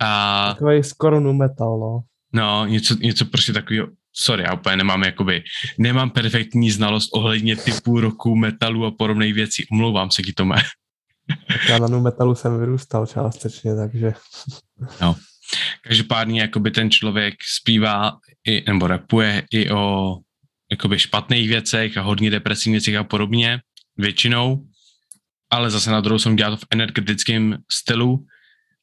A... 0.00 0.52
Takový 0.52 0.82
skoro 0.84 1.20
nu 1.20 1.32
metal, 1.32 1.78
no. 1.78 2.00
No, 2.32 2.66
něco, 2.66 2.94
něco 2.94 3.24
prostě 3.24 3.52
takového, 3.52 3.88
sorry, 4.12 4.42
já 4.42 4.54
úplně 4.54 4.76
nemám 4.76 5.02
jakoby, 5.02 5.42
nemám 5.78 6.10
perfektní 6.10 6.70
znalost 6.70 7.10
ohledně 7.12 7.56
typu 7.56 8.00
roku, 8.00 8.36
metalu 8.36 8.86
a 8.86 8.90
podobných 8.90 9.34
věcí, 9.34 9.66
umlouvám 9.72 10.10
se, 10.10 10.22
Kitome. 10.22 10.56
Tak 11.48 11.68
já 11.68 11.78
na 11.78 11.86
nu 11.86 12.00
metalu 12.00 12.34
jsem 12.34 12.58
vyrůstal 12.58 13.06
částečně, 13.06 13.76
takže... 13.76 14.14
No. 15.00 15.16
Každopádně 15.82 16.40
jakoby 16.40 16.70
ten 16.70 16.90
člověk 16.90 17.34
zpívá 17.58 18.18
i, 18.46 18.64
nebo 18.66 18.86
rapuje 18.86 19.42
i 19.52 19.70
o 19.70 20.16
jakoby 20.70 20.98
špatných 20.98 21.48
věcech 21.48 21.96
a 21.96 22.02
hodně 22.02 22.30
depresivních 22.30 22.74
věcech 22.74 22.96
a 22.96 23.04
podobně, 23.04 23.60
většinou, 23.96 24.66
ale 25.50 25.70
zase 25.70 25.90
na 25.90 26.00
druhou 26.00 26.18
jsem 26.18 26.36
dělal 26.36 26.56
to 26.56 26.56
v 26.56 26.68
energetickém 26.70 27.58
stylu 27.72 28.26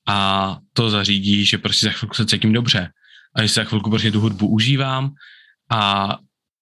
a 0.07 0.59
to 0.74 0.89
zařídí, 0.89 1.45
že 1.45 1.57
prostě 1.57 1.86
za 1.86 1.91
chvilku 1.91 2.15
se 2.15 2.26
cítím 2.26 2.53
dobře 2.53 2.91
a 3.36 3.41
že 3.41 3.47
se 3.47 3.53
za 3.53 3.63
chvilku 3.63 3.89
prostě 3.89 4.11
tu 4.11 4.20
hudbu 4.20 4.47
užívám 4.47 5.13
a 5.72 6.20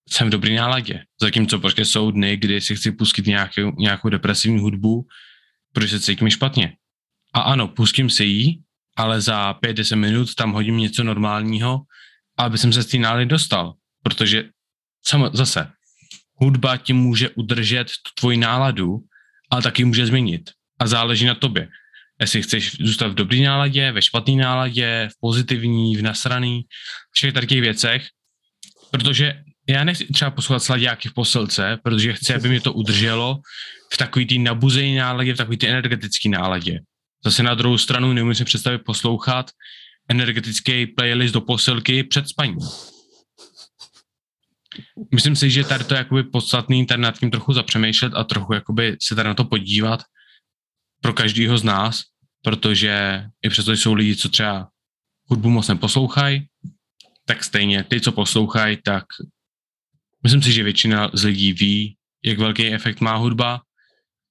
jsem 0.09 0.27
v 0.27 0.31
dobrý 0.31 0.55
náladě. 0.55 1.03
Zatímco 1.21 1.59
prostě 1.59 1.85
jsou 1.85 2.11
dny, 2.11 2.37
kdy 2.37 2.61
si 2.61 2.75
chci 2.75 2.91
pustit 2.91 3.25
nějakou, 3.27 3.71
nějakou 3.77 4.09
depresivní 4.09 4.59
hudbu, 4.59 5.07
protože 5.73 5.99
se 5.99 5.99
cítím 5.99 6.29
špatně. 6.29 6.73
A 7.33 7.39
ano, 7.39 7.67
pustím 7.67 8.09
si 8.09 8.23
ji, 8.23 8.57
ale 8.95 9.21
za 9.21 9.53
5-10 9.53 9.95
minut 9.95 10.35
tam 10.35 10.51
hodím 10.51 10.77
něco 10.77 11.03
normálního, 11.03 11.81
aby 12.37 12.57
jsem 12.57 12.73
se 12.73 12.83
z 12.83 12.85
té 12.85 12.97
nálady 12.97 13.25
dostal. 13.25 13.73
Protože 14.03 14.43
samo, 15.07 15.29
zase, 15.33 15.71
hudba 16.33 16.77
ti 16.77 16.93
může 16.93 17.29
udržet 17.29 17.87
tu 17.87 18.11
tvoji 18.19 18.37
náladu, 18.37 18.97
ale 19.51 19.61
taky 19.61 19.85
může 19.85 20.05
změnit. 20.05 20.51
A 20.79 20.87
záleží 20.87 21.25
na 21.25 21.35
tobě. 21.35 21.67
Jestli 22.21 22.41
chceš 22.41 22.77
zůstat 22.79 23.07
v 23.07 23.13
dobrý 23.15 23.43
náladě, 23.43 23.91
ve 23.91 24.01
špatné 24.01 24.35
náladě, 24.35 25.09
v 25.11 25.19
pozitivní, 25.19 25.97
v 25.97 26.01
nasraný, 26.01 26.61
všech 27.11 27.33
takových 27.33 27.61
věcech, 27.61 28.07
protože 28.91 29.43
já 29.69 29.83
nechci 29.83 30.05
třeba 30.13 30.31
poslouchat 30.31 30.59
sladějáky 30.59 31.09
v 31.09 31.13
posilce, 31.13 31.77
protože 31.83 32.13
chci, 32.13 32.33
aby 32.33 32.49
mě 32.49 32.61
to 32.61 32.73
udrželo 32.73 33.39
v 33.93 33.97
takový 33.97 34.25
tý 34.25 34.39
nabuzený 34.39 34.95
náladě, 34.95 35.33
v 35.33 35.37
takový 35.37 35.57
tý 35.57 35.67
energetický 35.67 36.29
náladě. 36.29 36.79
Zase 37.25 37.43
na 37.43 37.55
druhou 37.55 37.77
stranu 37.77 38.13
nemůžu 38.13 38.37
si 38.37 38.45
představit 38.45 38.81
poslouchat 38.85 39.51
energetický 40.09 40.87
playlist 40.87 41.33
do 41.33 41.41
posilky 41.41 42.03
před 42.03 42.27
spaním. 42.27 42.59
Myslím 45.13 45.35
si, 45.35 45.51
že 45.51 45.63
tady 45.63 45.83
to 45.83 45.93
je 45.93 45.97
jakoby 45.97 46.23
podstatný 46.23 46.85
tady 46.85 47.01
nad 47.01 47.19
tím 47.19 47.31
trochu 47.31 47.53
zapřemýšlet 47.53 48.13
a 48.15 48.23
trochu 48.23 48.53
jakoby 48.53 48.97
se 49.01 49.15
tady 49.15 49.27
na 49.27 49.33
to 49.33 49.45
podívat 49.45 50.03
pro 51.01 51.13
každého 51.13 51.57
z 51.57 51.63
nás, 51.63 52.01
protože 52.41 53.25
i 53.41 53.49
přesto 53.49 53.71
jsou 53.71 53.93
lidi, 53.93 54.15
co 54.15 54.29
třeba 54.29 54.69
hudbu 55.25 55.49
moc 55.49 55.67
neposlouchají, 55.67 56.47
tak 57.25 57.43
stejně 57.43 57.83
ty, 57.83 58.01
co 58.01 58.11
poslouchají, 58.11 58.77
tak 58.83 59.03
myslím 60.23 60.41
si, 60.41 60.51
že 60.51 60.63
většina 60.63 61.11
z 61.13 61.23
lidí 61.23 61.53
ví, 61.53 61.97
jak 62.25 62.39
velký 62.39 62.67
efekt 62.67 63.01
má 63.01 63.15
hudba, 63.15 63.61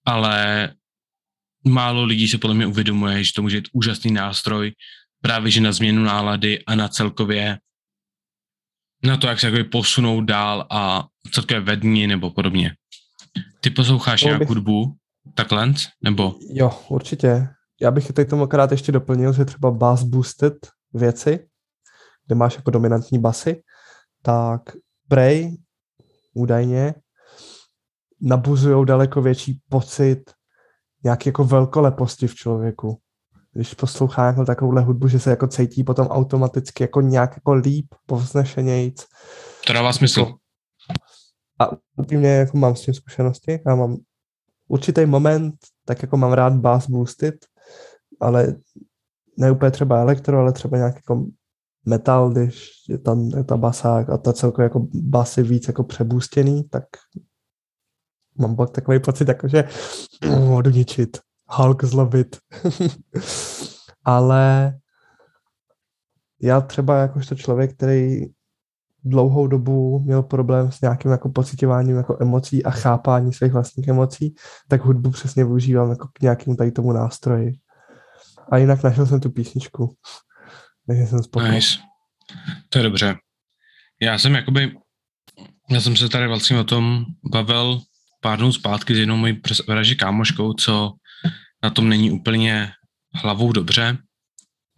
ale 0.06 0.74
málo 1.64 2.04
lidí 2.04 2.28
se 2.28 2.38
podle 2.38 2.56
mě 2.56 2.66
uvědomuje, 2.66 3.24
že 3.24 3.32
to 3.32 3.42
může 3.42 3.56
být 3.56 3.68
úžasný 3.72 4.10
nástroj 4.10 4.72
právě 5.20 5.50
že 5.50 5.60
na 5.60 5.72
změnu 5.72 6.04
nálady 6.04 6.64
a 6.64 6.74
na 6.74 6.88
celkově 6.88 7.58
na 9.04 9.16
to, 9.16 9.26
jak 9.26 9.40
se 9.40 9.46
jakoby 9.46 9.64
posunout 9.64 10.20
dál 10.20 10.66
a 10.70 11.06
celkově 11.32 11.60
vední 11.60 12.06
nebo 12.06 12.30
podobně. 12.30 12.74
Ty 13.60 13.70
posloucháš 13.70 14.22
nějakou 14.22 14.38
bych... 14.38 14.48
hudbu 14.48 14.96
takhle, 15.34 15.74
nebo? 16.02 16.34
Jo, 16.50 16.80
určitě. 16.88 17.48
Já 17.80 17.90
bych 17.90 18.12
teď 18.12 18.30
tomu 18.30 18.42
akorát 18.42 18.70
ještě 18.70 18.92
doplnil, 18.92 19.32
že 19.32 19.44
třeba 19.44 19.70
bass 19.70 20.02
boosted 20.02 20.54
věci, 20.94 21.48
kde 22.26 22.34
máš 22.34 22.56
jako 22.56 22.70
dominantní 22.70 23.18
basy, 23.18 23.62
tak 24.22 24.60
Prey 25.08 25.56
údajně 26.34 26.94
nabuzují 28.20 28.86
daleko 28.86 29.22
větší 29.22 29.60
pocit 29.68 30.30
nějaký 31.04 31.28
jako 31.28 31.44
velkoleposti 31.44 32.26
v 32.26 32.34
člověku. 32.34 32.98
Když 33.52 33.74
poslouchá 33.74 34.26
jako 34.26 34.44
takovouhle 34.44 34.82
hudbu, 34.82 35.08
že 35.08 35.20
se 35.20 35.30
jako 35.30 35.46
cítí 35.46 35.84
potom 35.84 36.06
automaticky 36.06 36.82
jako 36.82 37.00
nějak 37.00 37.30
jako 37.34 37.54
líp, 37.54 37.94
povznešenějíc. 38.06 39.06
To 39.66 39.72
dává 39.72 39.92
smysl. 39.92 40.20
Jako, 40.20 40.38
a 41.58 41.70
upřímně 41.96 42.28
jako 42.28 42.58
mám 42.58 42.76
s 42.76 42.80
tím 42.80 42.94
zkušenosti. 42.94 43.60
Já 43.66 43.74
mám 43.74 43.96
určitý 44.68 45.06
moment, 45.06 45.54
tak 45.84 46.02
jako 46.02 46.16
mám 46.16 46.32
rád 46.32 46.52
bass 46.52 46.90
boosted, 46.90 47.34
ale 48.20 48.56
ne 49.36 49.50
úplně 49.50 49.70
třeba 49.70 50.00
elektro, 50.00 50.38
ale 50.38 50.52
třeba 50.52 50.76
nějak 50.76 50.94
jako 50.94 51.26
metal, 51.84 52.30
když 52.30 52.70
je 52.88 52.98
tam 52.98 53.28
je 53.36 53.44
ta 53.44 53.56
basák 53.56 54.10
a 54.10 54.18
ta 54.18 54.32
celkově 54.32 54.64
jako 54.64 54.86
basy 54.94 55.42
víc 55.42 55.68
jako 55.68 55.84
přebůstěný, 55.84 56.64
tak 56.64 56.84
mám 58.38 58.56
pak 58.56 58.70
takový 58.70 58.98
pocit, 58.98 59.28
jako 59.28 59.48
že 59.48 59.64
oh, 60.30 60.62
Hulk 61.48 61.84
zlobit. 61.84 62.36
Ale 64.04 64.74
já 66.42 66.60
třeba 66.60 66.98
jakožto 66.98 67.34
člověk, 67.34 67.74
který 67.74 68.20
dlouhou 69.04 69.46
dobu 69.46 70.00
měl 70.00 70.22
problém 70.22 70.72
s 70.72 70.80
nějakým 70.80 71.10
jako 71.10 71.28
pocitováním 71.28 71.96
jako 71.96 72.16
emocí 72.20 72.64
a 72.64 72.70
chápání 72.70 73.32
svých 73.32 73.52
vlastních 73.52 73.88
emocí, 73.88 74.34
tak 74.68 74.80
hudbu 74.80 75.10
přesně 75.10 75.44
využívám 75.44 75.90
jako 75.90 76.08
k 76.12 76.20
nějakému 76.20 76.56
tady 76.56 76.72
tomu 76.72 76.92
nástroji. 76.92 77.52
A 78.50 78.56
jinak 78.56 78.82
našel 78.82 79.06
jsem 79.06 79.20
tu 79.20 79.30
písničku. 79.30 79.96
Takže 80.86 81.06
jsem 81.06 81.22
spokojený. 81.22 81.56
Nice. 81.56 81.78
To 82.68 82.78
je 82.78 82.84
dobře. 82.84 83.16
Já 84.02 84.18
jsem 84.18 84.34
jakoby, 84.34 84.76
já 85.70 85.80
jsem 85.80 85.96
se 85.96 86.08
tady 86.08 86.28
vlastně 86.28 86.60
o 86.60 86.64
tom 86.64 87.04
bavil 87.32 87.80
pár 88.24 88.38
dnů 88.38 88.52
zpátky 88.52 88.94
s 88.94 88.98
jednou 88.98 89.16
mojí 89.16 89.40
vraží 89.68 89.96
kámoškou, 89.96 90.52
co 90.52 90.92
na 91.62 91.70
tom 91.70 91.88
není 91.88 92.10
úplně 92.10 92.72
hlavou 93.14 93.52
dobře 93.52 93.98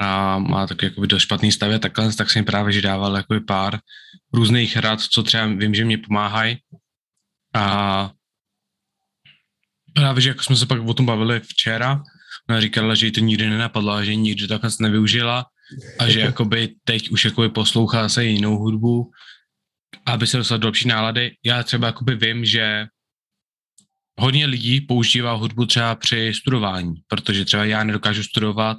a 0.01 0.39
má 0.39 0.67
tak 0.67 0.83
jakoby 0.83 1.07
do 1.07 1.19
špatný 1.19 1.53
stavě 1.53 1.79
takhle, 1.79 2.13
tak 2.13 2.31
jsem 2.31 2.45
právě 2.45 2.73
že 2.73 2.83
dával 2.83 3.17
jakoby 3.17 3.41
pár 3.41 3.79
různých 4.33 4.77
rad, 4.77 5.01
co 5.01 5.23
třeba 5.23 5.47
vím, 5.47 5.75
že 5.75 5.85
mě 5.85 5.99
pomáhají 5.99 6.59
a 7.55 8.11
právě, 9.95 10.23
že 10.23 10.29
jako 10.29 10.43
jsme 10.43 10.57
se 10.57 10.67
pak 10.67 10.83
o 10.83 10.95
tom 10.95 11.07
bavili 11.07 11.41
včera, 11.41 12.03
ona 12.51 12.61
říkala, 12.61 12.95
že 12.95 13.07
jí 13.07 13.13
to 13.13 13.21
nikdy 13.21 13.51
nenapadlo 13.51 14.05
že 14.05 14.15
nikdy 14.15 14.49
takhle 14.49 14.71
nevyužila 14.81 15.47
a 15.99 16.09
že 16.09 16.21
jakoby 16.35 16.75
teď 16.85 17.11
už 17.11 17.25
jakoby 17.25 17.49
poslouchá 17.49 18.09
se 18.09 18.25
jinou 18.25 18.59
hudbu, 18.59 19.11
aby 20.07 20.27
se 20.27 20.37
dostal 20.37 20.59
do 20.59 20.69
lepší 20.69 20.89
nálady. 20.89 21.37
Já 21.45 21.63
třeba 21.63 21.87
jakoby 21.87 22.17
vím, 22.17 22.45
že 22.45 22.87
hodně 24.21 24.47
lidí 24.47 24.81
používá 24.81 25.33
hudbu 25.33 25.67
třeba 25.67 25.95
při 25.95 26.33
studování, 26.35 26.95
protože 27.09 27.45
třeba 27.45 27.65
já 27.65 27.85
nedokážu 27.85 28.23
studovat 28.23 28.79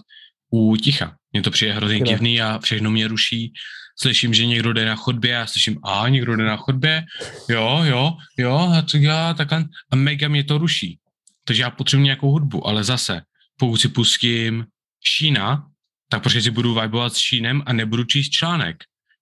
u 0.52 0.76
ticha. 0.78 1.16
Mně 1.34 1.42
to 1.42 1.52
přijde 1.52 1.74
hrozně 1.74 2.00
divný 2.00 2.42
a 2.42 2.60
všechno 2.60 2.92
mě 2.92 3.08
ruší. 3.08 3.54
Slyším, 4.00 4.34
že 4.34 4.46
někdo 4.46 4.74
jde 4.74 4.86
na 4.86 4.96
chodbě 4.96 5.42
a 5.42 5.48
slyším, 5.48 5.80
a 5.84 6.10
někdo 6.10 6.36
jde 6.36 6.44
na 6.44 6.58
chodbě, 6.58 7.06
jo, 7.50 7.82
jo, 7.84 8.18
jo, 8.38 8.74
a 8.78 8.82
co 8.82 8.98
dělá 8.98 9.34
takhle. 9.34 9.66
A 9.92 9.96
mega 9.96 10.28
mě 10.28 10.44
to 10.44 10.58
ruší. 10.58 11.00
Takže 11.44 11.62
já 11.62 11.70
potřebuji 11.70 12.04
nějakou 12.04 12.32
hudbu, 12.32 12.68
ale 12.68 12.84
zase, 12.84 13.22
pokud 13.60 13.78
si 13.78 13.88
pustím 13.88 14.66
Šína, 15.08 15.68
tak 16.10 16.22
prostě 16.22 16.42
si 16.42 16.52
budu 16.52 16.82
vibovat 16.82 17.14
s 17.14 17.18
Šínem 17.18 17.64
a 17.66 17.74
nebudu 17.74 18.04
číst 18.04 18.30
článek. 18.30 18.78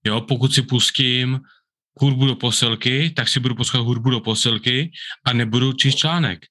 Jo, 0.05 0.22
pokud 0.22 0.53
si 0.53 0.61
pustím 0.61 1.39
hudbu 2.02 2.26
do 2.28 2.36
posilky, 2.36 3.10
tak 3.16 3.28
si 3.28 3.39
budu 3.39 3.56
poslouchat 3.56 3.88
hudbu 3.88 4.10
do 4.10 4.20
posilky 4.20 4.91
a 5.26 5.34
nebudu 5.34 5.74
číst 5.74 5.96
článek. 5.96 6.46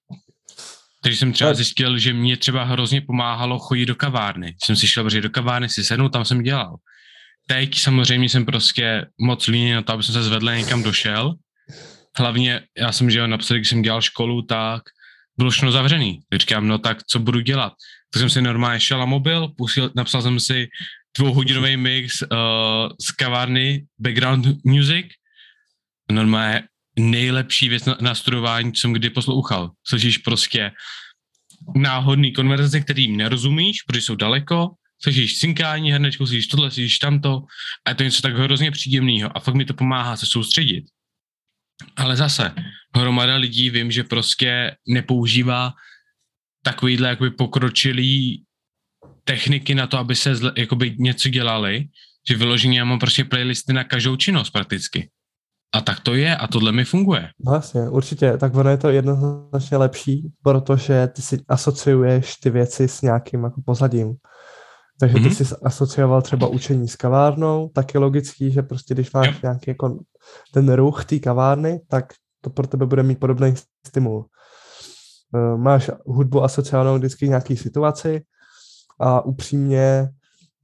Takže 1.02 1.18
jsem 1.18 1.32
třeba 1.32 1.54
zjistil, 1.54 1.98
že 1.98 2.12
mě 2.12 2.36
třeba 2.36 2.64
hrozně 2.64 3.00
pomáhalo 3.00 3.58
chodit 3.58 3.86
do 3.86 3.94
kavárny. 3.94 4.56
Jsem 4.64 4.76
si 4.76 4.88
šel 4.88 5.10
do 5.10 5.30
kavárny, 5.30 5.68
si 5.68 5.84
sednout, 5.84 6.08
tam 6.08 6.24
jsem 6.24 6.42
dělal. 6.42 6.76
Teď 7.46 7.78
samozřejmě 7.78 8.28
jsem 8.28 8.44
prostě 8.44 9.06
moc 9.20 9.46
líný 9.46 9.72
na 9.72 9.82
to, 9.82 9.92
aby 9.92 10.02
jsem 10.02 10.12
se 10.12 10.22
zvedl 10.22 10.54
někam 10.54 10.82
došel. 10.82 11.34
Hlavně 12.18 12.60
já 12.78 12.92
jsem, 12.92 13.10
že 13.10 13.28
napsal, 13.28 13.56
když 13.56 13.68
jsem 13.68 13.82
dělal 13.82 14.02
školu, 14.02 14.42
tak 14.42 14.82
bylo 15.36 15.50
všechno 15.50 15.72
zavřený. 15.72 16.20
Tak 16.28 16.40
říkám, 16.40 16.68
no 16.68 16.78
tak 16.78 17.04
co 17.06 17.18
budu 17.18 17.40
dělat? 17.40 17.72
Tak 18.12 18.20
jsem 18.20 18.30
si 18.30 18.42
normálně 18.42 18.80
šel 18.80 18.98
na 18.98 19.04
mobil, 19.04 19.48
pustil, 19.48 19.90
napsal 19.96 20.22
jsem 20.22 20.40
si 20.40 20.68
dvouhodinový 21.18 21.76
mix 21.76 22.22
uh, 22.22 22.28
z 23.00 23.10
kavárny 23.12 23.84
background 23.98 24.46
music 24.64 25.06
normálně 26.12 26.62
nejlepší 26.98 27.68
věc 27.68 27.84
na, 27.84 27.96
na 28.00 28.14
studování, 28.14 28.72
co 28.72 28.80
jsem 28.80 28.92
kdy 28.92 29.10
poslouchal. 29.10 29.70
Slyšíš 29.86 30.18
prostě 30.18 30.72
náhodný 31.76 32.32
konverzace, 32.32 32.80
kterým 32.80 33.16
nerozumíš, 33.16 33.82
protože 33.82 34.02
jsou 34.02 34.14
daleko, 34.14 34.70
slyšíš 35.02 35.38
synkání 35.38 35.92
hrnečku, 35.92 36.26
slyšíš 36.26 36.46
tohle, 36.46 36.70
slyšíš 36.70 36.98
tamto 36.98 37.42
a 37.84 37.90
je 37.90 37.94
to 37.94 38.02
něco 38.02 38.22
tak 38.22 38.34
hrozně 38.34 38.70
příjemného 38.70 39.36
a 39.36 39.40
fakt 39.40 39.54
mi 39.54 39.64
to 39.64 39.74
pomáhá 39.74 40.16
se 40.16 40.26
soustředit. 40.26 40.84
Ale 41.96 42.16
zase, 42.16 42.54
hromada 42.96 43.36
lidí 43.36 43.70
vím, 43.70 43.90
že 43.90 44.04
prostě 44.04 44.76
nepoužívá 44.88 45.72
takovýhle 46.62 47.08
jakoby 47.08 47.30
pokročilý 47.30 48.44
techniky 49.24 49.74
na 49.74 49.86
to, 49.86 49.98
aby 49.98 50.14
se 50.14 50.34
zle, 50.34 50.52
jakoby 50.56 50.96
něco 50.98 51.28
dělali, 51.28 51.88
že 52.28 52.36
vyloženě 52.36 52.78
já 52.78 52.84
mám 52.84 52.98
prostě 52.98 53.24
playlisty 53.24 53.72
na 53.72 53.84
každou 53.84 54.16
činnost 54.16 54.50
prakticky. 54.50 55.10
A 55.74 55.80
tak 55.80 56.00
to 56.00 56.14
je 56.14 56.36
a 56.36 56.46
tohle 56.46 56.72
mi 56.72 56.84
funguje. 56.84 57.28
Vlastně, 57.46 57.88
určitě. 57.88 58.36
Tak 58.36 58.54
ono 58.54 58.70
je 58.70 58.76
to 58.76 58.90
jednoznačně 58.90 59.76
lepší, 59.76 60.32
protože 60.42 61.06
ty 61.06 61.22
si 61.22 61.40
asociuješ 61.48 62.36
ty 62.36 62.50
věci 62.50 62.88
s 62.88 63.02
nějakým 63.02 63.44
jako 63.44 63.60
pozadím. 63.66 64.14
Takže 65.00 65.14
ty 65.14 65.20
mm-hmm. 65.20 65.44
jsi 65.44 65.54
asocioval 65.64 66.22
třeba 66.22 66.46
učení 66.46 66.88
s 66.88 66.96
kavárnou, 66.96 67.70
tak 67.74 67.94
je 67.94 68.00
logický, 68.00 68.52
že 68.52 68.62
prostě 68.62 68.94
když 68.94 69.12
máš 69.12 69.26
yep. 69.26 69.42
nějaký 69.42 69.64
jako 69.70 69.98
ten 70.52 70.72
ruch 70.72 71.04
té 71.04 71.18
kavárny, 71.18 71.80
tak 71.88 72.12
to 72.40 72.50
pro 72.50 72.66
tebe 72.66 72.86
bude 72.86 73.02
mít 73.02 73.20
podobný 73.20 73.54
stimul. 73.86 74.26
Eh, 75.34 75.56
máš 75.56 75.90
hudbu 76.06 76.42
asociovanou 76.42 76.98
vždycky 76.98 77.28
nějaký 77.28 77.56
situaci 77.56 78.22
a 79.00 79.24
upřímně 79.24 80.08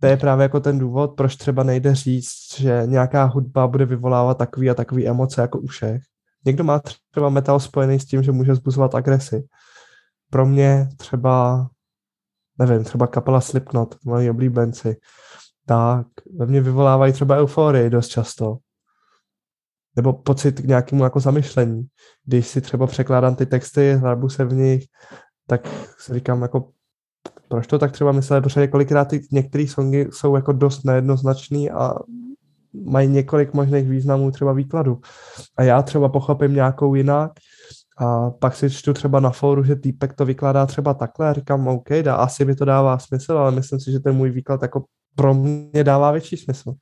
to 0.00 0.06
je 0.06 0.16
právě 0.16 0.42
jako 0.42 0.60
ten 0.60 0.78
důvod, 0.78 1.16
proč 1.16 1.36
třeba 1.36 1.62
nejde 1.62 1.94
říct, 1.94 2.54
že 2.58 2.82
nějaká 2.86 3.24
hudba 3.24 3.66
bude 3.66 3.84
vyvolávat 3.84 4.38
takový 4.38 4.70
a 4.70 4.74
takový 4.74 5.08
emoce 5.08 5.40
jako 5.40 5.58
u 5.58 5.66
všech. 5.66 6.02
Někdo 6.44 6.64
má 6.64 6.80
třeba 7.10 7.28
metal 7.28 7.60
spojený 7.60 8.00
s 8.00 8.04
tím, 8.04 8.22
že 8.22 8.32
může 8.32 8.54
zbuzovat 8.54 8.94
agresi. 8.94 9.44
Pro 10.30 10.46
mě 10.46 10.88
třeba, 10.96 11.66
nevím, 12.58 12.84
třeba 12.84 13.06
kapela 13.06 13.40
Slipknot, 13.40 13.94
moji 14.04 14.30
oblíbenci, 14.30 14.96
tak 15.66 16.06
ve 16.36 16.46
mně 16.46 16.60
vyvolávají 16.60 17.12
třeba 17.12 17.36
euforii 17.36 17.90
dost 17.90 18.08
často. 18.08 18.56
Nebo 19.96 20.12
pocit 20.12 20.60
k 20.60 20.64
nějakému 20.64 21.04
jako 21.04 21.20
zamyšlení. 21.20 21.86
Když 22.24 22.48
si 22.48 22.60
třeba 22.60 22.86
překládám 22.86 23.34
ty 23.34 23.46
texty, 23.46 23.92
hrabu 23.92 24.28
se 24.28 24.44
v 24.44 24.52
nich, 24.52 24.84
tak 25.46 25.68
si 25.98 26.14
říkám 26.14 26.42
jako, 26.42 26.70
proč 27.50 27.66
to 27.66 27.78
tak 27.78 27.92
třeba 27.92 28.12
myslel, 28.12 28.40
protože 28.40 28.66
kolikrát 28.66 29.04
ty 29.04 29.20
některé 29.32 29.66
songy 29.68 30.06
jsou 30.12 30.36
jako 30.36 30.52
dost 30.52 30.84
nejednoznačný 30.84 31.70
a 31.70 31.94
mají 32.84 33.08
několik 33.08 33.54
možných 33.54 33.88
významů 33.88 34.30
třeba 34.30 34.52
výkladu. 34.52 35.00
A 35.56 35.62
já 35.62 35.82
třeba 35.82 36.08
pochopím 36.08 36.54
nějakou 36.54 36.94
jinak 36.94 37.30
a 37.98 38.30
pak 38.30 38.56
si 38.56 38.70
čtu 38.70 38.92
třeba 38.92 39.20
na 39.20 39.30
fóru, 39.30 39.64
že 39.64 39.76
týpek 39.76 40.12
to 40.12 40.24
vykládá 40.24 40.66
třeba 40.66 40.94
takhle 40.94 41.28
a 41.28 41.32
říkám, 41.32 41.68
OK, 41.68 41.88
dá, 42.02 42.14
asi 42.14 42.44
mi 42.44 42.54
to 42.54 42.64
dává 42.64 42.98
smysl, 42.98 43.32
ale 43.32 43.50
myslím 43.50 43.80
si, 43.80 43.92
že 43.92 44.00
ten 44.00 44.16
můj 44.16 44.30
výklad 44.30 44.62
jako 44.62 44.84
pro 45.14 45.34
mě 45.34 45.84
dává 45.84 46.10
větší 46.10 46.36
smysl. 46.36 46.72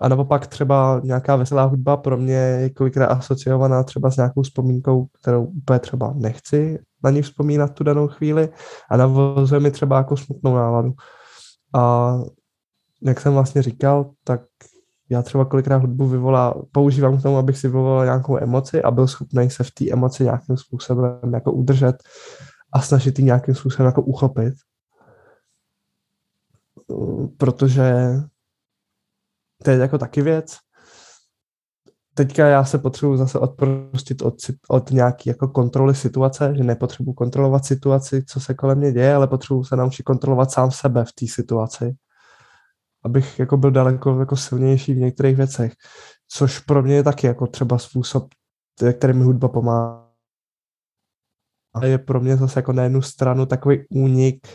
A 0.00 0.08
naopak 0.08 0.46
třeba 0.46 1.00
nějaká 1.04 1.36
veselá 1.36 1.64
hudba 1.64 1.96
pro 1.96 2.16
mě 2.16 2.34
je 2.34 2.70
kolikrát 2.70 3.06
asociovaná 3.06 3.82
třeba 3.82 4.10
s 4.10 4.16
nějakou 4.16 4.42
vzpomínkou, 4.42 5.06
kterou 5.22 5.44
úplně 5.44 5.78
třeba 5.78 6.14
nechci 6.16 6.78
na 7.04 7.10
ní 7.10 7.22
vzpomínat 7.22 7.74
tu 7.74 7.84
danou 7.84 8.08
chvíli 8.08 8.48
a 8.90 8.96
navozuje 8.96 9.60
mi 9.60 9.70
třeba 9.70 9.98
jako 9.98 10.16
smutnou 10.16 10.54
náladu. 10.54 10.92
A 11.74 12.14
jak 13.02 13.20
jsem 13.20 13.32
vlastně 13.32 13.62
říkal, 13.62 14.10
tak 14.24 14.40
já 15.10 15.22
třeba 15.22 15.44
kolikrát 15.44 15.76
hudbu 15.76 16.08
vyvolá, 16.08 16.54
používám 16.72 17.18
k 17.18 17.22
tomu, 17.22 17.36
abych 17.38 17.58
si 17.58 17.68
vyvolal 17.68 18.04
nějakou 18.04 18.38
emoci 18.38 18.82
a 18.82 18.90
byl 18.90 19.06
schopný 19.06 19.50
se 19.50 19.64
v 19.64 19.70
té 19.70 19.90
emoci 19.90 20.24
nějakým 20.24 20.56
způsobem 20.56 21.34
jako 21.34 21.52
udržet 21.52 21.96
a 22.72 22.80
snažit 22.80 23.18
ji 23.18 23.24
nějakým 23.24 23.54
způsobem 23.54 23.86
jako 23.86 24.02
uchopit. 24.02 24.54
Protože 27.36 27.94
to 29.62 29.70
je 29.70 29.78
jako 29.78 29.98
taky 29.98 30.22
věc. 30.22 30.56
Teďka 32.14 32.46
já 32.46 32.64
se 32.64 32.78
potřebuji 32.78 33.16
zase 33.16 33.38
odprostit 33.38 34.22
od, 34.22 34.34
od 34.68 34.90
nějaké 34.90 35.30
jako 35.30 35.48
kontroly 35.48 35.94
situace, 35.94 36.54
že 36.56 36.64
nepotřebuji 36.64 37.12
kontrolovat 37.12 37.64
situaci, 37.64 38.24
co 38.24 38.40
se 38.40 38.54
kolem 38.54 38.78
mě 38.78 38.92
děje, 38.92 39.14
ale 39.14 39.26
potřebuji 39.26 39.64
se 39.64 39.76
naučit 39.76 40.02
kontrolovat 40.02 40.50
sám 40.50 40.70
sebe 40.70 41.04
v 41.04 41.12
té 41.12 41.26
situaci 41.26 41.96
abych 43.04 43.38
jako 43.38 43.56
byl 43.56 43.70
daleko 43.70 44.20
jako 44.20 44.36
silnější 44.36 44.94
v 44.94 44.98
některých 44.98 45.36
věcech, 45.36 45.72
což 46.28 46.58
pro 46.58 46.82
mě 46.82 46.94
je 46.94 47.02
taky 47.02 47.26
jako 47.26 47.46
třeba 47.46 47.78
způsob, 47.78 48.28
který 48.98 49.12
mi 49.12 49.24
hudba 49.24 49.48
pomáhá. 49.48 50.04
A 51.74 51.86
je 51.86 51.98
pro 51.98 52.20
mě 52.20 52.36
zase 52.36 52.58
jako 52.58 52.72
na 52.72 52.82
jednu 52.82 53.02
stranu 53.02 53.46
takový 53.46 53.84
únik, 53.90 54.48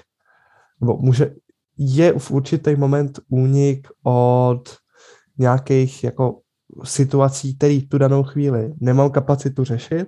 nebo 0.82 0.98
může, 0.98 1.36
je 1.78 2.20
v 2.20 2.32
určitý 2.32 2.76
moment 2.76 3.20
únik 3.30 3.88
od 4.04 4.78
nějakých 5.38 6.04
jako 6.04 6.42
situací, 6.84 7.58
který 7.58 7.88
tu 7.88 7.98
danou 7.98 8.24
chvíli 8.24 8.74
nemám 8.80 9.12
kapacitu 9.12 9.64
řešit, 9.64 10.08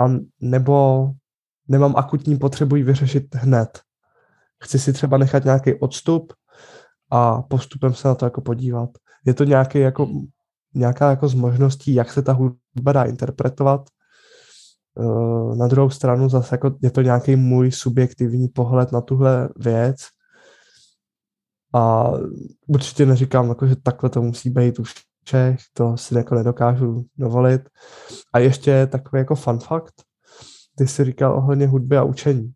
a 0.00 0.04
nebo 0.40 1.08
nemám 1.68 1.96
akutní 1.96 2.38
potřebu 2.38 2.76
ji 2.76 2.82
vyřešit 2.82 3.34
hned. 3.34 3.80
Chci 4.64 4.78
si 4.78 4.92
třeba 4.92 5.18
nechat 5.18 5.44
nějaký 5.44 5.74
odstup, 5.74 6.32
a 7.12 7.42
postupem 7.42 7.94
se 7.94 8.08
na 8.08 8.14
to 8.14 8.26
jako 8.26 8.40
podívat. 8.40 8.90
Je 9.26 9.34
to 9.34 9.44
nějaký 9.44 9.78
jako, 9.78 10.08
nějaká 10.74 11.10
jako 11.10 11.28
z 11.28 11.34
možností, 11.34 11.94
jak 11.94 12.12
se 12.12 12.22
ta 12.22 12.32
hudba 12.32 12.92
dá 12.92 13.04
interpretovat. 13.04 13.88
Eh, 14.98 15.56
na 15.56 15.68
druhou 15.68 15.90
stranu 15.90 16.28
zase 16.28 16.54
jako 16.54 16.74
je 16.82 16.90
to 16.90 17.02
nějaký 17.02 17.36
můj 17.36 17.72
subjektivní 17.72 18.48
pohled 18.48 18.92
na 18.92 19.00
tuhle 19.00 19.48
věc 19.56 19.96
a 21.74 22.10
určitě 22.66 23.06
neříkám, 23.06 23.48
jako, 23.48 23.66
že 23.66 23.76
takhle 23.76 24.10
to 24.10 24.22
musí 24.22 24.50
být 24.50 24.78
u 24.78 24.84
všech, 25.24 25.60
to 25.72 25.96
si 25.96 26.14
jako 26.14 26.34
nedokážu 26.34 27.06
dovolit. 27.18 27.62
A 28.32 28.38
ještě 28.38 28.86
takový 28.86 29.20
jako 29.20 29.34
fun 29.34 29.58
fact, 29.58 29.94
ty 30.76 30.86
jsi 30.86 31.04
říkal 31.04 31.36
ohledně 31.36 31.66
hudby 31.66 31.96
a 31.96 32.02
učení. 32.02 32.52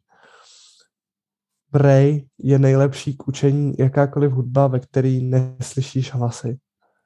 Prej 1.71 2.29
je 2.39 2.59
nejlepší 2.59 3.17
k 3.17 3.29
učení 3.29 3.75
jakákoliv 3.79 4.33
hudba, 4.33 4.67
ve 4.67 4.81
který 4.81 5.25
neslyšíš 5.25 6.13
hlasy. 6.13 6.59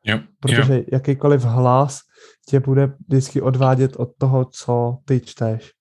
Jo, 0.05 0.19
Protože 0.41 0.77
jo. 0.77 0.85
jakýkoliv 0.93 1.43
hlas 1.43 1.99
tě 2.49 2.61
bude 2.61 2.93
vždycky 3.09 3.41
odvádět 3.41 3.97
od 3.97 4.11
toho, 4.19 4.45
co 4.45 4.99
ty 5.05 5.21
čteš. 5.21 5.73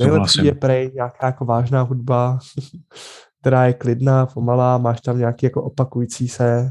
Nejlepší 0.00 0.44
je 0.44 0.54
prej 0.54 0.90
nějaká 0.94 1.26
jako 1.26 1.44
vážná 1.44 1.82
hudba, 1.82 2.38
která 3.40 3.66
je 3.66 3.72
klidná, 3.72 4.26
pomalá, 4.26 4.78
máš 4.78 5.00
tam 5.00 5.18
nějaké 5.18 5.46
jako 5.46 5.62
opakující 5.62 6.28
se 6.28 6.70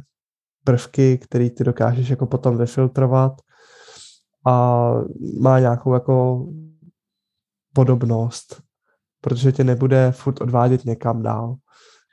prvky, 0.65 1.17
který 1.17 1.49
ty 1.49 1.63
dokážeš 1.63 2.09
jako 2.09 2.25
potom 2.25 2.57
vyfiltrovat 2.57 3.33
a 4.47 4.91
má 5.41 5.59
nějakou 5.59 5.93
jako 5.93 6.45
podobnost 7.73 8.65
protože 9.25 9.51
tě 9.51 9.63
nebude 9.63 10.11
furt 10.11 10.41
odvádět 10.41 10.85
někam 10.85 11.23
dál. 11.23 11.55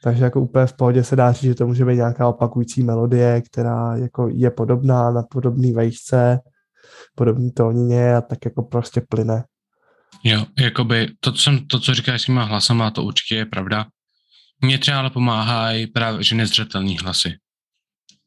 Takže 0.04 0.24
jako 0.24 0.40
úplně 0.40 0.66
v 0.66 0.72
pohodě 0.72 1.04
se 1.04 1.16
dá 1.16 1.32
říct, 1.32 1.42
že 1.42 1.54
to 1.54 1.66
může 1.66 1.84
být 1.84 1.94
nějaká 1.94 2.28
opakující 2.28 2.82
melodie, 2.82 3.42
která 3.42 3.96
jako 3.96 4.28
je 4.34 4.50
podobná 4.50 5.10
na 5.10 5.22
podobný 5.22 5.72
vejšce, 5.72 6.38
podobný 7.14 7.50
tónině 7.50 8.16
a 8.16 8.20
tak 8.20 8.38
jako 8.44 8.62
prostě 8.62 9.02
plyne. 9.08 9.44
Jo, 10.24 10.44
jakoby 10.58 11.08
to, 11.20 11.32
co, 11.32 11.50
to, 11.70 11.80
co 11.80 11.94
říkáš 11.94 12.22
s 12.22 12.24
těma 12.24 12.44
hlasama, 12.44 12.90
to 12.90 13.04
určitě 13.04 13.34
je 13.34 13.46
pravda. 13.46 13.86
Mně 14.60 14.78
třeba 14.78 14.98
ale 14.98 15.10
pomáhají 15.10 15.86
právě, 15.86 16.22
že 16.24 16.34
nezřetelný 16.34 16.98
hlasy. 16.98 17.34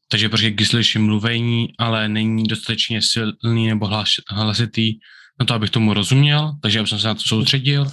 Takže 0.08 0.28
protože 0.28 0.50
když 0.50 0.68
slyším 0.68 1.06
mluvení, 1.06 1.68
ale 1.78 2.08
není 2.08 2.44
dostatečně 2.44 3.00
silný 3.02 3.68
nebo 3.68 3.86
hlas, 3.86 4.08
hlasitý, 4.28 4.92
no 5.40 5.46
to 5.46 5.54
abych 5.54 5.70
tomu 5.70 5.94
rozuměl, 5.94 6.52
takže 6.62 6.78
abych 6.78 6.88
se 6.88 7.08
na 7.08 7.14
to 7.14 7.20
soustředil, 7.20 7.86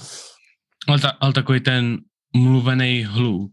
ale, 0.88 1.00
ta, 1.00 1.10
ale 1.10 1.34
takový 1.34 1.60
ten 1.60 1.98
mluvený 2.36 3.04
hluk 3.04 3.52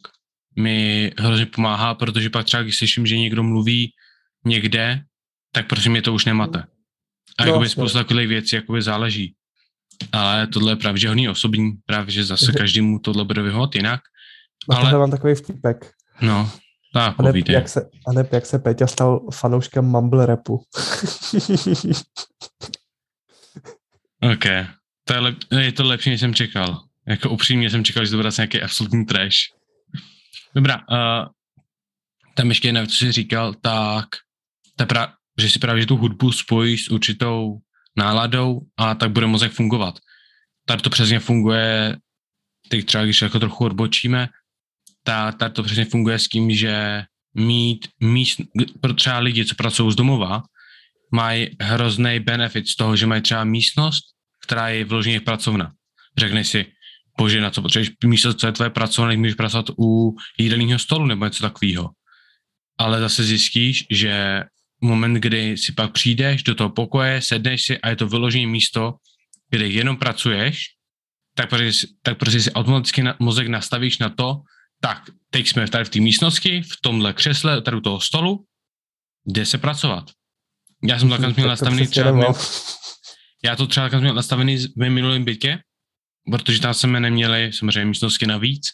mi 0.58 1.12
hrozně 1.18 1.46
pomáhá, 1.46 1.94
protože 1.94 2.30
pak 2.30 2.46
třeba, 2.46 2.62
když 2.62 2.78
slyším, 2.78 3.06
že 3.06 3.18
někdo 3.18 3.42
mluví 3.42 3.92
někde, 4.44 5.02
tak 5.52 5.66
prosím 5.66 5.92
mě 5.92 6.02
to 6.02 6.14
už 6.14 6.24
nemate. 6.24 6.64
A 7.38 7.44
no, 7.44 7.46
jakoby 7.46 7.68
spousta 7.68 7.98
takových 7.98 8.28
věcí 8.28 8.56
jakoby 8.56 8.82
záleží. 8.82 9.34
Ale 10.12 10.46
tohle 10.46 10.72
je 10.72 10.76
právě 10.76 11.00
že 11.00 11.08
hodně 11.08 11.30
osobní, 11.30 11.72
právě 11.86 12.10
že 12.10 12.24
zase 12.24 12.52
každému 12.52 12.98
tohle 12.98 13.24
bude 13.24 13.42
vyhod 13.42 13.74
jinak. 13.74 14.00
Ale... 14.70 14.92
mám 14.92 15.10
takový 15.10 15.34
vtipek. 15.34 15.92
No, 16.20 16.50
tak 16.92 17.14
a 17.18 17.22
neb, 17.22 17.48
jak 17.48 17.68
se, 17.68 17.90
a 18.06 18.12
neb, 18.12 18.32
jak 18.32 18.46
se 18.46 18.58
Peťa 18.58 18.86
stal 18.86 19.20
fanouškem 19.34 19.84
mumble 19.84 20.26
rapu. 20.26 20.54
OK, 24.32 24.44
to 25.04 25.12
je, 25.12 25.18
lep, 25.18 25.36
je 25.58 25.72
to 25.72 25.84
lepší, 25.84 26.10
než 26.10 26.20
jsem 26.20 26.34
čekal. 26.34 26.84
Jako 27.08 27.30
upřímně 27.30 27.70
jsem 27.70 27.84
čekal, 27.84 28.04
že 28.04 28.10
to 28.10 28.16
bude 28.16 28.28
nějaký 28.38 28.62
absolutní 28.62 29.06
trash. 29.06 29.36
Dobrá, 30.54 30.76
uh, 30.76 31.28
tam 32.34 32.48
ještě 32.48 32.68
jedna 32.68 32.86
co 32.86 32.94
jsi 32.94 33.12
říkal, 33.12 33.54
tak 33.54 34.06
ta 34.76 34.86
pra, 34.86 35.12
že 35.38 35.50
si 35.50 35.58
právě 35.58 35.80
že 35.82 35.86
tu 35.86 35.96
hudbu 35.96 36.32
spojíš 36.32 36.84
s 36.84 36.88
určitou 36.88 37.58
náladou 37.96 38.60
a 38.76 38.94
tak 38.94 39.10
bude 39.10 39.26
mozek 39.26 39.52
fungovat. 39.52 39.98
Tady 40.66 40.82
to 40.82 40.90
přesně 40.90 41.20
funguje, 41.20 41.96
teď 42.68 42.86
třeba 42.86 43.04
když 43.04 43.22
jako 43.22 43.38
trochu 43.38 43.64
odbočíme, 43.64 44.28
tak 45.04 45.38
tady 45.38 45.54
to 45.54 45.62
přesně 45.62 45.84
funguje 45.84 46.18
s 46.18 46.28
tím, 46.28 46.50
že 46.50 47.04
mít 47.34 47.88
míst, 48.00 48.40
pro 48.80 48.94
třeba 48.94 49.18
lidi, 49.18 49.44
co 49.44 49.54
pracují 49.54 49.92
z 49.92 49.96
domova, 49.96 50.42
mají 51.12 51.56
hrozný 51.60 52.20
benefit 52.20 52.68
z 52.68 52.76
toho, 52.76 52.96
že 52.96 53.06
mají 53.06 53.22
třeba 53.22 53.44
místnost, 53.44 54.04
která 54.42 54.68
je 54.68 54.84
vloženě 54.84 55.20
pracovna. 55.20 55.72
Řekneš 56.18 56.48
si, 56.48 56.66
bože, 57.18 57.40
na 57.40 57.50
co 57.50 57.62
potřebuješ 57.62 57.90
místo, 58.04 58.34
co 58.34 58.46
je 58.46 58.52
tvoje 58.52 58.70
pracovné, 58.70 59.16
můžeš 59.16 59.34
pracovat 59.34 59.66
u 59.78 60.16
jídelního 60.38 60.78
stolu 60.78 61.06
nebo 61.06 61.24
něco 61.24 61.42
takového. 61.42 61.90
Ale 62.78 63.00
zase 63.00 63.24
zjistíš, 63.24 63.84
že 63.90 64.44
moment, 64.80 65.14
kdy 65.14 65.56
si 65.56 65.72
pak 65.72 65.92
přijdeš 65.92 66.42
do 66.42 66.54
toho 66.54 66.70
pokoje, 66.70 67.22
sedneš 67.22 67.62
si 67.62 67.78
a 67.78 67.88
je 67.88 67.96
to 67.96 68.08
vyložené 68.08 68.46
místo, 68.46 68.94
kde 69.50 69.66
jenom 69.66 69.96
pracuješ, 69.96 70.64
tak 71.34 71.48
prostě, 71.48 71.86
tak 72.02 72.18
prostě 72.18 72.40
si 72.40 72.52
automaticky 72.52 73.02
na, 73.02 73.16
mozek 73.18 73.48
nastavíš 73.48 73.98
na 73.98 74.08
to, 74.08 74.36
tak 74.80 75.10
teď 75.30 75.48
jsme 75.48 75.68
tady 75.68 75.84
v 75.84 75.88
té 75.88 76.00
místnosti, 76.00 76.62
v 76.62 76.80
tomhle 76.82 77.12
křesle, 77.12 77.62
tady 77.62 77.76
u 77.76 77.80
toho 77.80 78.00
stolu, 78.00 78.44
jde 79.26 79.46
se 79.46 79.58
pracovat. 79.58 80.10
Já 80.84 80.98
jsem 80.98 81.10
takhle 81.10 81.32
měl 81.36 81.48
nastavený 81.48 81.86
třeba, 81.86 82.12
měl, 82.12 82.34
já 83.44 83.56
to 83.56 83.66
třeba 83.66 83.84
takhle 83.84 84.00
měl 84.00 84.14
nastavený 84.14 84.56
v 84.56 84.76
mém 84.76 84.92
minulém 84.92 85.24
bytě, 85.24 85.58
protože 86.30 86.60
tam 86.60 86.74
jsme 86.74 87.00
neměli 87.00 87.52
samozřejmě 87.52 87.84
místnosti 87.84 88.26
navíc 88.26 88.68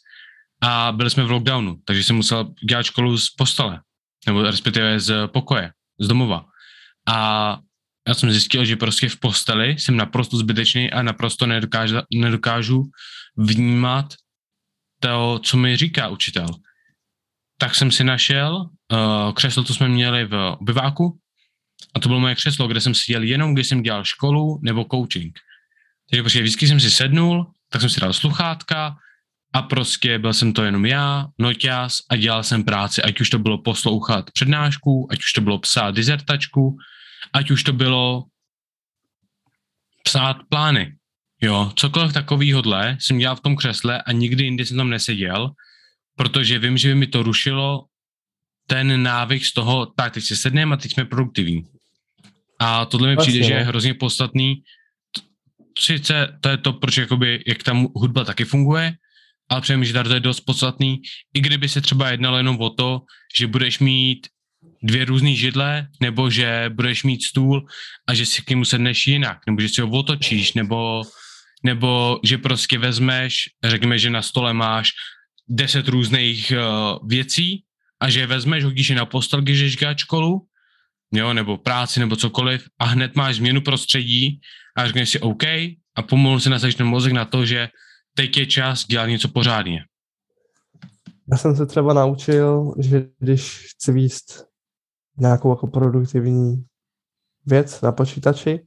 a 0.63 0.93
byli 0.93 1.11
jsme 1.11 1.25
v 1.25 1.31
lockdownu, 1.31 1.77
takže 1.85 2.05
jsem 2.05 2.17
musel 2.17 2.55
dělat 2.69 2.83
školu 2.83 3.19
z 3.19 3.31
postele, 3.31 3.81
nebo 4.27 4.43
respektive 4.43 5.01
z 5.01 5.29
pokoje, 5.29 5.71
z 6.01 6.09
domova. 6.09 6.45
A 7.09 7.59
já 8.09 8.15
jsem 8.15 8.31
zjistil, 8.31 8.65
že 8.65 8.77
prostě 8.77 9.09
v 9.09 9.21
posteli 9.21 9.71
jsem 9.79 9.97
naprosto 9.97 10.37
zbytečný 10.37 10.91
a 10.91 11.03
naprosto 11.03 11.47
nedokážu, 11.47 11.97
nedokážu 12.15 12.83
vnímat 13.37 14.15
to, 15.07 15.39
co 15.39 15.57
mi 15.57 15.77
říká 15.77 16.09
učitel. 16.09 16.47
Tak 17.59 17.75
jsem 17.75 17.91
si 17.91 18.05
našel 18.05 18.57
uh, 18.57 19.33
křeslo, 19.33 19.65
co 19.65 19.75
jsme 19.75 19.89
měli 19.89 20.25
v 20.25 20.57
obyváku 20.59 21.19
a 21.95 22.01
to 22.01 22.09
bylo 22.09 22.21
moje 22.21 22.35
křeslo, 22.35 22.69
kde 22.69 22.81
jsem 22.81 22.95
seděl 22.95 23.23
jenom, 23.23 23.55
když 23.55 23.69
jsem 23.69 23.83
dělal 23.83 24.05
školu 24.05 24.61
nebo 24.63 24.85
coaching. 24.91 25.39
Takže 26.11 26.23
prostě 26.23 26.43
vždycky 26.43 26.69
jsem 26.69 26.81
si 26.81 26.91
sednul, 26.91 27.53
tak 27.71 27.81
jsem 27.81 27.91
si 27.91 28.01
dal 28.01 28.13
sluchátka 28.13 28.97
a 29.53 29.63
prostě 29.63 30.19
byl 30.19 30.33
jsem 30.33 30.53
to 30.53 30.65
jenom 30.65 30.87
já, 30.87 31.27
noťas 31.39 31.99
a 32.11 32.17
dělal 32.17 32.43
jsem 32.43 32.65
práci, 32.65 33.03
ať 33.03 33.21
už 33.21 33.31
to 33.31 33.39
bylo 33.39 33.63
poslouchat 33.63 34.31
přednášku, 34.31 35.09
ať 35.11 35.19
už 35.19 35.33
to 35.33 35.41
bylo 35.41 35.59
psát 35.59 35.95
dizertačku, 35.95 36.77
ať 37.33 37.51
už 37.51 37.63
to 37.63 37.73
bylo 37.73 38.25
psát 40.03 40.37
plány. 40.49 40.97
Jo, 41.47 41.73
cokoliv 41.77 42.13
takovýhodle 42.13 42.97
jsem 43.01 43.19
dělal 43.19 43.37
v 43.37 43.41
tom 43.41 43.57
křesle 43.57 44.03
a 44.03 44.13
nikdy 44.13 44.45
jindy 44.45 44.67
jsem 44.67 44.77
tam 44.77 44.91
neseděl, 44.91 45.51
protože 46.17 46.59
vím, 46.59 46.77
že 46.77 46.89
by 46.89 46.95
mi 46.95 47.07
to 47.07 47.23
rušilo 47.23 47.85
ten 48.67 49.03
návyk 49.03 49.45
z 49.45 49.53
toho, 49.53 49.87
tak 49.87 50.15
teď 50.15 50.25
si 50.25 50.37
sedneme 50.37 50.75
a 50.75 50.77
teď 50.77 50.93
jsme 50.93 51.05
produktivní. 51.05 51.63
A 52.59 52.85
tohle 52.85 53.09
mi 53.09 53.17
přijde, 53.17 53.47
že 53.47 53.53
je 53.53 53.65
no. 53.65 53.67
hrozně 53.67 53.95
podstatný. 53.95 54.63
Sice 55.79 56.39
to 56.41 56.49
je 56.49 56.57
to, 56.57 56.73
proč 56.73 56.97
jakoby, 56.97 57.43
jak 57.47 57.63
tam 57.63 57.87
hudba 57.95 58.25
taky 58.25 58.45
funguje, 58.45 58.95
ale 59.49 59.61
přemýšlím, 59.61 59.97
že 59.97 60.09
to 60.09 60.15
je 60.15 60.21
dost 60.21 60.41
podstatný. 60.41 61.03
I 61.35 61.41
kdyby 61.41 61.69
se 61.69 61.81
třeba 61.81 62.11
jednalo 62.11 62.37
jenom 62.37 62.61
o 62.61 62.71
to, 62.71 63.01
že 63.39 63.47
budeš 63.47 63.79
mít 63.79 64.27
dvě 64.83 65.05
různé 65.05 65.35
židle, 65.35 65.87
nebo 66.01 66.31
že 66.31 66.71
budeš 66.75 67.05
mít 67.05 67.23
stůl 67.23 67.67
a 68.09 68.15
že 68.15 68.27
si 68.27 68.43
k 68.43 68.51
němu 68.51 68.65
sedneš 68.65 69.07
jinak, 69.07 69.39
nebo 69.47 69.61
že 69.61 69.69
si 69.69 69.81
ho 69.81 69.91
otočíš, 69.91 70.55
nebo, 70.55 71.03
nebo 71.67 72.21
že 72.23 72.39
prostě 72.39 72.79
vezmeš, 72.79 73.51
řekněme, 73.65 73.99
že 73.99 74.11
na 74.11 74.23
stole 74.23 74.55
máš 74.55 74.91
deset 75.49 75.89
různých 75.89 76.53
uh, 76.55 77.09
věcí 77.09 77.65
a 78.01 78.11
že 78.11 78.27
vezmeš, 78.27 78.65
hodíš 78.65 78.91
je 78.91 78.97
na 78.97 79.07
postel, 79.07 79.43
když 79.43 79.61
jdeš 79.61 79.77
školu, 79.97 80.47
jo, 81.13 81.33
nebo 81.35 81.59
práci, 81.59 82.01
nebo 82.01 82.17
cokoliv 82.17 82.69
a 82.79 82.85
hned 82.85 83.17
máš 83.17 83.37
změnu 83.37 83.61
prostředí 83.61 84.41
a 84.77 84.87
řekneš 84.87 85.11
si 85.11 85.21
OK 85.21 85.43
a 85.97 86.03
pomalu 86.09 86.41
se 86.41 86.51
nasadíš 86.51 86.75
ten 86.75 86.87
mozek 86.87 87.13
na 87.13 87.25
to, 87.25 87.45
že 87.45 87.69
teď 88.15 88.37
je 88.37 88.47
čas 88.47 88.87
dělat 88.87 89.07
něco 89.07 89.29
pořádně. 89.29 89.85
Já 91.33 91.37
jsem 91.37 91.57
se 91.57 91.67
třeba 91.67 91.93
naučil, 91.93 92.75
že 92.79 93.07
když 93.19 93.67
chci 93.75 93.93
výst 93.93 94.47
nějakou 95.19 95.51
jako 95.51 95.67
produktivní 95.67 96.65
věc 97.47 97.81
na 97.81 97.93
počítači, 97.93 98.61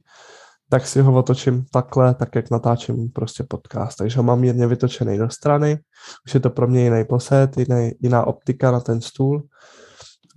tak 0.70 0.86
si 0.86 1.00
ho 1.00 1.18
otočím 1.18 1.64
takhle, 1.72 2.14
tak 2.14 2.34
jak 2.34 2.50
natáčím 2.50 3.10
prostě 3.10 3.44
podcast. 3.48 3.98
Takže 3.98 4.16
ho 4.16 4.22
mám 4.22 4.40
mírně 4.40 4.66
vytočený 4.66 5.18
do 5.18 5.30
strany, 5.30 5.78
už 6.26 6.34
je 6.34 6.40
to 6.40 6.50
pro 6.50 6.68
mě 6.68 6.84
jiný 6.84 7.04
poset, 7.04 7.58
jiný, 7.58 7.90
jiná 8.00 8.26
optika 8.26 8.70
na 8.70 8.80
ten 8.80 9.00
stůl 9.00 9.42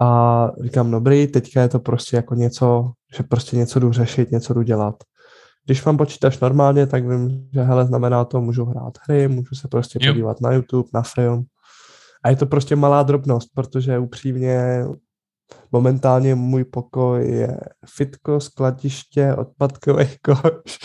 a 0.01 0.49
říkám, 0.63 0.91
dobrý, 0.91 1.27
teďka 1.27 1.61
je 1.61 1.69
to 1.69 1.79
prostě 1.79 2.15
jako 2.15 2.35
něco, 2.35 2.91
že 3.17 3.23
prostě 3.23 3.57
něco 3.57 3.79
jdu 3.79 3.91
řešit, 3.91 4.31
něco 4.31 4.53
jdu 4.53 4.61
dělat. 4.61 4.95
Když 5.65 5.85
mám 5.85 5.97
počítač 5.97 6.39
normálně, 6.39 6.87
tak 6.87 7.07
vím, 7.07 7.49
že 7.53 7.61
hele, 7.61 7.85
znamená 7.85 8.25
to, 8.25 8.41
můžu 8.41 8.65
hrát 8.65 8.93
hry, 9.07 9.27
můžu 9.27 9.55
se 9.55 9.67
prostě 9.67 9.99
podívat 10.07 10.41
na 10.41 10.51
YouTube, 10.51 10.89
na 10.93 11.01
film. 11.01 11.43
A 12.23 12.29
je 12.29 12.35
to 12.35 12.45
prostě 12.45 12.75
malá 12.75 13.03
drobnost, 13.03 13.49
protože 13.53 13.99
upřímně 13.99 14.85
Momentálně 15.71 16.35
můj 16.35 16.63
pokoj 16.63 17.31
je 17.31 17.57
fitko, 17.95 18.39
skladiště, 18.39 19.33
odpadkový 19.33 20.05
koš, 20.21 20.77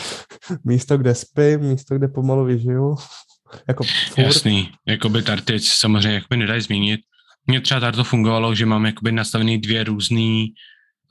místo, 0.63 0.97
kde 0.97 1.15
spím, 1.15 1.59
místo, 1.59 1.95
kde 1.95 2.07
pomalu 2.07 2.45
vyžiju. 2.45 2.95
jako 3.67 3.83
furt. 3.83 4.23
Jasný, 4.23 4.71
jakoby 4.87 5.21
tady 5.21 5.41
teď 5.41 5.63
samozřejmě 5.63 6.13
jakoby 6.13 6.37
nedají 6.37 6.61
zmínit. 6.61 6.99
Mně 7.47 7.61
třeba 7.61 7.79
tady 7.79 7.97
to 7.97 8.03
fungovalo, 8.03 8.55
že 8.55 8.65
mám 8.65 8.85
jakoby 8.85 9.11
nastavený 9.11 9.57
dvě 9.57 9.83
různý 9.83 10.53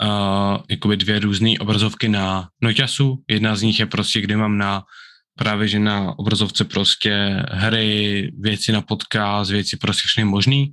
uh, 0.02 0.58
jakoby 0.70 0.96
dvě 0.96 1.18
různé 1.18 1.50
obrazovky 1.60 2.08
na 2.08 2.48
noťasu. 2.62 3.22
Jedna 3.28 3.56
z 3.56 3.62
nich 3.62 3.80
je 3.80 3.86
prostě, 3.86 4.20
kde 4.20 4.36
mám 4.36 4.58
na 4.58 4.82
právě, 5.38 5.68
že 5.68 5.78
na 5.78 6.18
obrazovce 6.18 6.64
prostě 6.64 7.42
hry, 7.50 8.32
věci 8.38 8.72
na 8.72 8.82
podcast, 8.82 9.50
věci 9.50 9.76
prostě 9.76 10.02
všechny 10.06 10.24
možný 10.24 10.72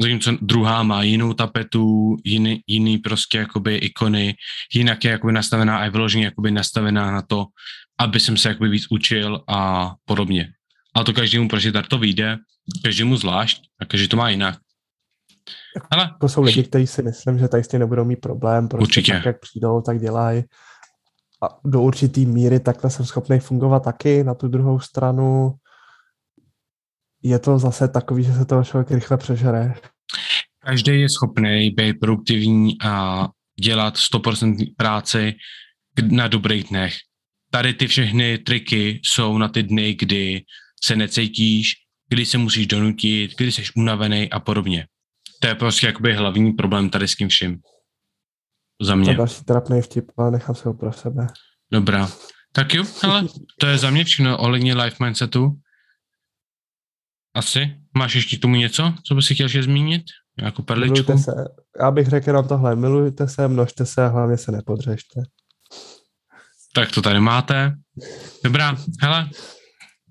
zatímco 0.00 0.30
druhá 0.40 0.82
má 0.82 1.02
jinou 1.02 1.32
tapetu, 1.32 2.16
jiný, 2.24 2.60
jiný 2.66 2.98
prostě 2.98 3.38
jakoby 3.38 3.76
ikony, 3.76 4.34
jinak 4.74 5.04
je 5.04 5.10
jakoby 5.10 5.32
nastavená 5.32 5.78
a 5.78 5.84
je 5.84 5.90
vyloženě 5.90 6.24
jakoby 6.24 6.50
nastavená 6.50 7.10
na 7.10 7.22
to, 7.22 7.46
aby 8.00 8.20
jsem 8.20 8.36
se 8.36 8.48
jakoby 8.48 8.68
víc 8.68 8.86
učil 8.90 9.44
a 9.48 9.92
podobně. 10.04 10.48
Ale 10.94 11.04
to 11.04 11.12
každému 11.12 11.48
prostě 11.48 11.72
tady 11.72 11.88
to 11.88 11.98
vyjde, 11.98 12.36
každému 12.84 13.16
zvlášť 13.16 13.62
a 13.80 13.84
každý 13.84 14.08
to 14.08 14.16
má 14.16 14.30
jinak. 14.30 14.58
Ale... 15.90 16.10
To 16.20 16.28
jsou 16.28 16.42
lidi, 16.42 16.62
kteří 16.62 16.86
si 16.86 17.02
myslím, 17.02 17.38
že 17.38 17.48
tady 17.48 17.64
s 17.64 17.68
tím 17.68 17.80
nebudou 17.80 18.04
mít 18.04 18.20
problém, 18.20 18.68
prostě 18.68 18.82
Určitě. 18.82 19.12
tak, 19.12 19.24
jak 19.24 19.40
přijdou, 19.40 19.80
tak 19.80 20.00
dělají. 20.00 20.44
A 21.42 21.58
do 21.64 21.82
určitý 21.82 22.26
míry 22.26 22.60
takhle 22.60 22.90
jsem 22.90 23.06
schopný 23.06 23.38
fungovat 23.38 23.84
taky. 23.84 24.24
Na 24.24 24.34
tu 24.34 24.48
druhou 24.48 24.80
stranu 24.80 25.54
je 27.22 27.38
to 27.38 27.58
zase 27.58 27.88
takový, 27.88 28.24
že 28.24 28.32
se 28.32 28.44
toho 28.44 28.64
člověk 28.64 28.90
rychle 28.90 29.16
přežere. 29.16 29.74
Každý 30.58 31.00
je 31.00 31.08
schopný 31.08 31.70
být 31.70 31.94
produktivní 32.00 32.76
a 32.82 33.26
dělat 33.64 33.94
100% 33.94 34.74
práci 34.76 35.34
na 36.10 36.28
dobrých 36.28 36.64
dnech. 36.64 36.94
Tady 37.50 37.74
ty 37.74 37.86
všechny 37.86 38.38
triky 38.38 39.00
jsou 39.04 39.38
na 39.38 39.48
ty 39.48 39.62
dny, 39.62 39.94
kdy 39.94 40.42
se 40.84 40.96
necítíš, 40.96 41.72
kdy 42.08 42.26
se 42.26 42.38
musíš 42.38 42.66
donutit, 42.66 43.36
kdy 43.36 43.52
jsi 43.52 43.62
unavený 43.76 44.30
a 44.30 44.40
podobně. 44.40 44.86
To 45.40 45.48
je 45.48 45.54
prostě 45.54 45.86
jakoby 45.86 46.14
hlavní 46.14 46.52
problém 46.52 46.90
tady 46.90 47.08
s 47.08 47.16
tím 47.16 47.28
vším. 47.28 47.58
Za 48.82 48.94
mě. 48.94 49.12
To 49.12 49.18
další 49.18 49.44
trapný 49.44 49.82
vtip, 49.82 50.10
ale 50.16 50.30
nechám 50.30 50.54
se 50.54 50.68
ho 50.68 50.74
pro 50.74 50.92
sebe. 50.92 51.26
Dobrá. 51.72 52.10
Tak 52.52 52.74
jo, 52.74 52.84
ale 53.02 53.24
to 53.60 53.66
je 53.66 53.78
za 53.78 53.90
mě 53.90 54.04
všechno 54.04 54.38
ohledně 54.38 54.74
life 54.74 55.04
mindsetu. 55.04 55.50
Asi. 57.38 57.76
Máš 57.98 58.14
ještě 58.14 58.36
k 58.36 58.40
tomu 58.40 58.54
něco, 58.54 58.94
co 59.04 59.14
bys 59.14 59.26
si 59.26 59.34
chtěl 59.34 59.44
ještě 59.44 59.62
zmínit? 59.62 60.02
Jako 60.38 60.62
perličku? 60.62 60.92
Milujte 60.92 61.18
se. 61.18 61.32
Já 61.80 61.90
bych 61.90 62.08
řekl 62.08 62.28
jenom 62.28 62.48
tohle. 62.48 62.76
Milujte 62.76 63.28
se, 63.28 63.48
množte 63.48 63.86
se 63.86 64.04
a 64.04 64.08
hlavně 64.08 64.36
se 64.36 64.52
nepodřežte. 64.52 65.20
Tak 66.74 66.90
to 66.92 67.02
tady 67.02 67.20
máte. 67.20 67.74
Dobrá, 68.44 68.76
hele, 69.02 69.30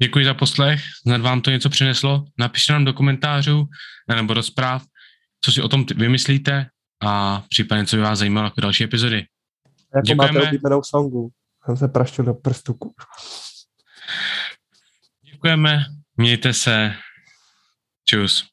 děkuji 0.02 0.26
za 0.26 0.34
poslech. 0.34 0.82
Snad 1.02 1.22
vám 1.22 1.42
to 1.42 1.52
něco 1.52 1.70
přineslo. 1.70 2.26
Napište 2.40 2.74
nám 2.74 2.86
do 2.86 2.94
komentářů 2.94 3.66
nebo 4.16 4.34
do 4.34 4.44
zpráv, 4.44 4.84
co 5.42 5.52
si 5.52 5.62
o 5.62 5.70
tom 5.70 5.86
vymyslíte 5.96 6.70
a 7.04 7.44
případně, 7.50 7.86
co 7.86 7.96
by 7.96 8.02
vás 8.02 8.20
zajímalo 8.20 8.48
jako 8.48 8.62
další 8.62 8.84
epizody. 8.84 9.26
Jako 9.96 10.06
Děkujeme. 10.06 10.34
máte 10.34 10.48
oblíbenou 10.48 10.84
songu. 10.84 11.30
Jsem 11.66 11.78
se 11.78 11.88
praštil 11.88 12.26
do 12.26 12.34
prstu. 12.34 12.76
Děkujeme, 15.32 15.86
mějte 16.18 16.54
se. 16.54 16.94
Čus. 18.08 18.48